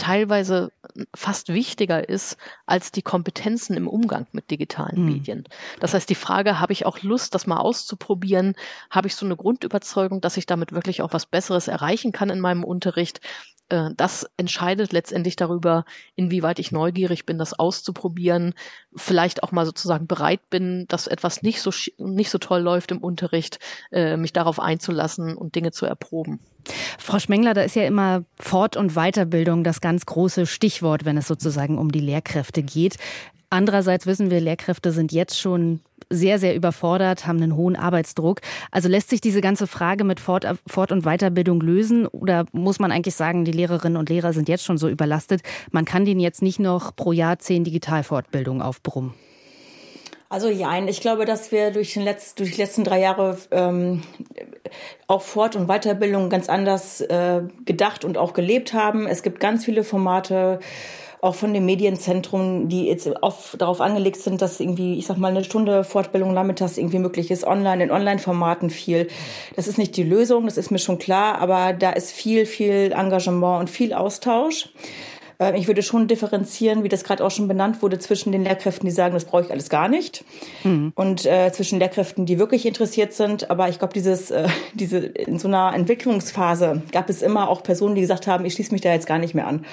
teilweise 0.00 0.72
fast 1.14 1.50
wichtiger 1.50 2.08
ist 2.08 2.38
als 2.64 2.90
die 2.90 3.02
Kompetenzen 3.02 3.76
im 3.76 3.86
Umgang 3.86 4.26
mit 4.32 4.50
digitalen 4.50 5.02
mhm. 5.02 5.12
Medien. 5.12 5.44
Das 5.78 5.92
heißt, 5.92 6.08
die 6.08 6.14
Frage, 6.14 6.58
habe 6.58 6.72
ich 6.72 6.86
auch 6.86 7.02
Lust, 7.02 7.34
das 7.34 7.46
mal 7.46 7.58
auszuprobieren? 7.58 8.54
Habe 8.88 9.08
ich 9.08 9.14
so 9.14 9.26
eine 9.26 9.36
Grundüberzeugung, 9.36 10.22
dass 10.22 10.38
ich 10.38 10.46
damit 10.46 10.72
wirklich 10.72 11.02
auch 11.02 11.12
was 11.12 11.26
Besseres 11.26 11.68
erreichen 11.68 12.12
kann 12.12 12.30
in 12.30 12.40
meinem 12.40 12.64
Unterricht? 12.64 13.20
Äh, 13.68 13.90
das 13.94 14.26
entscheidet 14.38 14.92
letztendlich 14.92 15.36
darüber, 15.36 15.84
inwieweit 16.16 16.58
ich 16.58 16.72
neugierig 16.72 17.26
bin, 17.26 17.36
das 17.36 17.58
auszuprobieren, 17.58 18.54
vielleicht 18.96 19.42
auch 19.42 19.52
mal 19.52 19.66
sozusagen 19.66 20.06
bereit 20.06 20.48
bin, 20.48 20.86
dass 20.88 21.08
etwas 21.08 21.42
nicht 21.42 21.60
so 21.60 21.70
nicht 21.98 22.30
so 22.30 22.38
toll 22.38 22.62
läuft 22.62 22.90
im 22.90 22.98
Unterricht, 22.98 23.58
äh, 23.92 24.16
mich 24.16 24.32
darauf 24.32 24.60
einzulassen 24.60 25.36
und 25.36 25.54
Dinge 25.54 25.72
zu 25.72 25.84
erproben. 25.84 26.40
Frau 26.98 27.18
Schmengler, 27.18 27.54
da 27.54 27.62
ist 27.62 27.76
ja 27.76 27.84
immer 27.84 28.24
Fort- 28.38 28.76
und 28.76 28.94
Weiterbildung 28.94 29.64
das 29.64 29.80
ganz 29.80 30.06
große 30.06 30.46
Stichwort, 30.46 31.04
wenn 31.04 31.16
es 31.16 31.28
sozusagen 31.28 31.78
um 31.78 31.92
die 31.92 32.00
Lehrkräfte 32.00 32.62
geht. 32.62 32.96
Andererseits 33.50 34.06
wissen 34.06 34.30
wir, 34.30 34.40
Lehrkräfte 34.40 34.92
sind 34.92 35.10
jetzt 35.10 35.38
schon 35.38 35.80
sehr, 36.08 36.38
sehr 36.38 36.54
überfordert, 36.54 37.26
haben 37.26 37.42
einen 37.42 37.56
hohen 37.56 37.76
Arbeitsdruck. 37.76 38.40
Also 38.70 38.88
lässt 38.88 39.10
sich 39.10 39.20
diese 39.20 39.40
ganze 39.40 39.66
Frage 39.66 40.04
mit 40.04 40.20
Fort-, 40.20 40.46
Fort 40.66 40.92
und 40.92 41.02
Weiterbildung 41.02 41.60
lösen 41.60 42.06
oder 42.06 42.46
muss 42.52 42.78
man 42.78 42.92
eigentlich 42.92 43.14
sagen, 43.14 43.44
die 43.44 43.52
Lehrerinnen 43.52 43.96
und 43.96 44.08
Lehrer 44.08 44.32
sind 44.32 44.48
jetzt 44.48 44.64
schon 44.64 44.78
so 44.78 44.88
überlastet, 44.88 45.42
man 45.70 45.84
kann 45.84 46.04
denen 46.04 46.20
jetzt 46.20 46.42
nicht 46.42 46.60
noch 46.60 46.94
pro 46.94 47.12
Jahr 47.12 47.38
zehn 47.38 47.64
Digitalfortbildungen 47.64 48.62
aufbrummen? 48.62 49.14
Also 50.30 50.48
ja, 50.48 50.78
ich 50.86 51.00
glaube, 51.00 51.24
dass 51.24 51.50
wir 51.50 51.72
durch, 51.72 51.94
den 51.94 52.04
Letz-, 52.04 52.36
durch 52.36 52.52
die 52.52 52.62
letzten 52.62 52.84
drei 52.84 53.00
Jahre 53.00 53.36
ähm, 53.50 54.02
auch 55.08 55.22
Fort- 55.22 55.56
und 55.56 55.66
Weiterbildung 55.66 56.30
ganz 56.30 56.48
anders 56.48 57.00
äh, 57.00 57.42
gedacht 57.64 58.04
und 58.04 58.16
auch 58.16 58.32
gelebt 58.32 58.72
haben. 58.72 59.08
Es 59.08 59.24
gibt 59.24 59.40
ganz 59.40 59.64
viele 59.64 59.82
Formate, 59.82 60.60
auch 61.20 61.34
von 61.34 61.52
dem 61.52 61.66
Medienzentrum, 61.66 62.68
die 62.68 62.86
jetzt 62.86 63.22
auf, 63.22 63.56
darauf 63.58 63.80
angelegt 63.80 64.18
sind, 64.18 64.40
dass 64.40 64.60
irgendwie, 64.60 64.98
ich 64.98 65.06
sag 65.06 65.18
mal, 65.18 65.28
eine 65.32 65.42
Stunde 65.42 65.82
Fortbildung 65.82 66.32
nachmittags 66.32 66.78
irgendwie 66.78 67.00
möglich 67.00 67.32
ist, 67.32 67.44
online, 67.44 67.82
in 67.82 67.90
Online-Formaten 67.90 68.70
viel. 68.70 69.08
Das 69.56 69.66
ist 69.66 69.78
nicht 69.78 69.96
die 69.96 70.04
Lösung, 70.04 70.46
das 70.46 70.56
ist 70.56 70.70
mir 70.70 70.78
schon 70.78 70.98
klar, 70.98 71.38
aber 71.40 71.72
da 71.72 71.90
ist 71.90 72.12
viel, 72.12 72.46
viel 72.46 72.92
Engagement 72.92 73.60
und 73.60 73.68
viel 73.68 73.92
Austausch. 73.92 74.68
Äh, 75.40 75.58
ich 75.58 75.66
würde 75.66 75.82
schon 75.82 76.06
differenzieren, 76.06 76.84
wie 76.84 76.88
das 76.88 77.02
gerade 77.02 77.24
auch 77.24 77.30
schon 77.30 77.48
benannt 77.48 77.82
wurde, 77.82 77.98
zwischen 77.98 78.30
den 78.30 78.44
Lehrkräften, 78.44 78.86
die 78.86 78.94
sagen, 78.94 79.14
das 79.14 79.24
brauche 79.24 79.42
ich 79.42 79.50
alles 79.50 79.68
gar 79.68 79.88
nicht, 79.88 80.24
mhm. 80.62 80.92
und 80.94 81.26
äh, 81.26 81.50
zwischen 81.52 81.78
Lehrkräften, 81.78 82.26
die 82.26 82.38
wirklich 82.38 82.66
interessiert 82.66 83.12
sind. 83.12 83.50
Aber 83.50 83.68
ich 83.68 83.78
glaube, 83.78 83.94
dieses, 83.94 84.30
äh, 84.30 84.46
diese 84.74 84.98
in 84.98 85.38
so 85.38 85.48
einer 85.48 85.72
Entwicklungsphase 85.74 86.82
gab 86.92 87.08
es 87.08 87.22
immer 87.22 87.48
auch 87.48 87.62
Personen, 87.62 87.94
die 87.94 88.00
gesagt 88.02 88.26
haben, 88.26 88.44
ich 88.44 88.54
schließe 88.54 88.72
mich 88.72 88.82
da 88.82 88.92
jetzt 88.92 89.06
gar 89.06 89.18
nicht 89.18 89.34
mehr 89.34 89.46
an. 89.46 89.64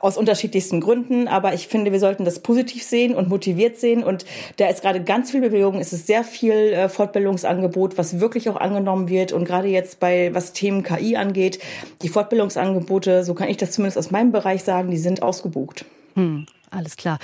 Aus 0.00 0.16
unterschiedlichsten 0.16 0.80
Gründen. 0.80 1.28
Aber 1.28 1.54
ich 1.54 1.68
finde, 1.68 1.92
wir 1.92 2.00
sollten 2.00 2.24
das 2.24 2.40
positiv 2.40 2.82
sehen 2.82 3.14
und 3.14 3.28
motiviert 3.28 3.78
sehen. 3.78 4.02
Und 4.02 4.24
da 4.56 4.66
ist 4.66 4.82
gerade 4.82 5.02
ganz 5.04 5.30
viel 5.30 5.40
Bewegung. 5.40 5.78
Es 5.78 5.92
ist 5.92 6.08
sehr 6.08 6.24
viel 6.24 6.52
äh, 6.52 6.88
Fortbildungsangebot, 6.88 7.98
was 7.98 8.18
wirklich 8.18 8.48
auch 8.50 8.56
angenommen 8.56 9.08
wird. 9.08 9.32
Und 9.32 9.44
gerade 9.44 9.68
jetzt 9.68 10.00
bei, 10.00 10.34
was 10.34 10.52
Themen 10.52 10.82
KI 10.82 11.16
angeht, 11.16 11.60
die 12.02 12.08
Fortbildungsangebote, 12.08 13.22
so 13.22 13.34
kann 13.34 13.48
ich 13.48 13.58
das 13.58 13.70
zumindest 13.70 13.98
aus 13.98 14.10
meinem 14.10 14.32
Bereich 14.32 14.64
sagen, 14.64 14.90
die 14.90 14.96
sind 14.96 15.11
ausgebucht. 15.20 15.84
Hm. 16.14 16.46
Alles 16.72 16.96
klar. 16.96 17.18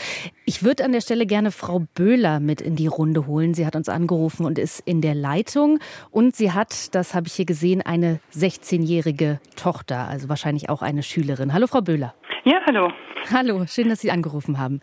Ich 0.45 0.63
würde 0.63 0.85
an 0.85 0.93
der 0.93 1.01
Stelle 1.01 1.25
gerne 1.25 1.51
Frau 1.51 1.87
Böhler 1.95 2.39
mit 2.39 2.61
in 2.61 2.77
die 2.77 2.87
Runde 2.87 3.27
holen. 3.27 3.55
Sie 3.55 3.65
hat 3.65 3.77
uns 3.77 3.89
angerufen 3.89 4.45
und 4.45 4.59
ist 4.59 4.81
in 4.81 5.01
der 5.01 5.15
Leitung. 5.15 5.79
Und 6.11 6.37
sie 6.37 6.53
hat, 6.53 6.95
das 6.95 7.15
habe 7.15 7.29
ich 7.29 7.33
hier 7.33 7.47
gesehen, 7.47 7.81
eine 7.81 8.21
16-jährige 8.35 9.41
Tochter, 9.57 10.07
also 10.07 10.29
wahrscheinlich 10.29 10.69
auch 10.69 10.83
eine 10.83 11.03
Schülerin. 11.03 11.55
Hallo, 11.55 11.67
Frau 11.67 11.81
Böhler. 11.81 12.15
Ja, 12.45 12.61
hallo. 12.67 12.91
Hallo, 13.33 13.65
schön, 13.67 13.89
dass 13.89 14.01
Sie 14.01 14.11
angerufen 14.11 14.59
haben. 14.59 14.81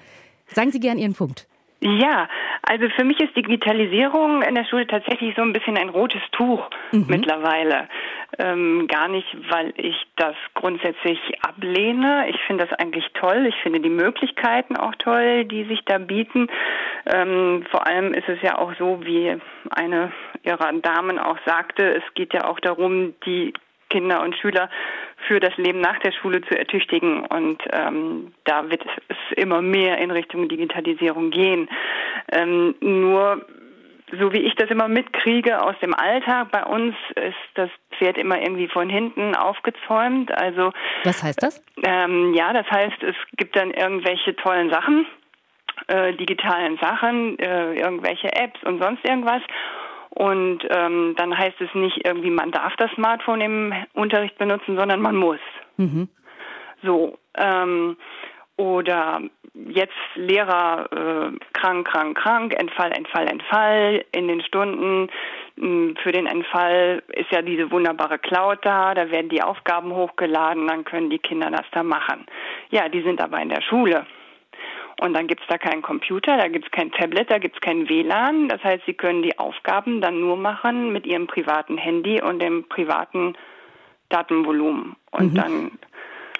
Sagen 0.47 0.71
Sie 0.71 0.79
gern 0.79 0.97
Ihren 0.97 1.13
Punkt. 1.13 1.47
Ja, 1.87 2.27
also 2.63 2.89
für 2.89 3.03
mich 3.03 3.19
ist 3.19 3.35
Digitalisierung 3.35 4.41
in 4.41 4.55
der 4.55 4.65
Schule 4.65 4.87
tatsächlich 4.87 5.35
so 5.35 5.43
ein 5.43 5.53
bisschen 5.53 5.77
ein 5.77 5.89
rotes 5.89 6.21
Tuch 6.31 6.67
mhm. 6.91 7.05
mittlerweile. 7.07 7.87
Ähm, 8.39 8.87
gar 8.87 9.07
nicht, 9.07 9.27
weil 9.51 9.71
ich 9.77 9.95
das 10.15 10.35
grundsätzlich 10.55 11.19
ablehne. 11.43 12.27
Ich 12.29 12.41
finde 12.47 12.65
das 12.65 12.79
eigentlich 12.79 13.05
toll. 13.13 13.45
Ich 13.45 13.55
finde 13.61 13.81
die 13.81 13.91
Möglichkeiten 13.91 14.77
auch 14.77 14.95
toll, 14.95 15.45
die 15.45 15.65
sich 15.65 15.85
da 15.85 15.99
bieten. 15.99 16.47
Ähm, 17.05 17.63
vor 17.69 17.85
allem 17.85 18.15
ist 18.15 18.29
es 18.29 18.41
ja 18.41 18.57
auch 18.57 18.73
so, 18.79 19.05
wie 19.05 19.37
eine 19.69 20.11
ihrer 20.41 20.73
Damen 20.73 21.19
auch 21.19 21.37
sagte, 21.45 21.83
es 21.93 22.13
geht 22.15 22.33
ja 22.33 22.45
auch 22.45 22.59
darum, 22.59 23.13
die 23.27 23.53
Kinder 23.89 24.21
und 24.23 24.35
Schüler 24.37 24.69
für 25.27 25.39
das 25.39 25.55
Leben 25.57 25.79
nach 25.79 25.99
der 25.99 26.11
Schule 26.11 26.41
zu 26.41 26.57
ertüchtigen. 26.57 27.25
Und 27.25 27.61
ähm, 27.71 28.33
da 28.43 28.69
wird 28.69 28.83
es 29.07 29.17
immer 29.37 29.61
mehr 29.61 29.97
in 29.97 30.11
Richtung 30.11 30.47
Digitalisierung 30.49 31.31
gehen. 31.31 31.69
Ähm, 32.31 32.75
nur 32.79 33.45
so 34.11 34.31
wie 34.31 34.39
ich 34.39 34.55
das 34.55 34.69
immer 34.69 34.87
mitkriege 34.87 35.61
aus 35.61 35.75
dem 35.81 35.93
Alltag 35.93 36.51
bei 36.51 36.63
uns, 36.63 36.95
ist 37.15 37.35
das 37.55 37.69
Pferd 37.97 38.17
immer 38.17 38.39
irgendwie 38.39 38.67
von 38.67 38.89
hinten 38.89 39.35
aufgezäumt. 39.35 40.31
Also 40.31 40.71
was 41.03 41.23
heißt 41.23 41.41
das? 41.41 41.63
Ähm, 41.83 42.33
ja, 42.33 42.53
das 42.53 42.69
heißt, 42.69 43.01
es 43.03 43.15
gibt 43.37 43.55
dann 43.55 43.71
irgendwelche 43.71 44.35
tollen 44.35 44.69
Sachen, 44.69 45.07
äh, 45.87 46.13
digitalen 46.13 46.77
Sachen, 46.77 47.39
äh, 47.39 47.73
irgendwelche 47.73 48.31
Apps 48.33 48.61
und 48.63 48.81
sonst 48.81 49.03
irgendwas. 49.03 49.41
Und 50.15 50.59
ähm, 50.69 51.13
dann 51.17 51.37
heißt 51.37 51.59
es 51.59 51.73
nicht 51.75 52.05
irgendwie, 52.05 52.29
man 52.29 52.51
darf 52.51 52.75
das 52.77 52.89
Smartphone 52.91 53.41
im 53.41 53.73
Unterricht 53.93 54.37
benutzen, 54.37 54.77
sondern 54.77 55.01
man 55.01 55.15
muss. 55.15 55.39
Mhm. 55.77 56.07
So. 56.81 57.17
Ähm, 57.37 57.97
oder 58.57 59.21
jetzt 59.53 59.93
Lehrer 60.15 60.87
äh, 60.91 61.37
krank, 61.53 61.87
krank, 61.87 62.17
krank, 62.17 62.53
Entfall, 62.57 62.91
Entfall, 62.93 63.27
Entfall 63.27 64.05
in 64.13 64.29
den 64.29 64.41
Stunden. 64.41 65.09
Hm, 65.57 65.95
für 66.01 66.13
den 66.13 66.27
Entfall 66.27 67.03
ist 67.09 67.31
ja 67.31 67.41
diese 67.41 67.69
wunderbare 67.71 68.17
Cloud 68.17 68.59
da, 68.63 68.93
da 68.93 69.11
werden 69.11 69.29
die 69.29 69.43
Aufgaben 69.43 69.93
hochgeladen, 69.93 70.67
dann 70.67 70.85
können 70.85 71.09
die 71.09 71.19
Kinder 71.19 71.51
das 71.51 71.65
da 71.71 71.83
machen. 71.83 72.25
Ja, 72.69 72.87
die 72.87 73.01
sind 73.01 73.21
aber 73.21 73.41
in 73.41 73.49
der 73.49 73.61
Schule. 73.61 74.05
Und 75.01 75.13
dann 75.13 75.27
gibt 75.27 75.41
es 75.41 75.47
da 75.47 75.57
keinen 75.57 75.81
Computer, 75.81 76.37
da 76.37 76.47
gibt 76.47 76.65
es 76.65 76.71
kein 76.71 76.91
Tablet, 76.91 77.29
da 77.29 77.37
gibt 77.37 77.55
es 77.55 77.61
kein 77.61 77.89
WLAN. 77.89 78.47
Das 78.49 78.63
heißt, 78.63 78.83
sie 78.85 78.93
können 78.93 79.23
die 79.23 79.37
Aufgaben 79.37 80.01
dann 80.01 80.19
nur 80.19 80.37
machen 80.37 80.93
mit 80.93 81.05
ihrem 81.05 81.27
privaten 81.27 81.77
Handy 81.77 82.21
und 82.21 82.39
dem 82.39 82.67
privaten 82.69 83.35
Datenvolumen. 84.09 84.95
Und 85.11 85.33
mhm. 85.33 85.35
dann 85.35 85.71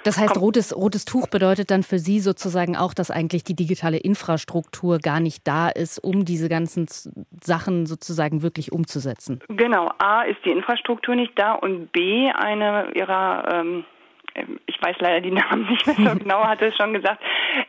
das 0.05 0.19
heißt, 0.19 0.39
rotes, 0.39 0.77
rotes 0.77 1.03
Tuch 1.03 1.27
bedeutet 1.27 1.71
dann 1.71 1.81
für 1.81 1.97
Sie 1.97 2.19
sozusagen 2.19 2.77
auch, 2.77 2.93
dass 2.93 3.09
eigentlich 3.09 3.43
die 3.43 3.55
digitale 3.55 3.97
Infrastruktur 3.97 4.99
gar 4.99 5.19
nicht 5.19 5.47
da 5.47 5.67
ist, 5.67 5.97
um 5.97 6.25
diese 6.25 6.47
ganzen 6.47 6.85
Sachen 7.41 7.87
sozusagen 7.87 8.43
wirklich 8.43 8.71
umzusetzen. 8.71 9.39
Genau. 9.47 9.89
A 9.97 10.21
ist 10.21 10.37
die 10.45 10.51
Infrastruktur 10.51 11.15
nicht 11.15 11.31
da 11.39 11.53
und 11.53 11.91
B 11.91 12.29
eine 12.29 12.91
ihrer 12.93 13.51
ähm, 13.51 13.65
ähm, 13.65 13.85
ich 14.65 14.81
weiß 14.81 14.97
leider 14.99 15.21
die 15.21 15.31
Namen 15.31 15.67
nicht 15.67 15.85
mehr 15.85 15.95
so 15.95 16.19
genau, 16.19 16.43
hat 16.43 16.61
es 16.61 16.75
schon 16.75 16.93
gesagt, 16.93 17.21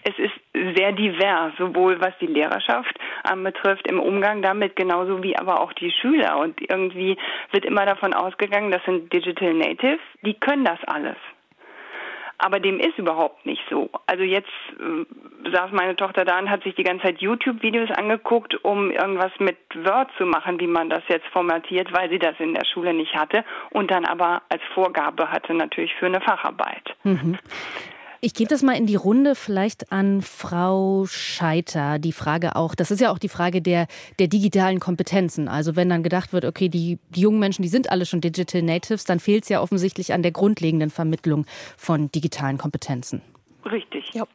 es 0.04 0.18
ist 0.18 0.76
sehr 0.76 0.92
divers, 0.92 1.52
sowohl 1.58 2.00
was 2.00 2.12
die 2.20 2.26
Lehrerschaft 2.26 2.98
anbetrifft 3.22 3.86
im 3.88 4.00
Umgang 4.00 4.42
damit, 4.42 4.76
genauso 4.76 5.22
wie 5.22 5.36
aber 5.36 5.60
auch 5.60 5.72
die 5.74 5.90
Schüler. 5.90 6.38
Und 6.38 6.60
irgendwie 6.60 7.16
wird 7.52 7.64
immer 7.64 7.86
davon 7.86 8.14
ausgegangen, 8.14 8.70
das 8.70 8.84
sind 8.84 9.12
Digital 9.12 9.54
Natives, 9.54 10.00
die 10.22 10.34
können 10.34 10.64
das 10.64 10.82
alles. 10.86 11.16
Aber 12.38 12.60
dem 12.60 12.78
ist 12.78 12.98
überhaupt 12.98 13.46
nicht 13.46 13.62
so. 13.70 13.90
Also 14.06 14.22
jetzt 14.22 14.50
äh, 14.78 15.50
saß 15.50 15.72
meine 15.72 15.96
Tochter 15.96 16.24
da 16.24 16.38
und 16.38 16.50
hat 16.50 16.62
sich 16.62 16.74
die 16.74 16.82
ganze 16.82 17.04
Zeit 17.04 17.20
YouTube-Videos 17.20 17.90
angeguckt, 17.90 18.62
um 18.64 18.90
irgendwas 18.90 19.32
mit 19.38 19.56
Word 19.74 20.10
zu 20.18 20.26
machen, 20.26 20.60
wie 20.60 20.66
man 20.66 20.90
das 20.90 21.02
jetzt 21.08 21.26
formatiert, 21.28 21.92
weil 21.92 22.10
sie 22.10 22.18
das 22.18 22.34
in 22.38 22.54
der 22.54 22.64
Schule 22.64 22.92
nicht 22.92 23.14
hatte 23.14 23.44
und 23.70 23.90
dann 23.90 24.04
aber 24.04 24.42
als 24.48 24.62
Vorgabe 24.74 25.30
hatte 25.30 25.54
natürlich 25.54 25.94
für 25.94 26.06
eine 26.06 26.20
Facharbeit. 26.20 26.94
Mhm. 27.04 27.38
Ich 28.20 28.34
gebe 28.34 28.48
das 28.48 28.62
mal 28.62 28.76
in 28.76 28.86
die 28.86 28.96
Runde, 28.96 29.34
vielleicht 29.34 29.92
an 29.92 30.22
Frau 30.22 31.04
Scheiter. 31.06 31.98
Die 31.98 32.12
Frage 32.12 32.56
auch, 32.56 32.74
das 32.74 32.90
ist 32.90 33.00
ja 33.00 33.10
auch 33.10 33.18
die 33.18 33.28
Frage 33.28 33.60
der, 33.60 33.86
der 34.18 34.28
digitalen 34.28 34.80
Kompetenzen. 34.80 35.48
Also 35.48 35.76
wenn 35.76 35.88
dann 35.88 36.02
gedacht 36.02 36.32
wird, 36.32 36.44
okay, 36.44 36.68
die, 36.68 36.98
die 37.10 37.20
jungen 37.20 37.38
Menschen, 37.38 37.62
die 37.62 37.68
sind 37.68 37.90
alle 37.90 38.06
schon 38.06 38.20
Digital 38.20 38.62
Natives, 38.62 39.04
dann 39.04 39.20
fehlt 39.20 39.44
es 39.44 39.48
ja 39.48 39.60
offensichtlich 39.60 40.12
an 40.12 40.22
der 40.22 40.32
grundlegenden 40.32 40.90
Vermittlung 40.90 41.46
von 41.76 42.10
digitalen 42.10 42.58
Kompetenzen. 42.58 43.22
Richtig. 43.64 44.10
Ja. 44.14 44.26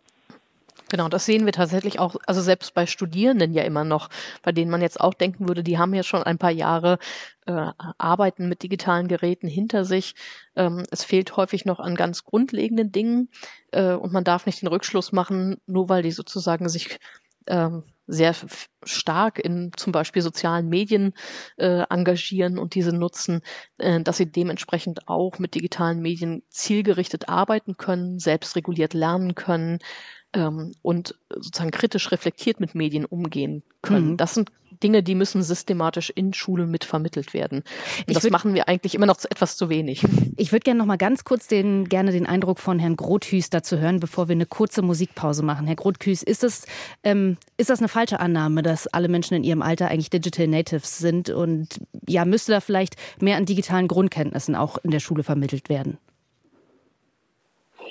Genau, 0.91 1.07
das 1.07 1.25
sehen 1.25 1.45
wir 1.45 1.53
tatsächlich 1.53 1.99
auch, 1.99 2.17
also 2.27 2.41
selbst 2.41 2.73
bei 2.73 2.85
Studierenden 2.85 3.53
ja 3.53 3.63
immer 3.63 3.85
noch, 3.85 4.09
bei 4.43 4.51
denen 4.51 4.69
man 4.69 4.81
jetzt 4.81 4.99
auch 4.99 5.13
denken 5.13 5.47
würde, 5.47 5.63
die 5.63 5.77
haben 5.77 5.93
ja 5.93 6.03
schon 6.03 6.21
ein 6.21 6.37
paar 6.37 6.51
Jahre 6.51 6.97
äh, 7.45 7.67
Arbeiten 7.97 8.49
mit 8.49 8.61
digitalen 8.61 9.07
Geräten 9.07 9.47
hinter 9.47 9.85
sich. 9.85 10.15
Ähm, 10.57 10.83
es 10.91 11.05
fehlt 11.05 11.37
häufig 11.37 11.63
noch 11.63 11.79
an 11.79 11.95
ganz 11.95 12.25
grundlegenden 12.25 12.91
Dingen 12.91 13.29
äh, 13.71 13.93
und 13.93 14.11
man 14.11 14.25
darf 14.25 14.45
nicht 14.45 14.61
den 14.61 14.67
Rückschluss 14.67 15.13
machen, 15.13 15.61
nur 15.65 15.87
weil 15.87 16.03
die 16.03 16.11
sozusagen 16.11 16.67
sich 16.67 16.99
ähm, 17.47 17.83
sehr 18.07 18.35
stark 18.83 19.39
in 19.39 19.71
zum 19.77 19.93
Beispiel 19.93 20.21
sozialen 20.21 20.67
Medien 20.67 21.13
äh, 21.57 21.83
engagieren 21.89 22.57
und 22.59 22.75
diese 22.75 22.91
nutzen, 22.91 23.41
äh, 23.77 24.01
dass 24.01 24.17
sie 24.17 24.29
dementsprechend 24.29 25.07
auch 25.07 25.39
mit 25.39 25.55
digitalen 25.55 26.01
Medien 26.01 26.43
zielgerichtet 26.49 27.29
arbeiten 27.29 27.77
können, 27.77 28.19
selbstreguliert 28.19 28.93
lernen 28.93 29.35
können 29.35 29.79
ähm, 30.33 30.73
und 30.81 31.15
sozusagen 31.29 31.71
kritisch 31.71 32.11
reflektiert 32.11 32.59
mit 32.59 32.75
Medien 32.75 33.05
umgehen 33.05 33.63
können. 33.81 34.11
Mhm. 34.11 34.17
Das 34.17 34.33
sind 34.33 34.51
Dinge, 34.81 35.03
die 35.03 35.15
müssen 35.15 35.43
systematisch 35.43 36.09
in 36.09 36.33
Schulen 36.33 36.71
mit 36.71 36.85
vermittelt 36.85 37.33
werden. 37.33 37.63
Und 38.07 38.15
das 38.15 38.23
würd, 38.23 38.31
machen 38.31 38.53
wir 38.53 38.67
eigentlich 38.67 38.95
immer 38.95 39.05
noch 39.05 39.17
etwas 39.29 39.57
zu 39.57 39.69
wenig. 39.69 40.03
Ich 40.37 40.51
würde 40.51 40.63
gerne 40.63 40.79
noch 40.79 40.85
mal 40.85 40.97
ganz 40.97 41.23
kurz 41.23 41.47
den, 41.47 41.87
gerne 41.87 42.11
den 42.11 42.25
Eindruck 42.25 42.59
von 42.59 42.79
Herrn 42.79 42.95
Grothüß 42.95 43.49
dazu 43.49 43.77
hören, 43.77 43.99
bevor 43.99 44.27
wir 44.27 44.33
eine 44.33 44.45
kurze 44.45 44.81
Musikpause 44.81 45.43
machen. 45.43 45.67
Herr 45.67 45.75
Grothüß, 45.75 46.23
ist 46.23 46.43
das, 46.43 46.65
ähm, 47.03 47.37
ist 47.57 47.69
das 47.69 47.79
eine 47.79 47.89
falsche 47.89 48.19
Annahme, 48.19 48.63
dass 48.63 48.87
alle 48.87 49.07
Menschen 49.07 49.35
in 49.35 49.43
ihrem 49.43 49.61
Alter 49.61 49.89
eigentlich 49.89 50.09
Digital 50.09 50.47
Natives 50.47 50.97
sind? 50.97 51.29
Und 51.29 51.79
ja, 52.07 52.25
müsste 52.25 52.53
da 52.53 52.59
vielleicht 52.61 52.95
mehr 53.19 53.37
an 53.37 53.45
digitalen 53.45 53.87
Grundkenntnissen 53.87 54.55
auch 54.55 54.77
in 54.83 54.91
der 54.91 54.99
Schule 54.99 55.23
vermittelt 55.23 55.69
werden? 55.69 55.97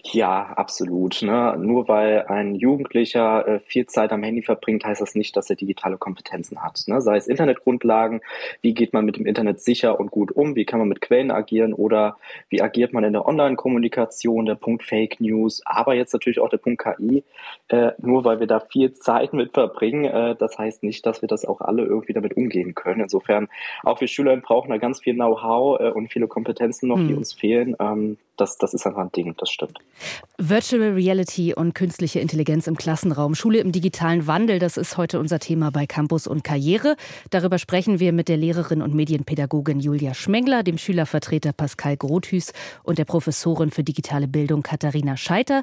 Ja, 0.05 0.53
absolut. 0.57 1.23
Ne? 1.23 1.57
Nur 1.59 1.89
weil 1.89 2.25
ein 2.29 2.55
Jugendlicher 2.55 3.47
äh, 3.47 3.61
viel 3.61 3.87
Zeit 3.87 4.13
am 4.13 4.23
Handy 4.23 4.43
verbringt, 4.43 4.85
heißt 4.85 5.01
das 5.01 5.15
nicht, 5.15 5.37
dass 5.37 5.51
er 5.51 5.57
digitale 5.57 5.99
Kompetenzen 5.99 6.63
hat. 6.63 6.83
Ne? 6.87 7.01
Sei 7.01 7.17
es 7.17 7.29
Internetgrundlagen, 7.29 8.21
wie 8.63 8.75
geht 8.75 8.93
man 8.93 9.05
mit 9.05 9.17
dem 9.17 9.27
Internet 9.27 9.61
sicher 9.61 10.01
und 10.01 10.11
gut 10.11 10.33
um, 10.33 10.57
wie 10.57 10.65
kann 10.65 10.79
man 10.79 10.89
mit 10.89 11.01
Quellen 11.01 11.31
agieren 11.31 11.75
oder 11.75 12.17
wie 12.49 12.63
agiert 12.63 12.93
man 12.93 13.05
in 13.05 13.13
der 13.13 13.27
Online-Kommunikation, 13.27 14.47
der 14.47 14.55
Punkt 14.55 14.83
Fake 14.83 15.21
News, 15.21 15.63
aber 15.65 15.95
jetzt 15.95 16.13
natürlich 16.13 16.41
auch 16.41 16.49
der 16.49 16.59
Punkt 16.59 16.83
KI. 16.83 17.23
Äh, 17.69 17.93
nur 17.99 18.25
weil 18.25 18.41
wir 18.41 18.47
da 18.47 18.61
viel 18.61 18.93
Zeit 18.93 19.33
mit 19.33 19.53
verbringen, 19.53 20.05
äh, 20.05 20.35
das 20.37 20.59
heißt 20.59 20.83
nicht, 20.83 21.05
dass 21.05 21.23
wir 21.23 21.29
das 21.29 21.45
auch 21.45 21.61
alle 21.61 21.85
irgendwie 21.85 22.13
damit 22.13 22.37
umgehen 22.37 22.75
können. 22.75 23.01
Insofern, 23.01 23.49
auch 23.85 24.01
wir 24.01 24.09
Schüler 24.09 24.37
brauchen 24.37 24.71
da 24.71 24.79
ganz 24.79 25.01
viel 25.01 25.15
Know-how 25.15 25.81
äh, 25.81 25.91
und 25.91 26.09
viele 26.13 26.27
Kompetenzen 26.27 26.89
noch, 26.89 26.99
hm. 26.99 27.09
die 27.09 27.15
uns 27.15 27.33
fehlen. 27.33 27.77
Ähm, 27.79 28.17
das, 28.37 28.57
das 28.57 28.75
ist 28.75 28.87
einfach 28.87 29.03
ein 29.03 29.13
Ding, 29.13 29.35
das 29.37 29.51
stimmt. 29.51 29.80
Virtual 30.39 30.95
Reality 30.95 31.55
und 31.55 31.75
künstliche 31.75 32.21
Intelligenz 32.21 32.67
im 32.67 32.77
Klassenraum. 32.77 33.35
Schule 33.35 33.59
im 33.59 33.73
digitalen 33.73 34.27
Wandel, 34.27 34.59
das 34.59 34.79
ist 34.79 34.97
heute 34.97 35.21
unser 35.21 35.39
Thema 35.39 35.71
bei 35.71 35.87
Campus 35.87 36.27
und 36.27 36.43
Karriere. 36.43 36.97
Darüber 37.29 37.59
sprechen 37.59 38.01
wir 38.01 38.13
mit 38.13 38.29
der 38.29 38.39
Lehrerin 38.39 38.81
und 38.81 38.95
Medienpädagogin 38.95 39.81
Julia 39.81 40.15
Schmengler, 40.15 40.63
dem 40.63 40.79
Schülervertreter 40.79 41.53
Pascal 41.53 41.97
Grothüß 41.97 42.53
und 42.83 42.99
der 42.99 43.05
Professorin 43.05 43.71
für 43.71 43.85
digitale 43.85 44.29
Bildung 44.29 44.63
Katharina 44.63 45.17
Scheiter. 45.19 45.63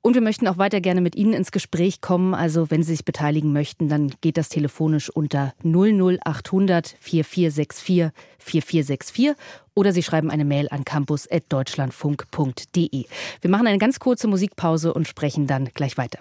Und 0.00 0.14
wir 0.14 0.22
möchten 0.22 0.46
auch 0.46 0.58
weiter 0.58 0.80
gerne 0.80 1.00
mit 1.00 1.16
Ihnen 1.16 1.32
ins 1.32 1.50
Gespräch 1.50 2.00
kommen. 2.00 2.34
Also 2.34 2.70
wenn 2.70 2.82
Sie 2.82 2.92
sich 2.92 3.04
beteiligen 3.04 3.52
möchten, 3.52 3.88
dann 3.88 4.12
geht 4.20 4.36
das 4.36 4.48
telefonisch 4.48 5.10
unter 5.10 5.54
00800 5.64 6.94
4464 7.00 8.12
4464 8.38 9.32
oder 9.74 9.92
Sie 9.92 10.02
schreiben 10.02 10.30
eine 10.30 10.44
Mail 10.44 10.68
an 10.70 10.84
campus.deutschlandfunk.de. 10.84 13.04
Wir 13.40 13.50
machen 13.50 13.66
eine 13.66 13.78
ganz 13.78 13.98
kurze 13.98 14.28
Musikpause 14.28 14.94
und 14.94 15.08
sprechen 15.08 15.46
dann 15.46 15.70
gleich 15.74 15.98
weiter. 15.98 16.20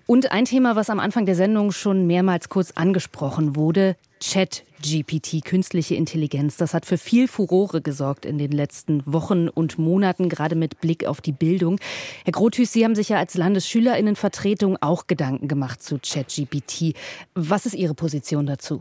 Und 0.07 0.30
ein 0.30 0.45
Thema, 0.45 0.76
was 0.76 0.89
am 0.89 1.01
Anfang 1.01 1.26
der 1.26 1.35
Sendung 1.35 1.72
schon 1.72 2.07
mehrmals 2.07 2.49
kurz 2.49 2.70
angesprochen 2.76 3.57
wurde, 3.57 3.97
Chat-GPT, 4.22 5.44
künstliche 5.44 5.96
Intelligenz. 5.96 6.56
Das 6.56 6.74
hat 6.74 6.86
für 6.86 6.96
viel 6.96 7.26
Furore 7.26 7.82
gesorgt 7.82 8.24
in 8.24 8.38
den 8.38 8.52
letzten 8.52 9.02
Wochen 9.04 9.48
und 9.48 9.78
Monaten, 9.78 10.28
gerade 10.28 10.54
mit 10.54 10.80
Blick 10.80 11.06
auf 11.06 11.20
die 11.20 11.32
Bildung. 11.32 11.80
Herr 12.24 12.32
Grothüß, 12.32 12.72
Sie 12.72 12.84
haben 12.84 12.94
sich 12.94 13.08
ja 13.08 13.18
als 13.18 13.34
Landesschülerinnenvertretung 13.34 14.76
auch 14.80 15.08
Gedanken 15.08 15.48
gemacht 15.48 15.82
zu 15.82 15.98
Chat-GPT. 15.98 16.94
Was 17.34 17.66
ist 17.66 17.74
Ihre 17.74 17.94
Position 17.94 18.46
dazu? 18.46 18.80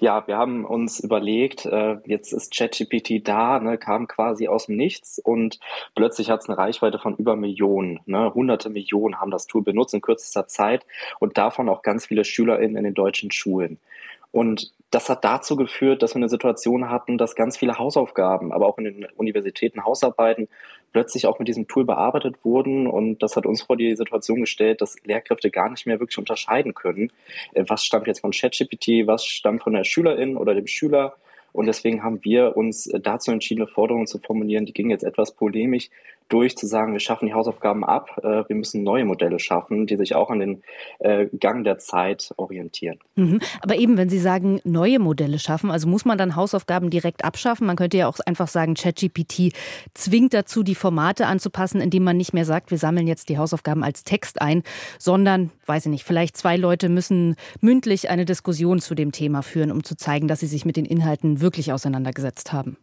Ja, 0.00 0.28
wir 0.28 0.36
haben 0.36 0.64
uns 0.64 1.00
überlegt, 1.00 1.66
äh, 1.66 1.96
jetzt 2.04 2.32
ist 2.32 2.56
ChatGPT 2.56 3.26
da, 3.26 3.58
ne, 3.58 3.78
kam 3.78 4.06
quasi 4.06 4.46
aus 4.46 4.66
dem 4.66 4.76
Nichts 4.76 5.18
und 5.18 5.58
plötzlich 5.96 6.30
hat 6.30 6.40
es 6.40 6.48
eine 6.48 6.56
Reichweite 6.56 7.00
von 7.00 7.16
über 7.16 7.34
Millionen. 7.34 7.98
Ne, 8.06 8.32
hunderte 8.32 8.70
Millionen 8.70 9.20
haben 9.20 9.32
das 9.32 9.48
Tool 9.48 9.62
benutzt 9.62 9.94
in 9.94 10.00
kürzester 10.00 10.46
Zeit 10.46 10.86
und 11.18 11.36
davon 11.36 11.68
auch 11.68 11.82
ganz 11.82 12.06
viele 12.06 12.24
SchülerInnen 12.24 12.76
in 12.76 12.84
den 12.84 12.94
deutschen 12.94 13.32
Schulen. 13.32 13.80
Und 14.30 14.72
das 14.90 15.08
hat 15.10 15.24
dazu 15.24 15.56
geführt, 15.56 16.02
dass 16.02 16.14
wir 16.14 16.18
eine 16.18 16.28
Situation 16.28 16.88
hatten, 16.90 17.18
dass 17.18 17.34
ganz 17.34 17.58
viele 17.58 17.78
Hausaufgaben, 17.78 18.52
aber 18.52 18.66
auch 18.66 18.78
in 18.78 18.84
den 18.84 19.06
Universitäten 19.16 19.84
Hausarbeiten 19.84 20.48
plötzlich 20.92 21.26
auch 21.26 21.38
mit 21.38 21.48
diesem 21.48 21.68
Tool 21.68 21.84
bearbeitet 21.84 22.44
wurden. 22.44 22.86
Und 22.86 23.22
das 23.22 23.36
hat 23.36 23.44
uns 23.44 23.62
vor 23.62 23.76
die 23.76 23.94
Situation 23.96 24.40
gestellt, 24.40 24.80
dass 24.80 24.96
Lehrkräfte 25.04 25.50
gar 25.50 25.70
nicht 25.70 25.86
mehr 25.86 26.00
wirklich 26.00 26.18
unterscheiden 26.18 26.74
können, 26.74 27.12
äh, 27.52 27.64
was 27.68 27.84
stammt 27.84 28.06
jetzt 28.06 28.20
von 28.20 28.32
ChatGPT, 28.32 29.06
was 29.06 29.24
stammt 29.24 29.62
von 29.62 29.74
der 29.74 29.84
Schülerin 29.84 30.36
oder 30.36 30.54
dem 30.54 30.66
Schüler. 30.66 31.16
Und 31.52 31.66
deswegen 31.66 32.02
haben 32.02 32.24
wir 32.24 32.56
uns 32.56 32.90
dazu 33.02 33.30
entschieden, 33.30 33.62
eine 33.62 33.70
Forderung 33.70 34.06
zu 34.06 34.18
formulieren, 34.18 34.66
die 34.66 34.72
ging 34.72 34.90
jetzt 34.90 35.02
etwas 35.02 35.32
polemisch, 35.32 35.90
durch 36.28 36.56
zu 36.56 36.66
sagen, 36.66 36.92
wir 36.92 37.00
schaffen 37.00 37.26
die 37.26 37.34
Hausaufgaben 37.34 37.84
ab, 37.84 38.18
äh, 38.22 38.44
wir 38.48 38.56
müssen 38.56 38.82
neue 38.82 39.04
Modelle 39.04 39.38
schaffen, 39.38 39.86
die 39.86 39.96
sich 39.96 40.14
auch 40.14 40.30
an 40.30 40.40
den 40.40 40.62
äh, 40.98 41.26
Gang 41.38 41.64
der 41.64 41.78
Zeit 41.78 42.32
orientieren. 42.36 42.98
Mhm. 43.16 43.40
Aber 43.60 43.76
eben, 43.76 43.96
wenn 43.96 44.08
Sie 44.08 44.18
sagen, 44.18 44.60
neue 44.64 44.98
Modelle 44.98 45.38
schaffen, 45.38 45.70
also 45.70 45.88
muss 45.88 46.04
man 46.04 46.18
dann 46.18 46.36
Hausaufgaben 46.36 46.90
direkt 46.90 47.24
abschaffen? 47.24 47.66
Man 47.66 47.76
könnte 47.76 47.96
ja 47.96 48.08
auch 48.08 48.18
einfach 48.26 48.48
sagen, 48.48 48.74
ChatGPT 48.74 49.52
zwingt 49.94 50.34
dazu, 50.34 50.62
die 50.62 50.74
Formate 50.74 51.26
anzupassen, 51.26 51.80
indem 51.80 52.04
man 52.04 52.16
nicht 52.16 52.34
mehr 52.34 52.44
sagt, 52.44 52.70
wir 52.70 52.78
sammeln 52.78 53.06
jetzt 53.06 53.28
die 53.28 53.38
Hausaufgaben 53.38 53.82
als 53.82 54.04
Text 54.04 54.42
ein, 54.42 54.62
sondern, 54.98 55.50
weiß 55.66 55.86
ich 55.86 55.90
nicht, 55.90 56.04
vielleicht 56.04 56.36
zwei 56.36 56.56
Leute 56.56 56.88
müssen 56.88 57.36
mündlich 57.60 58.10
eine 58.10 58.24
Diskussion 58.24 58.80
zu 58.80 58.94
dem 58.94 59.12
Thema 59.12 59.42
führen, 59.42 59.72
um 59.72 59.84
zu 59.84 59.96
zeigen, 59.96 60.28
dass 60.28 60.40
sie 60.40 60.46
sich 60.46 60.64
mit 60.64 60.76
den 60.76 60.84
Inhalten 60.84 61.40
wirklich 61.40 61.72
auseinandergesetzt 61.72 62.52
haben. 62.52 62.76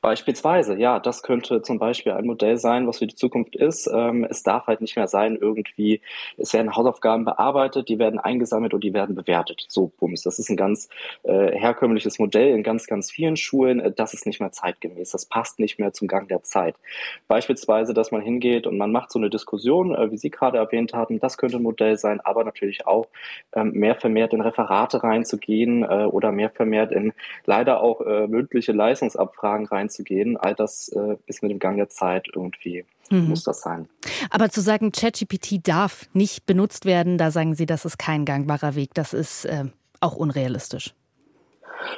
Beispielsweise, 0.00 0.76
ja, 0.76 0.98
das 0.98 1.22
könnte 1.22 1.62
zum 1.62 1.78
Beispiel 1.78 2.12
ein 2.12 2.26
Modell 2.26 2.56
sein, 2.56 2.86
was 2.86 2.98
für 2.98 3.06
die 3.06 3.14
Zukunft 3.14 3.56
ist. 3.56 3.88
Ähm, 3.92 4.26
es 4.28 4.42
darf 4.42 4.66
halt 4.66 4.80
nicht 4.80 4.96
mehr 4.96 5.08
sein, 5.08 5.36
irgendwie, 5.40 6.00
es 6.36 6.52
werden 6.52 6.76
Hausaufgaben 6.76 7.24
bearbeitet, 7.24 7.88
die 7.88 7.98
werden 7.98 8.18
eingesammelt 8.18 8.74
und 8.74 8.84
die 8.84 8.94
werden 8.94 9.14
bewertet. 9.14 9.64
So, 9.68 9.92
bums. 9.98 10.22
Das 10.22 10.38
ist 10.38 10.50
ein 10.50 10.56
ganz 10.56 10.88
äh, 11.22 11.52
herkömmliches 11.52 12.18
Modell 12.18 12.54
in 12.54 12.62
ganz, 12.62 12.86
ganz 12.86 13.10
vielen 13.10 13.36
Schulen. 13.36 13.80
Äh, 13.80 13.92
das 13.92 14.14
ist 14.14 14.26
nicht 14.26 14.40
mehr 14.40 14.52
zeitgemäß. 14.52 15.10
Das 15.10 15.26
passt 15.26 15.58
nicht 15.58 15.78
mehr 15.78 15.92
zum 15.92 16.08
Gang 16.08 16.28
der 16.28 16.42
Zeit. 16.42 16.76
Beispielsweise, 17.28 17.94
dass 17.94 18.10
man 18.10 18.22
hingeht 18.22 18.66
und 18.66 18.78
man 18.78 18.92
macht 18.92 19.10
so 19.12 19.18
eine 19.18 19.30
Diskussion, 19.30 19.94
äh, 19.94 20.10
wie 20.10 20.16
Sie 20.16 20.30
gerade 20.30 20.58
erwähnt 20.58 20.94
haben, 20.94 21.20
das 21.20 21.38
könnte 21.38 21.56
ein 21.56 21.62
Modell 21.62 21.96
sein, 21.98 22.20
aber 22.20 22.44
natürlich 22.44 22.86
auch 22.86 23.06
ähm, 23.54 23.72
mehr 23.72 23.94
vermehrt 23.94 24.32
in 24.32 24.40
Referate 24.40 25.02
reinzugehen 25.02 25.82
äh, 25.82 26.04
oder 26.04 26.32
mehr 26.32 26.50
vermehrt 26.50 26.92
in 26.92 27.12
leider 27.46 27.82
auch 27.82 28.00
äh, 28.00 28.26
mündliche 28.26 28.72
Leistungsabfragen 28.72 29.59
reinzugehen. 29.66 30.36
All 30.36 30.54
das 30.54 30.88
äh, 30.88 31.16
ist 31.26 31.42
mit 31.42 31.50
dem 31.50 31.58
Gang 31.58 31.76
der 31.76 31.88
Zeit 31.88 32.28
irgendwie 32.34 32.84
mhm. 33.10 33.28
muss 33.28 33.44
das 33.44 33.60
sein. 33.60 33.88
Aber 34.30 34.48
zu 34.50 34.60
sagen, 34.60 34.92
ChatGPT 34.92 35.66
darf 35.66 36.08
nicht 36.12 36.46
benutzt 36.46 36.84
werden, 36.84 37.18
da 37.18 37.30
sagen 37.30 37.54
Sie, 37.54 37.66
das 37.66 37.84
ist 37.84 37.98
kein 37.98 38.24
gangbarer 38.24 38.74
Weg. 38.74 38.94
Das 38.94 39.12
ist 39.12 39.44
äh, 39.44 39.64
auch 40.00 40.16
unrealistisch. 40.16 40.94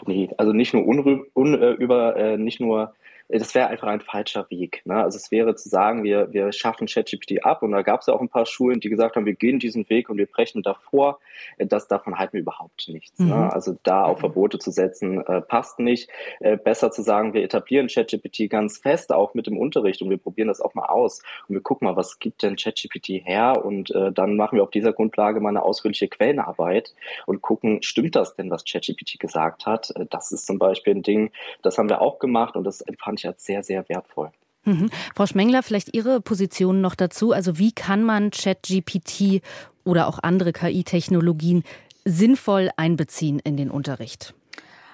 Nee, 0.06 0.30
also 0.38 0.52
nicht 0.52 0.74
nur 0.74 0.86
unrü 0.86 1.24
un, 1.34 1.54
äh, 1.54 1.72
über, 1.72 2.16
äh, 2.16 2.36
nicht 2.36 2.60
nur 2.60 2.94
das 3.38 3.54
wäre 3.54 3.68
einfach 3.68 3.88
ein 3.88 4.00
falscher 4.00 4.46
Weg. 4.50 4.82
Ne? 4.84 5.02
Also 5.02 5.16
es 5.16 5.30
wäre 5.30 5.54
zu 5.54 5.68
sagen, 5.68 6.04
wir, 6.04 6.32
wir 6.32 6.52
schaffen 6.52 6.86
ChatGPT 6.86 7.44
ab 7.44 7.62
und 7.62 7.72
da 7.72 7.82
gab 7.82 8.00
es 8.00 8.06
ja 8.06 8.14
auch 8.14 8.20
ein 8.20 8.28
paar 8.28 8.46
Schulen, 8.46 8.80
die 8.80 8.90
gesagt 8.90 9.16
haben, 9.16 9.26
wir 9.26 9.34
gehen 9.34 9.58
diesen 9.58 9.88
Weg 9.88 10.10
und 10.10 10.18
wir 10.18 10.26
brechen 10.26 10.62
davor. 10.62 11.18
Das 11.58 11.88
davon 11.88 12.18
halten 12.18 12.34
wir 12.34 12.40
überhaupt 12.40 12.88
nichts. 12.88 13.18
Ne? 13.18 13.26
Mhm. 13.26 13.30
Ne? 13.30 13.52
Also 13.52 13.78
da 13.82 14.04
auf 14.04 14.20
Verbote 14.20 14.58
zu 14.58 14.70
setzen, 14.70 15.24
äh, 15.26 15.40
passt 15.40 15.78
nicht. 15.78 16.10
Äh, 16.40 16.56
besser 16.56 16.90
zu 16.90 17.02
sagen, 17.02 17.32
wir 17.32 17.42
etablieren 17.42 17.88
ChatGPT 17.88 18.50
ganz 18.50 18.78
fest, 18.78 19.12
auch 19.12 19.34
mit 19.34 19.46
dem 19.46 19.56
Unterricht 19.56 20.02
und 20.02 20.10
wir 20.10 20.18
probieren 20.18 20.48
das 20.48 20.60
auch 20.60 20.74
mal 20.74 20.86
aus 20.86 21.22
und 21.48 21.54
wir 21.54 21.62
gucken 21.62 21.88
mal, 21.88 21.96
was 21.96 22.18
gibt 22.18 22.42
denn 22.42 22.56
ChatGPT 22.56 23.24
her 23.24 23.64
und 23.64 23.90
äh, 23.92 24.12
dann 24.12 24.36
machen 24.36 24.56
wir 24.56 24.62
auf 24.62 24.70
dieser 24.70 24.92
Grundlage 24.92 25.40
mal 25.40 25.48
eine 25.48 25.62
ausführliche 25.62 26.08
Quellenarbeit 26.08 26.94
und 27.26 27.40
gucken, 27.40 27.82
stimmt 27.82 28.14
das 28.14 28.36
denn, 28.36 28.50
was 28.50 28.64
ChatGPT 28.64 29.18
gesagt 29.18 29.64
hat? 29.66 29.90
Äh, 29.96 30.06
das 30.10 30.32
ist 30.32 30.46
zum 30.46 30.58
Beispiel 30.58 30.94
ein 30.94 31.02
Ding, 31.02 31.30
das 31.62 31.78
haben 31.78 31.88
wir 31.88 32.02
auch 32.02 32.18
gemacht 32.18 32.56
und 32.56 32.64
das 32.64 32.82
empfand 32.82 33.21
ich 33.22 33.28
als 33.28 33.44
sehr, 33.44 33.62
sehr 33.62 33.88
wertvoll. 33.88 34.30
Mhm. 34.64 34.90
Frau 35.14 35.26
Schmengler, 35.26 35.62
vielleicht 35.62 35.94
Ihre 35.94 36.20
Position 36.20 36.80
noch 36.80 36.94
dazu. 36.94 37.32
Also 37.32 37.58
wie 37.58 37.72
kann 37.72 38.04
man 38.04 38.30
ChatGPT 38.30 39.42
oder 39.84 40.06
auch 40.06 40.20
andere 40.22 40.52
KI-Technologien 40.52 41.64
sinnvoll 42.04 42.70
einbeziehen 42.76 43.40
in 43.40 43.56
den 43.56 43.70
Unterricht? 43.70 44.34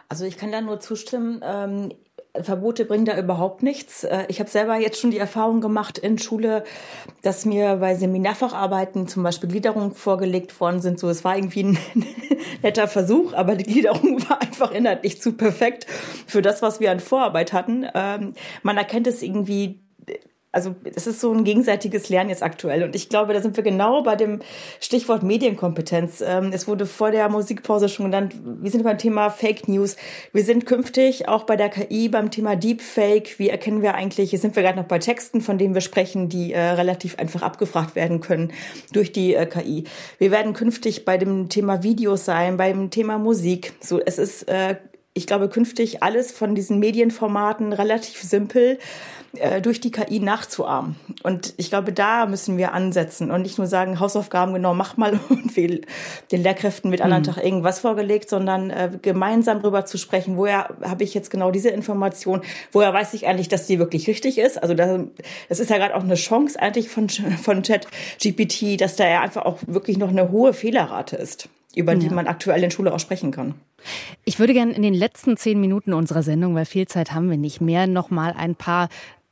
Also 0.08 0.24
ich 0.24 0.38
kann 0.38 0.52
da 0.52 0.60
nur 0.60 0.80
zustimmen. 0.80 1.42
Verbote 2.42 2.84
bringen 2.84 3.04
da 3.04 3.18
überhaupt 3.18 3.62
nichts. 3.62 4.04
Äh, 4.04 4.24
ich 4.28 4.40
habe 4.40 4.50
selber 4.50 4.76
jetzt 4.76 5.00
schon 5.00 5.10
die 5.10 5.18
Erfahrung 5.18 5.60
gemacht 5.60 5.98
in 5.98 6.18
Schule, 6.18 6.64
dass 7.22 7.44
mir 7.44 7.76
bei 7.76 7.94
Seminarfacharbeiten 7.94 9.08
zum 9.08 9.22
Beispiel 9.22 9.48
Gliederungen 9.48 9.92
vorgelegt 9.92 10.58
worden 10.60 10.80
sind. 10.80 10.98
So, 10.98 11.08
es 11.08 11.24
war 11.24 11.36
irgendwie 11.36 11.64
ein 11.64 11.78
netter 12.62 12.88
Versuch, 12.88 13.34
aber 13.34 13.54
die 13.54 13.64
Gliederung 13.64 14.22
war 14.28 14.40
einfach 14.40 14.72
inhaltlich 14.72 15.20
zu 15.20 15.32
perfekt 15.32 15.86
für 16.26 16.42
das, 16.42 16.62
was 16.62 16.80
wir 16.80 16.90
an 16.90 17.00
Vorarbeit 17.00 17.52
hatten. 17.52 17.86
Ähm, 17.94 18.34
man 18.62 18.76
erkennt 18.76 19.06
es 19.06 19.22
irgendwie 19.22 19.80
also 20.50 20.74
es 20.82 21.06
ist 21.06 21.20
so 21.20 21.32
ein 21.32 21.44
gegenseitiges 21.44 22.08
Lernen 22.08 22.30
jetzt 22.30 22.42
aktuell. 22.42 22.82
Und 22.82 22.96
ich 22.96 23.10
glaube, 23.10 23.34
da 23.34 23.42
sind 23.42 23.56
wir 23.56 23.62
genau 23.62 24.02
bei 24.02 24.16
dem 24.16 24.40
Stichwort 24.80 25.22
Medienkompetenz. 25.22 26.22
Ähm, 26.26 26.50
es 26.52 26.66
wurde 26.66 26.86
vor 26.86 27.10
der 27.10 27.28
Musikpause 27.28 27.88
schon 27.88 28.06
genannt, 28.06 28.34
wir 28.42 28.70
sind 28.70 28.82
beim 28.82 28.96
Thema 28.96 29.28
Fake 29.28 29.68
News. 29.68 29.96
Wir 30.32 30.44
sind 30.44 30.64
künftig 30.64 31.28
auch 31.28 31.44
bei 31.44 31.56
der 31.56 31.68
KI 31.68 32.08
beim 32.08 32.30
Thema 32.30 32.56
Deepfake. 32.56 33.38
Wie 33.38 33.50
erkennen 33.50 33.82
wir 33.82 33.94
eigentlich, 33.94 34.30
hier 34.30 34.38
sind 34.38 34.56
wir 34.56 34.62
gerade 34.62 34.78
noch 34.78 34.86
bei 34.86 34.98
Texten, 34.98 35.42
von 35.42 35.58
denen 35.58 35.74
wir 35.74 35.82
sprechen, 35.82 36.30
die 36.30 36.54
äh, 36.54 36.60
relativ 36.60 37.18
einfach 37.18 37.42
abgefragt 37.42 37.94
werden 37.94 38.20
können 38.20 38.52
durch 38.92 39.12
die 39.12 39.34
äh, 39.34 39.44
KI. 39.44 39.84
Wir 40.16 40.30
werden 40.30 40.54
künftig 40.54 41.04
bei 41.04 41.18
dem 41.18 41.50
Thema 41.50 41.82
Videos 41.82 42.24
sein, 42.24 42.56
beim 42.56 42.88
Thema 42.88 43.18
Musik. 43.18 43.74
So, 43.80 44.00
es 44.00 44.18
ist 44.18 44.48
äh, 44.48 44.76
ich 45.18 45.26
glaube, 45.26 45.48
künftig 45.48 46.02
alles 46.02 46.30
von 46.30 46.54
diesen 46.54 46.78
Medienformaten 46.78 47.72
relativ 47.72 48.22
simpel 48.22 48.78
äh, 49.34 49.60
durch 49.60 49.80
die 49.80 49.90
KI 49.90 50.20
nachzuahmen. 50.20 50.96
Und 51.22 51.52
ich 51.58 51.68
glaube, 51.68 51.92
da 51.92 52.24
müssen 52.24 52.56
wir 52.56 52.72
ansetzen 52.72 53.30
und 53.30 53.42
nicht 53.42 53.58
nur 53.58 53.66
sagen, 53.66 54.00
Hausaufgaben 54.00 54.54
genau, 54.54 54.72
mach 54.72 54.96
mal 54.96 55.20
und 55.28 55.54
den 55.56 56.42
Lehrkräften 56.42 56.90
mit 56.90 57.02
anderen 57.02 57.22
mhm. 57.22 57.26
Tag 57.26 57.44
irgendwas 57.44 57.80
vorgelegt, 57.80 58.30
sondern 58.30 58.70
äh, 58.70 58.90
gemeinsam 59.02 59.60
darüber 59.60 59.84
zu 59.84 59.98
sprechen, 59.98 60.36
woher 60.36 60.70
habe 60.82 61.04
ich 61.04 61.12
jetzt 61.12 61.30
genau 61.30 61.50
diese 61.50 61.68
Information, 61.68 62.42
woher 62.72 62.94
weiß 62.94 63.12
ich 63.14 63.26
eigentlich, 63.26 63.48
dass 63.48 63.66
die 63.66 63.78
wirklich 63.78 64.08
richtig 64.08 64.38
ist. 64.38 64.62
Also 64.62 64.74
das, 64.74 65.00
das 65.48 65.60
ist 65.60 65.70
ja 65.70 65.76
gerade 65.76 65.94
auch 65.94 66.04
eine 66.04 66.14
Chance 66.14 66.58
eigentlich 66.58 66.88
von, 66.88 67.08
von 67.08 67.62
Chat 67.62 67.86
GPT, 68.22 68.80
dass 68.80 68.96
da 68.96 69.06
ja 69.06 69.20
einfach 69.20 69.44
auch 69.44 69.58
wirklich 69.66 69.98
noch 69.98 70.08
eine 70.08 70.30
hohe 70.30 70.54
Fehlerrate 70.54 71.16
ist 71.16 71.48
über 71.74 71.94
die 71.94 72.08
man 72.10 72.26
aktuell 72.26 72.64
in 72.64 72.72
Schule 72.72 72.92
auch 72.92 72.98
sprechen 72.98 73.30
kann. 73.30 73.54
Ich 74.24 74.40
würde 74.40 74.52
gerne 74.52 74.72
in 74.72 74.82
den 74.82 74.94
letzten 74.94 75.36
zehn 75.36 75.60
Minuten 75.60 75.92
unserer 75.92 76.24
Sendung, 76.24 76.54
weil 76.56 76.64
viel 76.64 76.88
Zeit 76.88 77.12
haben 77.12 77.30
wir 77.30 77.36
nicht 77.36 77.60
mehr, 77.60 77.86
noch 77.86 78.10
mal 78.10 78.34
ein 78.36 78.56
paar 78.56 78.88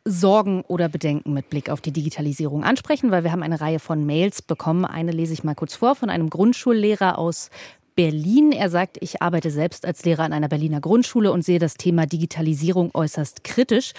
Sorgen 0.07 0.62
oder 0.68 0.88
Bedenken 0.88 1.32
mit 1.32 1.50
Blick 1.50 1.68
auf 1.68 1.80
die 1.80 1.90
Digitalisierung 1.90 2.62
ansprechen, 2.62 3.11
weil 3.11 3.24
wir 3.24 3.32
haben 3.32 3.42
eine 3.42 3.61
Reihe 3.61 3.80
von 3.80 4.07
Mails 4.07 4.40
bekommen. 4.40 4.84
Eine 4.84 5.11
lese 5.11 5.32
ich 5.32 5.42
mal 5.42 5.57
kurz 5.57 5.74
vor 5.74 5.96
von 5.96 6.11
einem 6.11 6.30
Grundschullehrer 6.30 7.18
aus 7.18 7.50
Berlin. 7.96 8.52
Er 8.52 8.70
sagt, 8.70 8.98
ich 9.00 9.20
arbeite 9.20 9.50
selbst 9.50 9.84
als 9.84 10.04
Lehrer 10.04 10.22
an 10.22 10.32
einer 10.32 10.48
Berliner 10.48 10.80
Grundschule 10.80 11.32
und 11.32 11.44
sehe 11.44 11.59
das 11.59 11.74
Thema 11.74 12.07
Digitalisierung 12.07 12.90
äußerst 12.94 13.42
kritisch. 13.42 13.94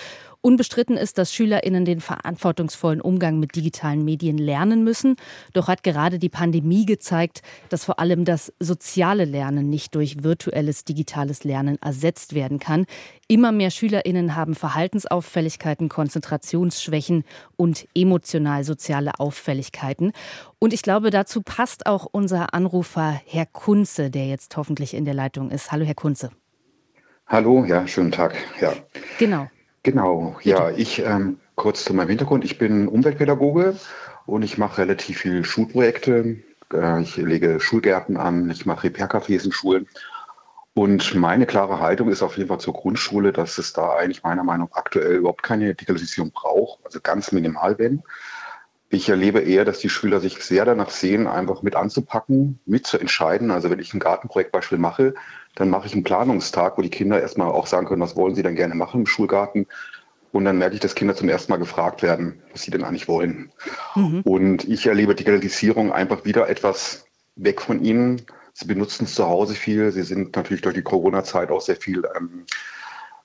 Unbestritten 0.48 0.96
ist, 0.96 1.18
dass 1.18 1.34
SchülerInnen 1.34 1.84
den 1.84 2.00
verantwortungsvollen 2.00 3.02
Umgang 3.02 3.38
mit 3.38 3.58
digitalen 3.58 4.06
Medien 4.06 4.38
lernen 4.38 4.86
müssen. 4.86 5.18
Doch 5.52 5.68
hat 5.68 5.84
gerade 5.84 6.20
die 6.20 6.30
Pandemie 6.30 6.86
gezeigt, 6.86 7.42
dass 7.68 7.84
vor 7.84 8.00
allem 8.00 8.24
das 8.24 8.54
soziale 8.58 9.26
Lernen 9.26 9.70
nicht 9.70 9.94
durch 9.94 10.24
virtuelles 10.24 10.86
digitales 10.86 11.44
Lernen 11.44 11.78
ersetzt 11.82 12.34
werden 12.34 12.60
kann. 12.60 12.86
Immer 13.28 13.52
mehr 13.52 13.72
SchülerInnen 13.72 14.38
haben 14.38 14.56
Verhaltensauffälligkeiten, 14.56 15.90
Konzentrationsschwächen 15.90 17.26
und 17.58 17.86
emotional-soziale 17.94 19.20
Auffälligkeiten. 19.20 20.14
Und 20.60 20.72
ich 20.72 20.82
glaube, 20.82 21.10
dazu 21.10 21.42
passt 21.42 21.88
auch 21.88 22.08
unser 22.10 22.54
Anrufer 22.54 23.20
Herr 23.26 23.48
Kunze, 23.48 24.10
der 24.10 24.28
jetzt 24.28 24.56
hoffentlich 24.56 24.94
in 24.94 25.04
der 25.04 25.14
Leitung 25.14 25.52
ist. 25.52 25.74
Hallo, 25.74 25.84
Herr 25.84 25.96
Kunze. 25.96 26.30
Hallo, 27.26 27.66
ja, 27.66 27.86
schönen 27.86 28.14
Tag. 28.14 28.38
Ja. 28.62 28.72
Genau. 29.20 29.50
Genau, 29.88 30.36
Bitte. 30.44 30.50
ja, 30.50 30.70
ich 30.70 31.00
ähm, 31.00 31.40
kurz 31.56 31.86
zu 31.86 31.94
meinem 31.94 32.10
Hintergrund. 32.10 32.44
Ich 32.44 32.58
bin 32.58 32.90
Umweltpädagoge 32.90 33.78
und 34.26 34.42
ich 34.42 34.58
mache 34.58 34.80
relativ 34.80 35.20
viele 35.20 35.46
Schulprojekte. 35.46 36.40
Äh, 36.74 37.02
ich 37.04 37.16
lege 37.16 37.62
Schulgärten 37.62 38.18
an, 38.18 38.50
ich 38.50 38.66
mache 38.66 38.88
Repair-Cafés 38.88 39.46
in 39.46 39.54
Schulen. 39.54 39.88
Und 40.74 41.16
meine 41.16 41.46
klare 41.46 41.80
Haltung 41.80 42.10
ist 42.10 42.22
auf 42.22 42.36
jeden 42.36 42.50
Fall 42.50 42.60
zur 42.60 42.74
Grundschule, 42.74 43.32
dass 43.32 43.60
es 43.60 43.72
da 43.72 43.96
eigentlich 43.96 44.24
meiner 44.24 44.44
Meinung 44.44 44.68
nach 44.72 44.78
aktuell 44.78 45.16
überhaupt 45.16 45.42
keine 45.42 45.74
Digitalisierung 45.74 46.32
braucht, 46.32 46.86
also 46.86 47.00
ganz 47.00 47.32
minimal 47.32 47.80
wenn. 47.80 48.04
Ich 48.90 49.08
erlebe 49.08 49.40
eher, 49.40 49.64
dass 49.64 49.80
die 49.80 49.90
Schüler 49.90 50.20
sich 50.20 50.44
sehr 50.44 50.66
danach 50.66 50.90
sehen, 50.90 51.28
einfach 51.28 51.62
mit 51.62 51.78
anzupacken, 51.78 52.60
mitzuentscheiden. 52.66 53.52
Also 53.52 53.70
wenn 53.70 53.80
ich 53.80 53.94
ein 53.94 54.02
Gartenprojektbeispiel 54.02 54.80
mache, 54.80 55.14
dann 55.58 55.72
mache 55.72 55.88
ich 55.88 55.94
einen 55.94 56.04
Planungstag, 56.04 56.78
wo 56.78 56.84
die 56.84 56.92
Kinder 56.92 57.20
erstmal 57.20 57.50
auch 57.50 57.66
sagen 57.66 57.88
können, 57.88 58.02
was 58.02 58.16
wollen 58.16 58.36
sie 58.36 58.44
denn 58.44 58.56
gerne 58.56 58.76
machen 58.76 59.02
im 59.02 59.08
Schulgarten. 59.08 59.66
Und 60.32 60.46
dann 60.46 60.60
merke 60.60 60.76
ich, 60.76 60.82
dass 60.82 60.94
Kinder 60.94 61.16
zum 61.16 61.30
ersten 61.30 61.52
Mal 61.52 61.58
gefragt 61.58 62.04
werden, 62.04 62.44
was 62.52 62.62
sie 62.62 62.70
denn 62.70 62.84
eigentlich 62.84 63.08
wollen. 63.08 63.52
Mhm. 63.96 64.22
Und 64.22 64.66
ich 64.66 64.86
erlebe 64.86 65.16
Digitalisierung 65.16 65.92
einfach 65.92 66.26
wieder 66.26 66.48
etwas 66.48 67.08
weg 67.36 67.60
von 67.60 67.84
ihnen. 67.84 68.22
Sie 68.54 68.66
benutzen 68.66 69.06
es 69.06 69.16
zu 69.16 69.28
Hause 69.28 69.56
viel. 69.56 69.92
Sie 69.92 70.04
sind 70.04 70.36
natürlich 70.36 70.62
durch 70.62 70.76
die 70.76 70.84
Corona-Zeit 70.84 71.50
auch 71.50 71.62
sehr 71.62 71.76
viel 71.76 72.04
ähm, 72.16 72.46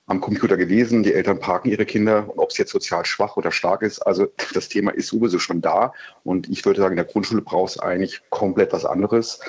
am 0.07 0.19
Computer 0.19 0.57
gewesen. 0.57 1.03
Die 1.03 1.13
Eltern 1.13 1.39
parken 1.39 1.69
ihre 1.69 1.85
Kinder, 1.85 2.33
ob 2.35 2.49
es 2.49 2.57
jetzt 2.57 2.71
sozial 2.71 3.05
schwach 3.05 3.37
oder 3.37 3.51
stark 3.51 3.83
ist. 3.83 3.99
Also 3.99 4.27
das 4.55 4.69
Thema 4.69 4.91
ist 4.91 5.07
sowieso 5.07 5.37
schon 5.37 5.61
da. 5.61 5.93
Und 6.23 6.49
ich 6.49 6.65
würde 6.65 6.81
sagen, 6.81 6.93
in 6.93 6.97
der 6.97 7.05
Grundschule 7.05 7.43
braucht 7.43 7.73
es 7.73 7.79
eigentlich 7.79 8.21
komplett 8.31 8.73
was 8.73 8.85
anderes. 8.85 9.39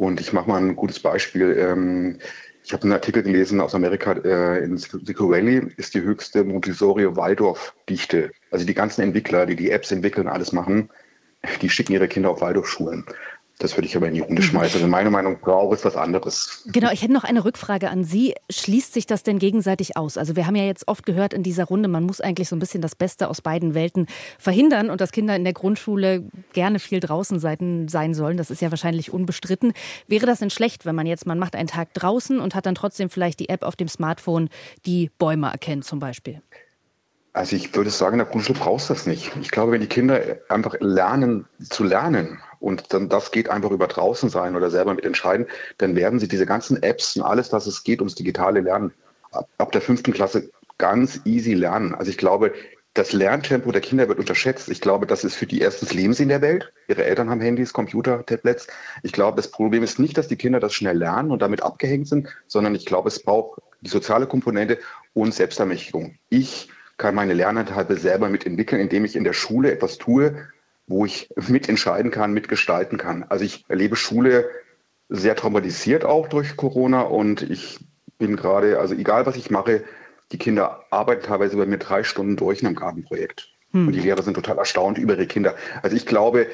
Und 0.00 0.18
ich 0.18 0.32
mache 0.32 0.48
mal 0.48 0.56
ein 0.56 0.76
gutes 0.76 0.98
Beispiel. 0.98 1.54
Ähm, 1.58 2.20
ich 2.64 2.72
habe 2.72 2.84
einen 2.84 2.92
Artikel 2.94 3.22
gelesen 3.22 3.60
aus 3.60 3.74
Amerika, 3.74 4.12
äh, 4.12 4.64
in 4.64 4.78
Silicon 4.78 5.30
Valley 5.30 5.74
ist 5.76 5.92
die 5.92 6.00
höchste 6.00 6.42
Montessori-Waldorf-Dichte. 6.42 8.30
Also 8.50 8.64
die 8.64 8.72
ganzen 8.72 9.02
Entwickler, 9.02 9.44
die 9.44 9.56
die 9.56 9.70
Apps 9.70 9.92
entwickeln, 9.92 10.26
alles 10.26 10.52
machen, 10.52 10.88
die 11.60 11.68
schicken 11.68 11.92
ihre 11.92 12.08
Kinder 12.08 12.30
auf 12.30 12.40
Waldorfschulen. 12.40 13.04
Das 13.60 13.76
würde 13.76 13.86
ich 13.86 13.94
aber 13.94 14.08
in 14.08 14.14
die 14.14 14.20
Runde 14.20 14.42
schmeißen. 14.42 14.76
Also 14.76 14.88
meine 14.88 15.10
Meinung 15.10 15.38
braucht 15.38 15.78
es 15.78 15.84
was 15.84 15.94
anderes. 15.94 16.64
Genau, 16.66 16.90
ich 16.90 17.02
hätte 17.02 17.12
noch 17.12 17.24
eine 17.24 17.44
Rückfrage 17.44 17.90
an 17.90 18.04
Sie. 18.04 18.34
Schließt 18.50 18.94
sich 18.94 19.06
das 19.06 19.22
denn 19.22 19.38
gegenseitig 19.38 19.98
aus? 19.98 20.16
Also 20.16 20.34
wir 20.34 20.46
haben 20.46 20.56
ja 20.56 20.64
jetzt 20.64 20.88
oft 20.88 21.04
gehört 21.04 21.34
in 21.34 21.42
dieser 21.42 21.64
Runde, 21.64 21.88
man 21.88 22.04
muss 22.04 22.22
eigentlich 22.22 22.48
so 22.48 22.56
ein 22.56 22.58
bisschen 22.58 22.80
das 22.80 22.94
Beste 22.94 23.28
aus 23.28 23.42
beiden 23.42 23.74
Welten 23.74 24.06
verhindern 24.38 24.88
und 24.88 25.02
dass 25.02 25.12
Kinder 25.12 25.36
in 25.36 25.44
der 25.44 25.52
Grundschule 25.52 26.24
gerne 26.54 26.78
viel 26.78 27.00
draußen 27.00 27.38
sein 27.38 27.88
sollen. 28.14 28.38
Das 28.38 28.50
ist 28.50 28.62
ja 28.62 28.70
wahrscheinlich 28.70 29.12
unbestritten. 29.12 29.74
Wäre 30.08 30.24
das 30.24 30.38
denn 30.38 30.50
schlecht, 30.50 30.86
wenn 30.86 30.94
man 30.94 31.06
jetzt, 31.06 31.26
man 31.26 31.38
macht 31.38 31.54
einen 31.54 31.68
Tag 31.68 31.92
draußen 31.92 32.40
und 32.40 32.54
hat 32.54 32.64
dann 32.64 32.74
trotzdem 32.74 33.10
vielleicht 33.10 33.40
die 33.40 33.50
App 33.50 33.62
auf 33.62 33.76
dem 33.76 33.88
Smartphone, 33.88 34.48
die 34.86 35.10
Bäume 35.18 35.48
erkennt 35.48 35.84
zum 35.84 35.98
Beispiel? 35.98 36.40
Also 37.32 37.54
ich 37.54 37.74
würde 37.74 37.90
sagen, 37.90 38.14
in 38.14 38.18
der 38.18 38.26
Grundschule 38.26 38.58
brauchst 38.58 38.90
du 38.90 38.94
das 38.94 39.06
nicht. 39.06 39.32
Ich 39.40 39.50
glaube, 39.50 39.72
wenn 39.72 39.80
die 39.80 39.86
Kinder 39.86 40.20
einfach 40.48 40.74
lernen 40.80 41.46
zu 41.60 41.84
lernen 41.84 42.40
und 42.58 42.92
dann 42.92 43.08
das 43.08 43.30
geht 43.30 43.48
einfach 43.48 43.70
über 43.70 43.86
draußen 43.86 44.30
sein 44.30 44.56
oder 44.56 44.70
selber 44.70 44.94
mit 44.94 45.04
entscheiden, 45.04 45.46
dann 45.78 45.94
werden 45.94 46.18
sie 46.18 46.28
diese 46.28 46.46
ganzen 46.46 46.82
Apps 46.82 47.16
und 47.16 47.22
alles, 47.22 47.52
was 47.52 47.66
es 47.66 47.84
geht 47.84 48.00
ums 48.00 48.16
digitale 48.16 48.60
Lernen 48.60 48.92
ab, 49.58 49.70
der 49.72 49.80
fünften 49.80 50.12
Klasse 50.12 50.50
ganz 50.78 51.20
easy 51.24 51.54
lernen. 51.54 51.94
Also 51.94 52.10
ich 52.10 52.18
glaube, 52.18 52.52
das 52.94 53.12
Lerntempo 53.12 53.70
der 53.70 53.80
Kinder 53.80 54.08
wird 54.08 54.18
unterschätzt. 54.18 54.68
Ich 54.68 54.80
glaube, 54.80 55.06
das 55.06 55.22
ist 55.22 55.36
für 55.36 55.46
die 55.46 55.60
erstens 55.60 55.94
leben 55.94 56.12
sie 56.12 56.24
in 56.24 56.28
der 56.28 56.42
Welt. 56.42 56.72
Ihre 56.88 57.04
Eltern 57.04 57.30
haben 57.30 57.40
Handys, 57.40 57.72
Computer, 57.72 58.26
Tablets. 58.26 58.66
Ich 59.04 59.12
glaube, 59.12 59.36
das 59.36 59.48
Problem 59.48 59.84
ist 59.84 60.00
nicht, 60.00 60.18
dass 60.18 60.26
die 60.26 60.36
Kinder 60.36 60.58
das 60.58 60.74
schnell 60.74 60.98
lernen 60.98 61.30
und 61.30 61.40
damit 61.40 61.62
abgehängt 61.62 62.08
sind, 62.08 62.28
sondern 62.48 62.74
ich 62.74 62.86
glaube, 62.86 63.08
es 63.08 63.22
braucht 63.22 63.60
die 63.82 63.90
soziale 63.90 64.26
Komponente 64.26 64.78
und 65.14 65.32
Selbstermächtigung. 65.32 66.18
Ich 66.30 66.68
kann 67.00 67.14
meine 67.14 67.32
Lernanteile 67.32 67.96
selber 67.96 68.28
mitentwickeln, 68.28 68.80
indem 68.80 69.04
ich 69.04 69.16
in 69.16 69.24
der 69.24 69.32
Schule 69.32 69.72
etwas 69.72 69.96
tue, 69.98 70.46
wo 70.86 71.06
ich 71.06 71.30
mitentscheiden 71.48 72.10
kann, 72.10 72.32
mitgestalten 72.32 72.98
kann. 72.98 73.24
Also 73.28 73.44
ich 73.44 73.64
erlebe 73.68 73.96
Schule 73.96 74.48
sehr 75.08 75.34
traumatisiert 75.34 76.04
auch 76.04 76.28
durch 76.28 76.56
Corona 76.56 77.00
und 77.00 77.42
ich 77.42 77.80
bin 78.18 78.36
gerade, 78.36 78.78
also 78.78 78.94
egal 78.94 79.24
was 79.24 79.36
ich 79.36 79.50
mache, 79.50 79.82
die 80.30 80.38
Kinder 80.38 80.84
arbeiten 80.90 81.22
teilweise 81.22 81.56
bei 81.56 81.66
mir 81.66 81.78
drei 81.78 82.04
Stunden 82.04 82.36
durch 82.36 82.60
in 82.60 82.66
einem 82.66 82.76
Gartenprojekt. 82.76 83.48
Hm. 83.72 83.88
Und 83.88 83.94
die 83.94 84.00
Lehrer 84.00 84.22
sind 84.22 84.34
total 84.34 84.58
erstaunt 84.58 84.98
über 84.98 85.14
ihre 85.14 85.26
Kinder. 85.26 85.56
Also 85.82 85.96
ich 85.96 86.04
glaube, 86.06 86.48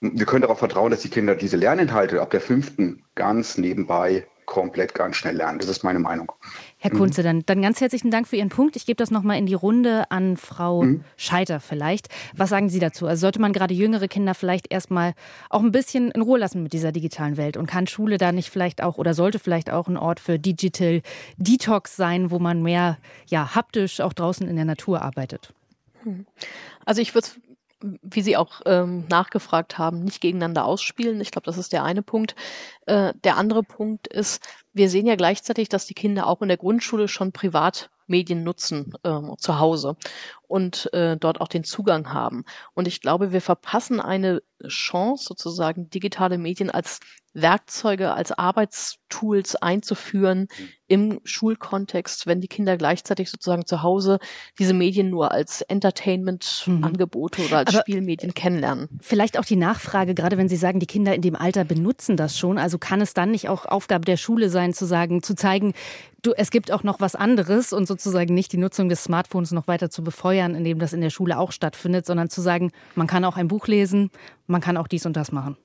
wir 0.00 0.26
können 0.26 0.42
darauf 0.42 0.58
vertrauen, 0.58 0.90
dass 0.90 1.02
die 1.02 1.10
Kinder 1.10 1.36
diese 1.36 1.56
Lerninhalte 1.56 2.20
ab 2.20 2.30
der 2.30 2.40
fünften 2.40 3.04
ganz 3.14 3.56
nebenbei 3.56 4.26
komplett 4.46 4.94
ganz 4.94 5.16
schnell 5.16 5.36
lernen. 5.36 5.60
Das 5.60 5.68
ist 5.68 5.84
meine 5.84 6.00
Meinung. 6.00 6.32
Herr 6.82 6.92
mhm. 6.92 6.98
Kunze, 6.98 7.22
dann, 7.22 7.46
dann 7.46 7.62
ganz 7.62 7.80
herzlichen 7.80 8.10
Dank 8.10 8.26
für 8.26 8.34
Ihren 8.34 8.48
Punkt. 8.48 8.74
Ich 8.74 8.86
gebe 8.86 8.96
das 8.96 9.12
nochmal 9.12 9.38
in 9.38 9.46
die 9.46 9.54
Runde 9.54 10.10
an 10.10 10.36
Frau 10.36 10.82
mhm. 10.82 11.04
Scheiter 11.16 11.60
vielleicht. 11.60 12.08
Was 12.36 12.50
sagen 12.50 12.70
Sie 12.70 12.80
dazu? 12.80 13.06
Also 13.06 13.20
sollte 13.20 13.40
man 13.40 13.52
gerade 13.52 13.72
jüngere 13.72 14.08
Kinder 14.08 14.34
vielleicht 14.34 14.72
erstmal 14.72 15.14
auch 15.48 15.62
ein 15.62 15.70
bisschen 15.70 16.10
in 16.10 16.22
Ruhe 16.22 16.40
lassen 16.40 16.60
mit 16.64 16.72
dieser 16.72 16.90
digitalen 16.90 17.36
Welt? 17.36 17.56
Und 17.56 17.66
kann 17.66 17.86
Schule 17.86 18.18
da 18.18 18.32
nicht 18.32 18.50
vielleicht 18.50 18.82
auch 18.82 18.98
oder 18.98 19.14
sollte 19.14 19.38
vielleicht 19.38 19.70
auch 19.70 19.86
ein 19.86 19.96
Ort 19.96 20.18
für 20.18 20.40
Digital 20.40 21.02
Detox 21.36 21.94
sein, 21.94 22.32
wo 22.32 22.40
man 22.40 22.62
mehr 22.62 22.98
ja, 23.28 23.54
haptisch 23.54 24.00
auch 24.00 24.12
draußen 24.12 24.48
in 24.48 24.56
der 24.56 24.64
Natur 24.64 25.02
arbeitet? 25.02 25.54
Hm. 26.02 26.26
Also 26.84 27.00
ich 27.00 27.14
würde 27.14 27.28
es 27.28 27.40
wie 28.02 28.22
Sie 28.22 28.36
auch 28.36 28.60
ähm, 28.66 29.04
nachgefragt 29.08 29.78
haben, 29.78 30.04
nicht 30.04 30.20
gegeneinander 30.20 30.64
ausspielen. 30.64 31.20
Ich 31.20 31.30
glaube, 31.30 31.46
das 31.46 31.58
ist 31.58 31.72
der 31.72 31.84
eine 31.84 32.02
Punkt. 32.02 32.34
Äh, 32.86 33.12
der 33.24 33.36
andere 33.36 33.62
Punkt 33.62 34.06
ist, 34.06 34.42
wir 34.72 34.88
sehen 34.88 35.06
ja 35.06 35.16
gleichzeitig, 35.16 35.68
dass 35.68 35.86
die 35.86 35.94
Kinder 35.94 36.26
auch 36.26 36.42
in 36.42 36.48
der 36.48 36.56
Grundschule 36.56 37.08
schon 37.08 37.32
Privatmedien 37.32 38.42
nutzen 38.42 38.94
ähm, 39.04 39.34
zu 39.38 39.58
Hause 39.58 39.96
und 40.52 40.92
äh, 40.92 41.16
dort 41.16 41.40
auch 41.40 41.48
den 41.48 41.64
Zugang 41.64 42.12
haben. 42.12 42.44
Und 42.74 42.86
ich 42.86 43.00
glaube, 43.00 43.32
wir 43.32 43.40
verpassen 43.40 44.00
eine 44.00 44.42
Chance, 44.68 45.24
sozusagen 45.26 45.88
digitale 45.88 46.36
Medien 46.36 46.70
als 46.70 47.00
Werkzeuge, 47.34 48.12
als 48.12 48.32
Arbeitstools 48.32 49.56
einzuführen 49.56 50.40
mhm. 50.40 50.68
im 50.86 51.20
Schulkontext, 51.24 52.26
wenn 52.26 52.42
die 52.42 52.48
Kinder 52.48 52.76
gleichzeitig 52.76 53.30
sozusagen 53.30 53.64
zu 53.64 53.82
Hause 53.82 54.18
diese 54.58 54.74
Medien 54.74 55.08
nur 55.08 55.32
als 55.32 55.62
Entertainment-Angebote 55.62 57.40
mhm. 57.40 57.46
oder 57.46 57.58
als 57.58 57.74
Aber 57.74 57.80
Spielmedien 57.80 58.34
kennenlernen. 58.34 58.88
Vielleicht 59.00 59.38
auch 59.38 59.46
die 59.46 59.56
Nachfrage, 59.56 60.14
gerade 60.14 60.36
wenn 60.36 60.50
Sie 60.50 60.56
sagen, 60.56 60.80
die 60.80 60.86
Kinder 60.86 61.14
in 61.14 61.22
dem 61.22 61.34
Alter 61.34 61.64
benutzen 61.64 62.18
das 62.18 62.36
schon. 62.36 62.58
Also 62.58 62.76
kann 62.76 63.00
es 63.00 63.14
dann 63.14 63.30
nicht 63.30 63.48
auch 63.48 63.64
Aufgabe 63.64 64.04
der 64.04 64.18
Schule 64.18 64.50
sein, 64.50 64.74
zu 64.74 64.84
sagen, 64.84 65.22
zu 65.22 65.34
zeigen, 65.34 65.72
du, 66.20 66.32
es 66.36 66.50
gibt 66.50 66.70
auch 66.70 66.82
noch 66.82 67.00
was 67.00 67.14
anderes 67.14 67.72
und 67.72 67.86
sozusagen 67.86 68.34
nicht 68.34 68.52
die 68.52 68.58
Nutzung 68.58 68.90
des 68.90 69.04
Smartphones 69.04 69.52
noch 69.52 69.68
weiter 69.68 69.90
zu 69.90 70.04
befeuern, 70.04 70.41
indem 70.50 70.78
das 70.78 70.92
in 70.92 71.00
der 71.00 71.10
Schule 71.10 71.38
auch 71.38 71.52
stattfindet, 71.52 72.06
sondern 72.06 72.30
zu 72.30 72.40
sagen, 72.40 72.72
man 72.94 73.06
kann 73.06 73.24
auch 73.24 73.36
ein 73.36 73.48
Buch 73.48 73.66
lesen, 73.66 74.10
man 74.46 74.60
kann 74.60 74.76
auch 74.76 74.88
dies 74.88 75.06
und 75.06 75.16
das 75.16 75.32
machen. 75.32 75.56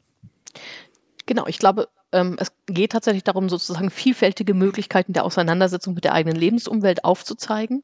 Genau, 1.25 1.45
ich 1.47 1.59
glaube, 1.59 1.89
ähm, 2.11 2.37
es 2.39 2.51
geht 2.67 2.93
tatsächlich 2.93 3.23
darum, 3.23 3.49
sozusagen 3.49 3.89
vielfältige 3.89 4.53
Möglichkeiten 4.53 5.13
der 5.13 5.25
Auseinandersetzung 5.25 5.93
mit 5.93 6.05
der 6.05 6.13
eigenen 6.13 6.37
Lebensumwelt 6.37 7.03
aufzuzeigen. 7.03 7.83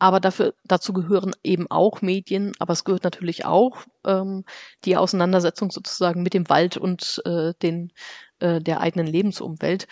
Aber 0.00 0.18
dafür, 0.18 0.54
dazu 0.64 0.92
gehören 0.94 1.32
eben 1.44 1.70
auch 1.70 2.00
Medien, 2.00 2.52
aber 2.58 2.72
es 2.72 2.84
gehört 2.84 3.04
natürlich 3.04 3.44
auch 3.44 3.84
ähm, 4.06 4.44
die 4.84 4.96
Auseinandersetzung 4.96 5.70
sozusagen 5.70 6.22
mit 6.22 6.32
dem 6.32 6.48
Wald 6.48 6.78
und 6.78 7.22
äh, 7.26 7.52
den, 7.62 7.92
äh, 8.38 8.60
der 8.60 8.80
eigenen 8.80 9.06
Lebensumwelt. 9.06 9.86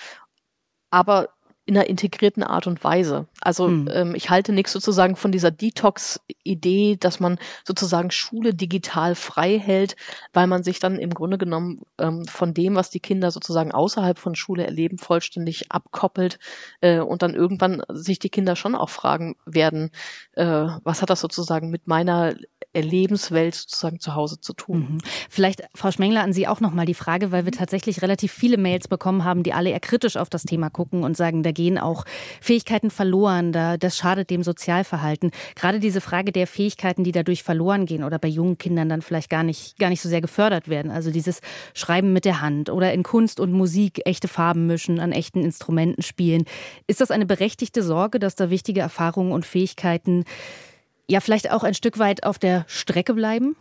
Aber 0.91 1.29
in 1.69 1.77
einer 1.77 1.87
integrierten 1.87 2.43
Art 2.43 2.67
und 2.67 2.83
Weise. 2.83 3.27
Also 3.43 3.69
mhm. 3.69 3.91
ähm, 3.93 4.15
ich 4.15 4.31
halte 4.31 4.53
nichts 4.53 4.73
sozusagen 4.73 5.17
von 5.17 5.33
dieser 5.33 5.51
Detox-Idee, 5.51 6.97
dass 6.99 7.21
man 7.21 7.39
sozusagen 7.63 8.11
Schule 8.11 8.55
digital 8.55 9.15
frei 9.15 9.59
hält, 9.59 9.95
weil 10.33 10.47
man 10.47 10.63
sich 10.63 10.81
dann 10.81 10.99
im 10.99 11.13
Grunde 11.13 11.37
genommen 11.37 11.83
ähm, 11.99 12.25
von 12.25 12.55
dem, 12.55 12.75
was 12.75 12.89
die 12.89 13.01
Kinder 13.01 13.31
sozusagen 13.31 13.71
außerhalb 13.71 14.19
von 14.19 14.35
Schule 14.35 14.65
erleben, 14.65 14.97
vollständig 14.97 15.71
abkoppelt 15.71 16.39
äh, 16.81 17.01
und 17.01 17.21
dann 17.21 17.35
irgendwann 17.35 17.83
sich 17.91 18.19
die 18.19 18.31
Kinder 18.31 18.57
schon 18.57 18.75
auch 18.75 18.89
fragen 18.89 19.37
werden, 19.45 19.91
äh, 20.33 20.69
was 20.85 21.03
hat 21.03 21.11
das 21.11 21.21
sozusagen 21.21 21.69
mit 21.69 21.87
meiner 21.87 22.35
Lebenswelt 22.75 23.55
sozusagen 23.55 23.99
zu 23.99 24.15
Hause 24.15 24.41
zu 24.41 24.53
tun. 24.53 24.79
Mhm. 24.79 24.99
Vielleicht, 25.31 25.63
Frau 25.75 25.91
Schmengler, 25.91 26.23
an 26.23 26.33
Sie 26.33 26.47
auch 26.47 26.61
nochmal 26.61 26.87
die 26.87 26.95
Frage, 26.95 27.33
weil 27.33 27.45
wir 27.45 27.53
tatsächlich 27.53 28.03
relativ 28.03 28.33
viele 28.33 28.59
Mails 28.59 28.89
bekommen 28.89 29.25
haben, 29.25 29.43
die 29.43 29.53
alle 29.53 29.71
eher 29.71 29.81
kritisch 29.81 30.17
auf 30.17 30.29
das 30.29 30.43
Thema 30.43 30.69
gucken 30.71 31.03
und 31.03 31.17
sagen, 31.17 31.43
da 31.43 31.51
gehen 31.51 31.79
auch 31.79 32.05
Fähigkeiten 32.41 32.91
verloren, 32.91 33.53
da, 33.53 33.77
das 33.77 33.97
schadet 33.97 34.31
dem 34.31 34.43
Sozialverhalten. 34.43 35.31
Gerade 35.55 35.81
diese 35.81 36.01
Frage 36.01 36.31
der 36.31 36.47
Fähigkeiten, 36.47 37.05
die 37.05 37.13
dadurch 37.13 37.43
verloren 37.43 37.87
gehen 37.87 38.05
oder 38.05 38.19
bei 38.19 38.29
jungen 38.29 38.59
Kindern 38.59 38.89
dann 38.89 39.03
vielleicht 39.03 39.31
gar 39.31 39.43
nicht, 39.43 39.79
gar 39.79 39.89
nicht 39.89 40.03
so 40.03 40.09
sehr 40.09 40.21
gefördert 40.21 40.69
werden. 40.69 40.91
Also 40.91 41.11
dieses 41.11 41.41
Schreiben 41.75 42.13
mit 42.13 42.25
der 42.25 42.41
Hand 42.41 42.71
oder 42.71 42.93
in 42.93 43.03
Kunst 43.03 43.41
und 43.41 43.53
Musik 43.53 44.03
echte 44.05 44.29
Farben 44.29 44.67
mischen, 44.67 45.01
an 45.01 45.13
echten 45.13 45.43
Instrumenten 45.43 46.03
spielen. 46.03 46.45
Ist 46.87 47.01
das 47.01 47.11
eine 47.11 47.27
berechtigte 47.27 47.83
Sorge, 47.83 48.19
dass 48.19 48.35
da 48.35 48.51
wichtige 48.51 48.81
Erfahrungen 48.81 49.33
und 49.33 49.47
Fähigkeiten 49.47 50.25
ja 51.09 51.21
vielleicht 51.21 51.51
auch 51.51 51.65
ein 51.65 51.75
Stück 51.75 51.99
weit 51.99 52.25
auf 52.25 52.39
der 52.39 52.65
Strecke 52.69 53.15
bleiben? 53.15 53.57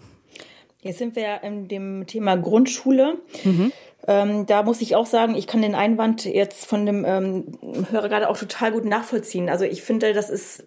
Jetzt 0.82 1.00
sind 1.00 1.16
wir 1.16 1.42
in 1.44 1.68
dem 1.68 2.06
Thema 2.08 2.36
Grundschule. 2.36 3.18
Mhm. 3.44 3.72
Ähm, 4.08 4.46
da 4.46 4.64
muss 4.64 4.82
ich 4.82 4.96
auch 4.96 5.06
sagen, 5.06 5.36
ich 5.36 5.48
kann 5.48 5.62
den 5.62 5.76
Einwand 5.76 6.26
jetzt 6.26 6.66
von 6.66 6.86
dem 6.86 7.04
ähm, 7.04 7.58
Hörer 7.92 8.10
gerade 8.10 8.30
auch 8.30 8.38
total 8.38 8.72
gut 8.72 8.86
nachvollziehen. 8.86 9.50
Also 9.50 9.66
ich 9.66 9.82
finde, 9.82 10.14
das 10.14 10.30
ist 10.30 10.66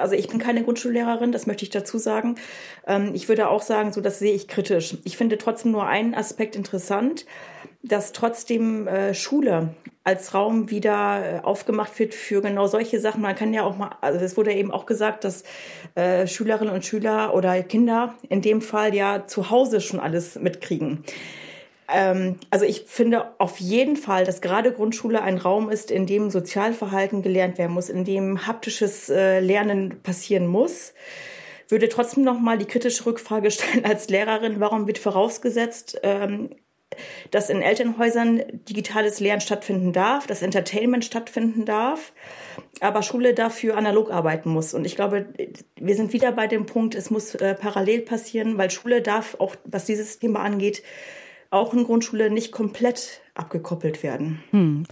also 0.00 0.14
ich 0.14 0.28
bin 0.28 0.38
keine 0.38 0.64
Grundschullehrerin, 0.64 1.30
das 1.30 1.46
möchte 1.46 1.64
ich 1.64 1.70
dazu 1.70 1.98
sagen. 1.98 2.36
Ähm, 2.86 3.12
ich 3.14 3.28
würde 3.28 3.48
auch 3.48 3.62
sagen, 3.62 3.92
so 3.92 4.00
das 4.00 4.18
sehe 4.18 4.32
ich 4.32 4.48
kritisch. 4.48 4.96
Ich 5.04 5.16
finde 5.16 5.38
trotzdem 5.38 5.72
nur 5.72 5.86
einen 5.86 6.14
Aspekt 6.14 6.56
interessant, 6.56 7.26
dass 7.82 8.12
trotzdem 8.12 8.86
äh, 8.86 9.14
Schule 9.14 9.74
als 10.04 10.34
Raum 10.34 10.70
wieder 10.70 11.40
äh, 11.40 11.44
aufgemacht 11.44 11.98
wird 11.98 12.14
für 12.14 12.42
genau 12.42 12.66
solche 12.66 13.00
Sachen. 13.00 13.22
Man 13.22 13.34
kann 13.34 13.54
ja 13.54 13.64
auch 13.64 13.76
mal, 13.76 13.90
also 14.00 14.18
es 14.20 14.36
wurde 14.36 14.52
eben 14.52 14.70
auch 14.70 14.86
gesagt, 14.86 15.24
dass 15.24 15.44
äh, 15.94 16.26
Schülerinnen 16.26 16.74
und 16.74 16.84
Schüler 16.84 17.34
oder 17.34 17.62
Kinder 17.62 18.14
in 18.28 18.42
dem 18.42 18.60
Fall 18.60 18.94
ja 18.94 19.26
zu 19.26 19.50
Hause 19.50 19.80
schon 19.80 20.00
alles 20.00 20.36
mitkriegen. 20.36 21.04
Ähm, 21.88 22.36
also 22.50 22.64
ich 22.64 22.84
finde 22.86 23.26
auf 23.38 23.60
jeden 23.60 23.96
Fall, 23.96 24.24
dass 24.24 24.40
gerade 24.40 24.72
Grundschule 24.72 25.22
ein 25.22 25.38
Raum 25.38 25.70
ist, 25.70 25.90
in 25.90 26.06
dem 26.06 26.30
Sozialverhalten 26.30 27.22
gelernt 27.22 27.58
werden 27.58 27.72
muss, 27.72 27.88
in 27.88 28.04
dem 28.04 28.46
haptisches 28.46 29.08
äh, 29.08 29.40
Lernen 29.40 30.02
passieren 30.02 30.46
muss 30.46 30.92
würde 31.70 31.88
trotzdem 31.88 32.24
noch 32.24 32.40
mal 32.40 32.58
die 32.58 32.64
kritische 32.64 33.06
Rückfrage 33.06 33.50
stellen 33.50 33.84
als 33.84 34.08
Lehrerin, 34.08 34.58
warum 34.58 34.88
wird 34.88 34.98
vorausgesetzt, 34.98 36.00
ähm, 36.02 36.50
dass 37.30 37.50
in 37.50 37.62
Elternhäusern 37.62 38.42
digitales 38.68 39.20
Lernen 39.20 39.40
stattfinden 39.40 39.92
darf, 39.92 40.26
dass 40.26 40.42
Entertainment 40.42 41.04
stattfinden 41.04 41.64
darf, 41.64 42.12
aber 42.80 43.02
Schule 43.02 43.34
dafür 43.34 43.76
analog 43.76 44.10
arbeiten 44.10 44.50
muss. 44.50 44.74
Und 44.74 44.84
ich 44.84 44.96
glaube, 44.96 45.26
wir 45.76 45.94
sind 45.94 46.12
wieder 46.12 46.32
bei 46.32 46.46
dem 46.46 46.66
Punkt, 46.66 46.94
es 46.94 47.10
muss 47.10 47.34
äh, 47.36 47.54
parallel 47.54 48.02
passieren, 48.02 48.58
weil 48.58 48.70
Schule 48.70 49.02
darf 49.02 49.36
auch, 49.38 49.56
was 49.64 49.84
dieses 49.84 50.18
Thema 50.18 50.40
angeht, 50.40 50.82
auch 51.50 51.74
in 51.74 51.84
Grundschule 51.84 52.30
nicht 52.30 52.52
komplett 52.52 53.20
abgekoppelt 53.34 54.02
werden. 54.02 54.42
Hm. 54.50 54.84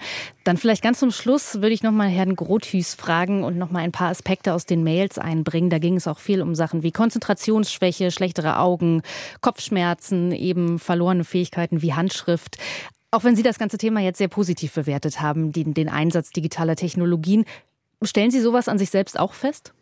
Dann 0.43 0.57
vielleicht 0.57 0.83
ganz 0.83 0.99
zum 0.99 1.13
Schluss 1.13 1.57
würde 1.57 1.71
ich 1.71 1.83
noch 1.83 1.93
mal 1.93 2.09
Herrn 2.09 2.35
Grothüß 2.35 2.95
fragen 2.95 3.45
und 3.45 3.57
noch 3.59 3.71
mal 3.71 3.81
ein 3.81 3.93
paar 3.93 4.11
Aspekte 4.11 4.53
aus 4.53 4.67
den 4.67 4.83
Mails 4.83 5.19
einbringen. 5.19 5.71
Da 5.71 5.79
ging 5.79 5.97
es 5.97 6.09
auch 6.09 6.19
viel 6.19 6.43
um 6.43 6.55
Sachen 6.55 6.83
wie 6.83 6.91
Konzentrationsschwäche, 6.91 8.11
schlechtere 8.11 8.59
Augen, 8.59 9.03
Kopfschmerzen, 9.41 10.33
eben 10.33 10.79
verlorene 10.79 11.25
Fähigkeiten 11.25 11.81
wie 11.83 11.95
Handschrift. 11.95 12.59
Auch 13.11 13.25
wenn 13.25 13.37
Sie 13.37 13.43
das 13.43 13.59
ganze 13.59 13.79
Thema 13.79 14.01
jetzt 14.01 14.19
sehr 14.19 14.29
positiv 14.29 14.75
bewertet 14.75 15.21
haben, 15.21 15.53
den, 15.53 15.75
den 15.75 15.89
Einsatz 15.89 16.31
digitaler 16.31 16.77
Technologien, 16.77 17.45
stellen 18.03 18.31
Sie 18.31 18.41
sowas 18.41 18.69
an 18.69 18.79
sich 18.79 18.91
selbst 18.91 19.19
auch 19.19 19.33
fest? 19.33 19.73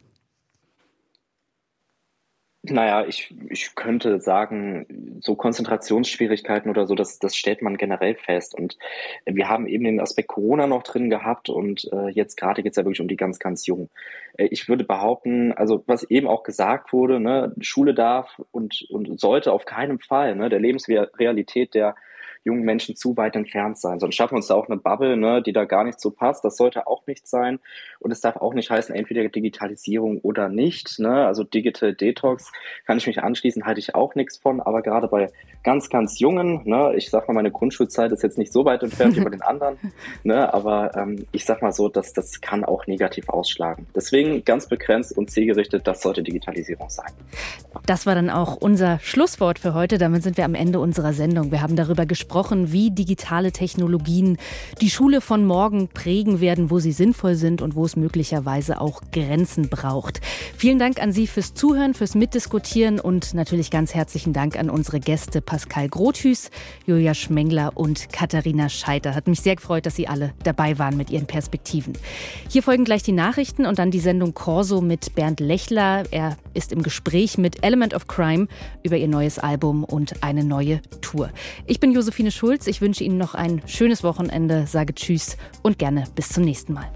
Naja, 2.68 3.04
ich, 3.06 3.34
ich 3.48 3.74
könnte 3.74 4.20
sagen, 4.20 5.18
so 5.20 5.34
Konzentrationsschwierigkeiten 5.34 6.70
oder 6.70 6.86
so, 6.86 6.94
das, 6.94 7.18
das 7.18 7.36
stellt 7.36 7.62
man 7.62 7.76
generell 7.76 8.14
fest. 8.14 8.54
Und 8.54 8.78
wir 9.24 9.48
haben 9.48 9.66
eben 9.66 9.84
den 9.84 10.00
Aspekt 10.00 10.28
Corona 10.28 10.66
noch 10.66 10.82
drin 10.82 11.10
gehabt 11.10 11.48
und 11.48 11.88
äh, 11.92 12.08
jetzt 12.08 12.36
gerade 12.36 12.62
geht 12.62 12.72
es 12.72 12.76
ja 12.76 12.84
wirklich 12.84 13.00
um 13.00 13.08
die 13.08 13.16
ganz, 13.16 13.38
ganz 13.38 13.66
Jungen. 13.66 13.88
Äh, 14.36 14.48
ich 14.50 14.68
würde 14.68 14.84
behaupten, 14.84 15.52
also 15.52 15.84
was 15.86 16.04
eben 16.04 16.26
auch 16.26 16.42
gesagt 16.42 16.92
wurde, 16.92 17.20
ne, 17.20 17.54
Schule 17.60 17.94
darf 17.94 18.40
und, 18.50 18.86
und 18.90 19.20
sollte 19.20 19.52
auf 19.52 19.64
keinen 19.64 19.98
Fall 19.98 20.34
ne, 20.34 20.48
der 20.48 20.60
Lebensrealität 20.60 21.74
der 21.74 21.94
jungen 22.46 22.62
Menschen 22.62 22.94
zu 22.94 23.16
weit 23.16 23.34
entfernt 23.34 23.76
sein. 23.76 23.98
Sonst 23.98 24.14
schaffen 24.14 24.34
wir 24.34 24.36
uns 24.36 24.46
da 24.46 24.54
auch 24.54 24.68
eine 24.68 24.76
Bubble, 24.76 25.16
ne, 25.16 25.42
die 25.42 25.52
da 25.52 25.64
gar 25.64 25.82
nicht 25.82 26.00
so 26.00 26.12
passt. 26.12 26.44
Das 26.44 26.56
sollte 26.56 26.86
auch 26.86 27.04
nicht 27.06 27.26
sein. 27.26 27.58
Und 27.98 28.12
es 28.12 28.20
darf 28.20 28.36
auch 28.36 28.54
nicht 28.54 28.70
heißen, 28.70 28.94
entweder 28.94 29.28
Digitalisierung 29.28 30.20
oder 30.20 30.48
nicht. 30.48 31.00
Ne? 31.00 31.26
Also 31.26 31.42
Digital 31.42 31.92
Detox 31.92 32.52
kann 32.86 32.98
ich 32.98 33.06
mich 33.08 33.20
anschließen, 33.20 33.66
halte 33.66 33.80
ich 33.80 33.96
auch 33.96 34.14
nichts 34.14 34.38
von. 34.38 34.60
Aber 34.60 34.82
gerade 34.82 35.08
bei 35.08 35.28
ganz, 35.64 35.90
ganz 35.90 36.20
Jungen, 36.20 36.60
ne, 36.64 36.94
ich 36.94 37.10
sag 37.10 37.26
mal, 37.26 37.34
meine 37.34 37.50
Grundschulzeit 37.50 38.12
ist 38.12 38.22
jetzt 38.22 38.38
nicht 38.38 38.52
so 38.52 38.64
weit 38.64 38.84
entfernt 38.84 39.16
wie 39.16 39.20
bei 39.20 39.30
den 39.30 39.42
anderen, 39.42 39.76
ne, 40.22 40.54
aber 40.54 40.94
ähm, 40.96 41.26
ich 41.32 41.44
sag 41.44 41.62
mal 41.62 41.72
so, 41.72 41.88
dass 41.88 42.12
das 42.12 42.40
kann 42.40 42.64
auch 42.64 42.86
negativ 42.86 43.28
ausschlagen. 43.28 43.86
Deswegen 43.94 44.44
ganz 44.44 44.68
begrenzt 44.68 45.18
und 45.18 45.30
zielgerichtet, 45.30 45.84
das 45.88 46.00
sollte 46.00 46.22
Digitalisierung 46.22 46.88
sein. 46.88 47.10
Das 47.86 48.06
war 48.06 48.14
dann 48.14 48.30
auch 48.30 48.54
unser 48.54 49.00
Schlusswort 49.00 49.58
für 49.58 49.74
heute. 49.74 49.98
Damit 49.98 50.22
sind 50.22 50.36
wir 50.36 50.44
am 50.44 50.54
Ende 50.54 50.78
unserer 50.78 51.12
Sendung. 51.12 51.50
Wir 51.50 51.62
haben 51.62 51.74
darüber 51.74 52.06
gesprochen, 52.06 52.35
wie 52.36 52.90
digitale 52.90 53.50
Technologien 53.50 54.36
die 54.80 54.90
Schule 54.90 55.20
von 55.20 55.46
morgen 55.46 55.88
prägen 55.88 56.40
werden, 56.40 56.70
wo 56.70 56.78
sie 56.78 56.92
sinnvoll 56.92 57.34
sind 57.34 57.62
und 57.62 57.74
wo 57.74 57.84
es 57.84 57.96
möglicherweise 57.96 58.80
auch 58.80 59.00
Grenzen 59.10 59.70
braucht. 59.70 60.20
Vielen 60.56 60.78
Dank 60.78 61.00
an 61.00 61.12
Sie 61.12 61.26
fürs 61.26 61.54
Zuhören, 61.54 61.94
fürs 61.94 62.14
Mitdiskutieren 62.14 63.00
und 63.00 63.32
natürlich 63.32 63.70
ganz 63.70 63.94
herzlichen 63.94 64.34
Dank 64.34 64.58
an 64.58 64.68
unsere 64.68 65.00
Gäste 65.00 65.40
Pascal 65.40 65.88
Grothüß, 65.88 66.50
Julia 66.86 67.14
Schmengler 67.14 67.72
und 67.74 68.12
Katharina 68.12 68.68
Scheiter. 68.68 69.14
Hat 69.14 69.28
mich 69.28 69.40
sehr 69.40 69.56
gefreut, 69.56 69.86
dass 69.86 69.96
Sie 69.96 70.06
alle 70.06 70.34
dabei 70.44 70.78
waren 70.78 70.96
mit 70.98 71.10
Ihren 71.10 71.26
Perspektiven. 71.26 71.94
Hier 72.50 72.62
folgen 72.62 72.84
gleich 72.84 73.02
die 73.02 73.12
Nachrichten 73.12 73.64
und 73.64 73.78
dann 73.78 73.90
die 73.90 74.00
Sendung 74.00 74.34
Corso 74.34 74.82
mit 74.82 75.14
Bernd 75.14 75.40
Lechler. 75.40 76.04
Er 76.10 76.36
ist 76.52 76.72
im 76.72 76.82
Gespräch 76.82 77.38
mit 77.38 77.64
Element 77.64 77.94
of 77.94 78.06
Crime 78.06 78.48
über 78.82 78.96
ihr 78.96 79.08
neues 79.08 79.38
Album 79.38 79.84
und 79.84 80.22
eine 80.22 80.44
neue 80.44 80.82
Tour. 81.00 81.30
Ich 81.66 81.80
bin 81.80 81.92
Josephine 81.92 82.25
Schulz. 82.30 82.66
Ich 82.66 82.80
wünsche 82.80 83.04
Ihnen 83.04 83.18
noch 83.18 83.34
ein 83.34 83.62
schönes 83.66 84.02
Wochenende, 84.02 84.66
sage 84.66 84.94
Tschüss 84.94 85.36
und 85.62 85.78
gerne 85.78 86.04
bis 86.14 86.28
zum 86.28 86.44
nächsten 86.44 86.72
Mal. 86.72 86.90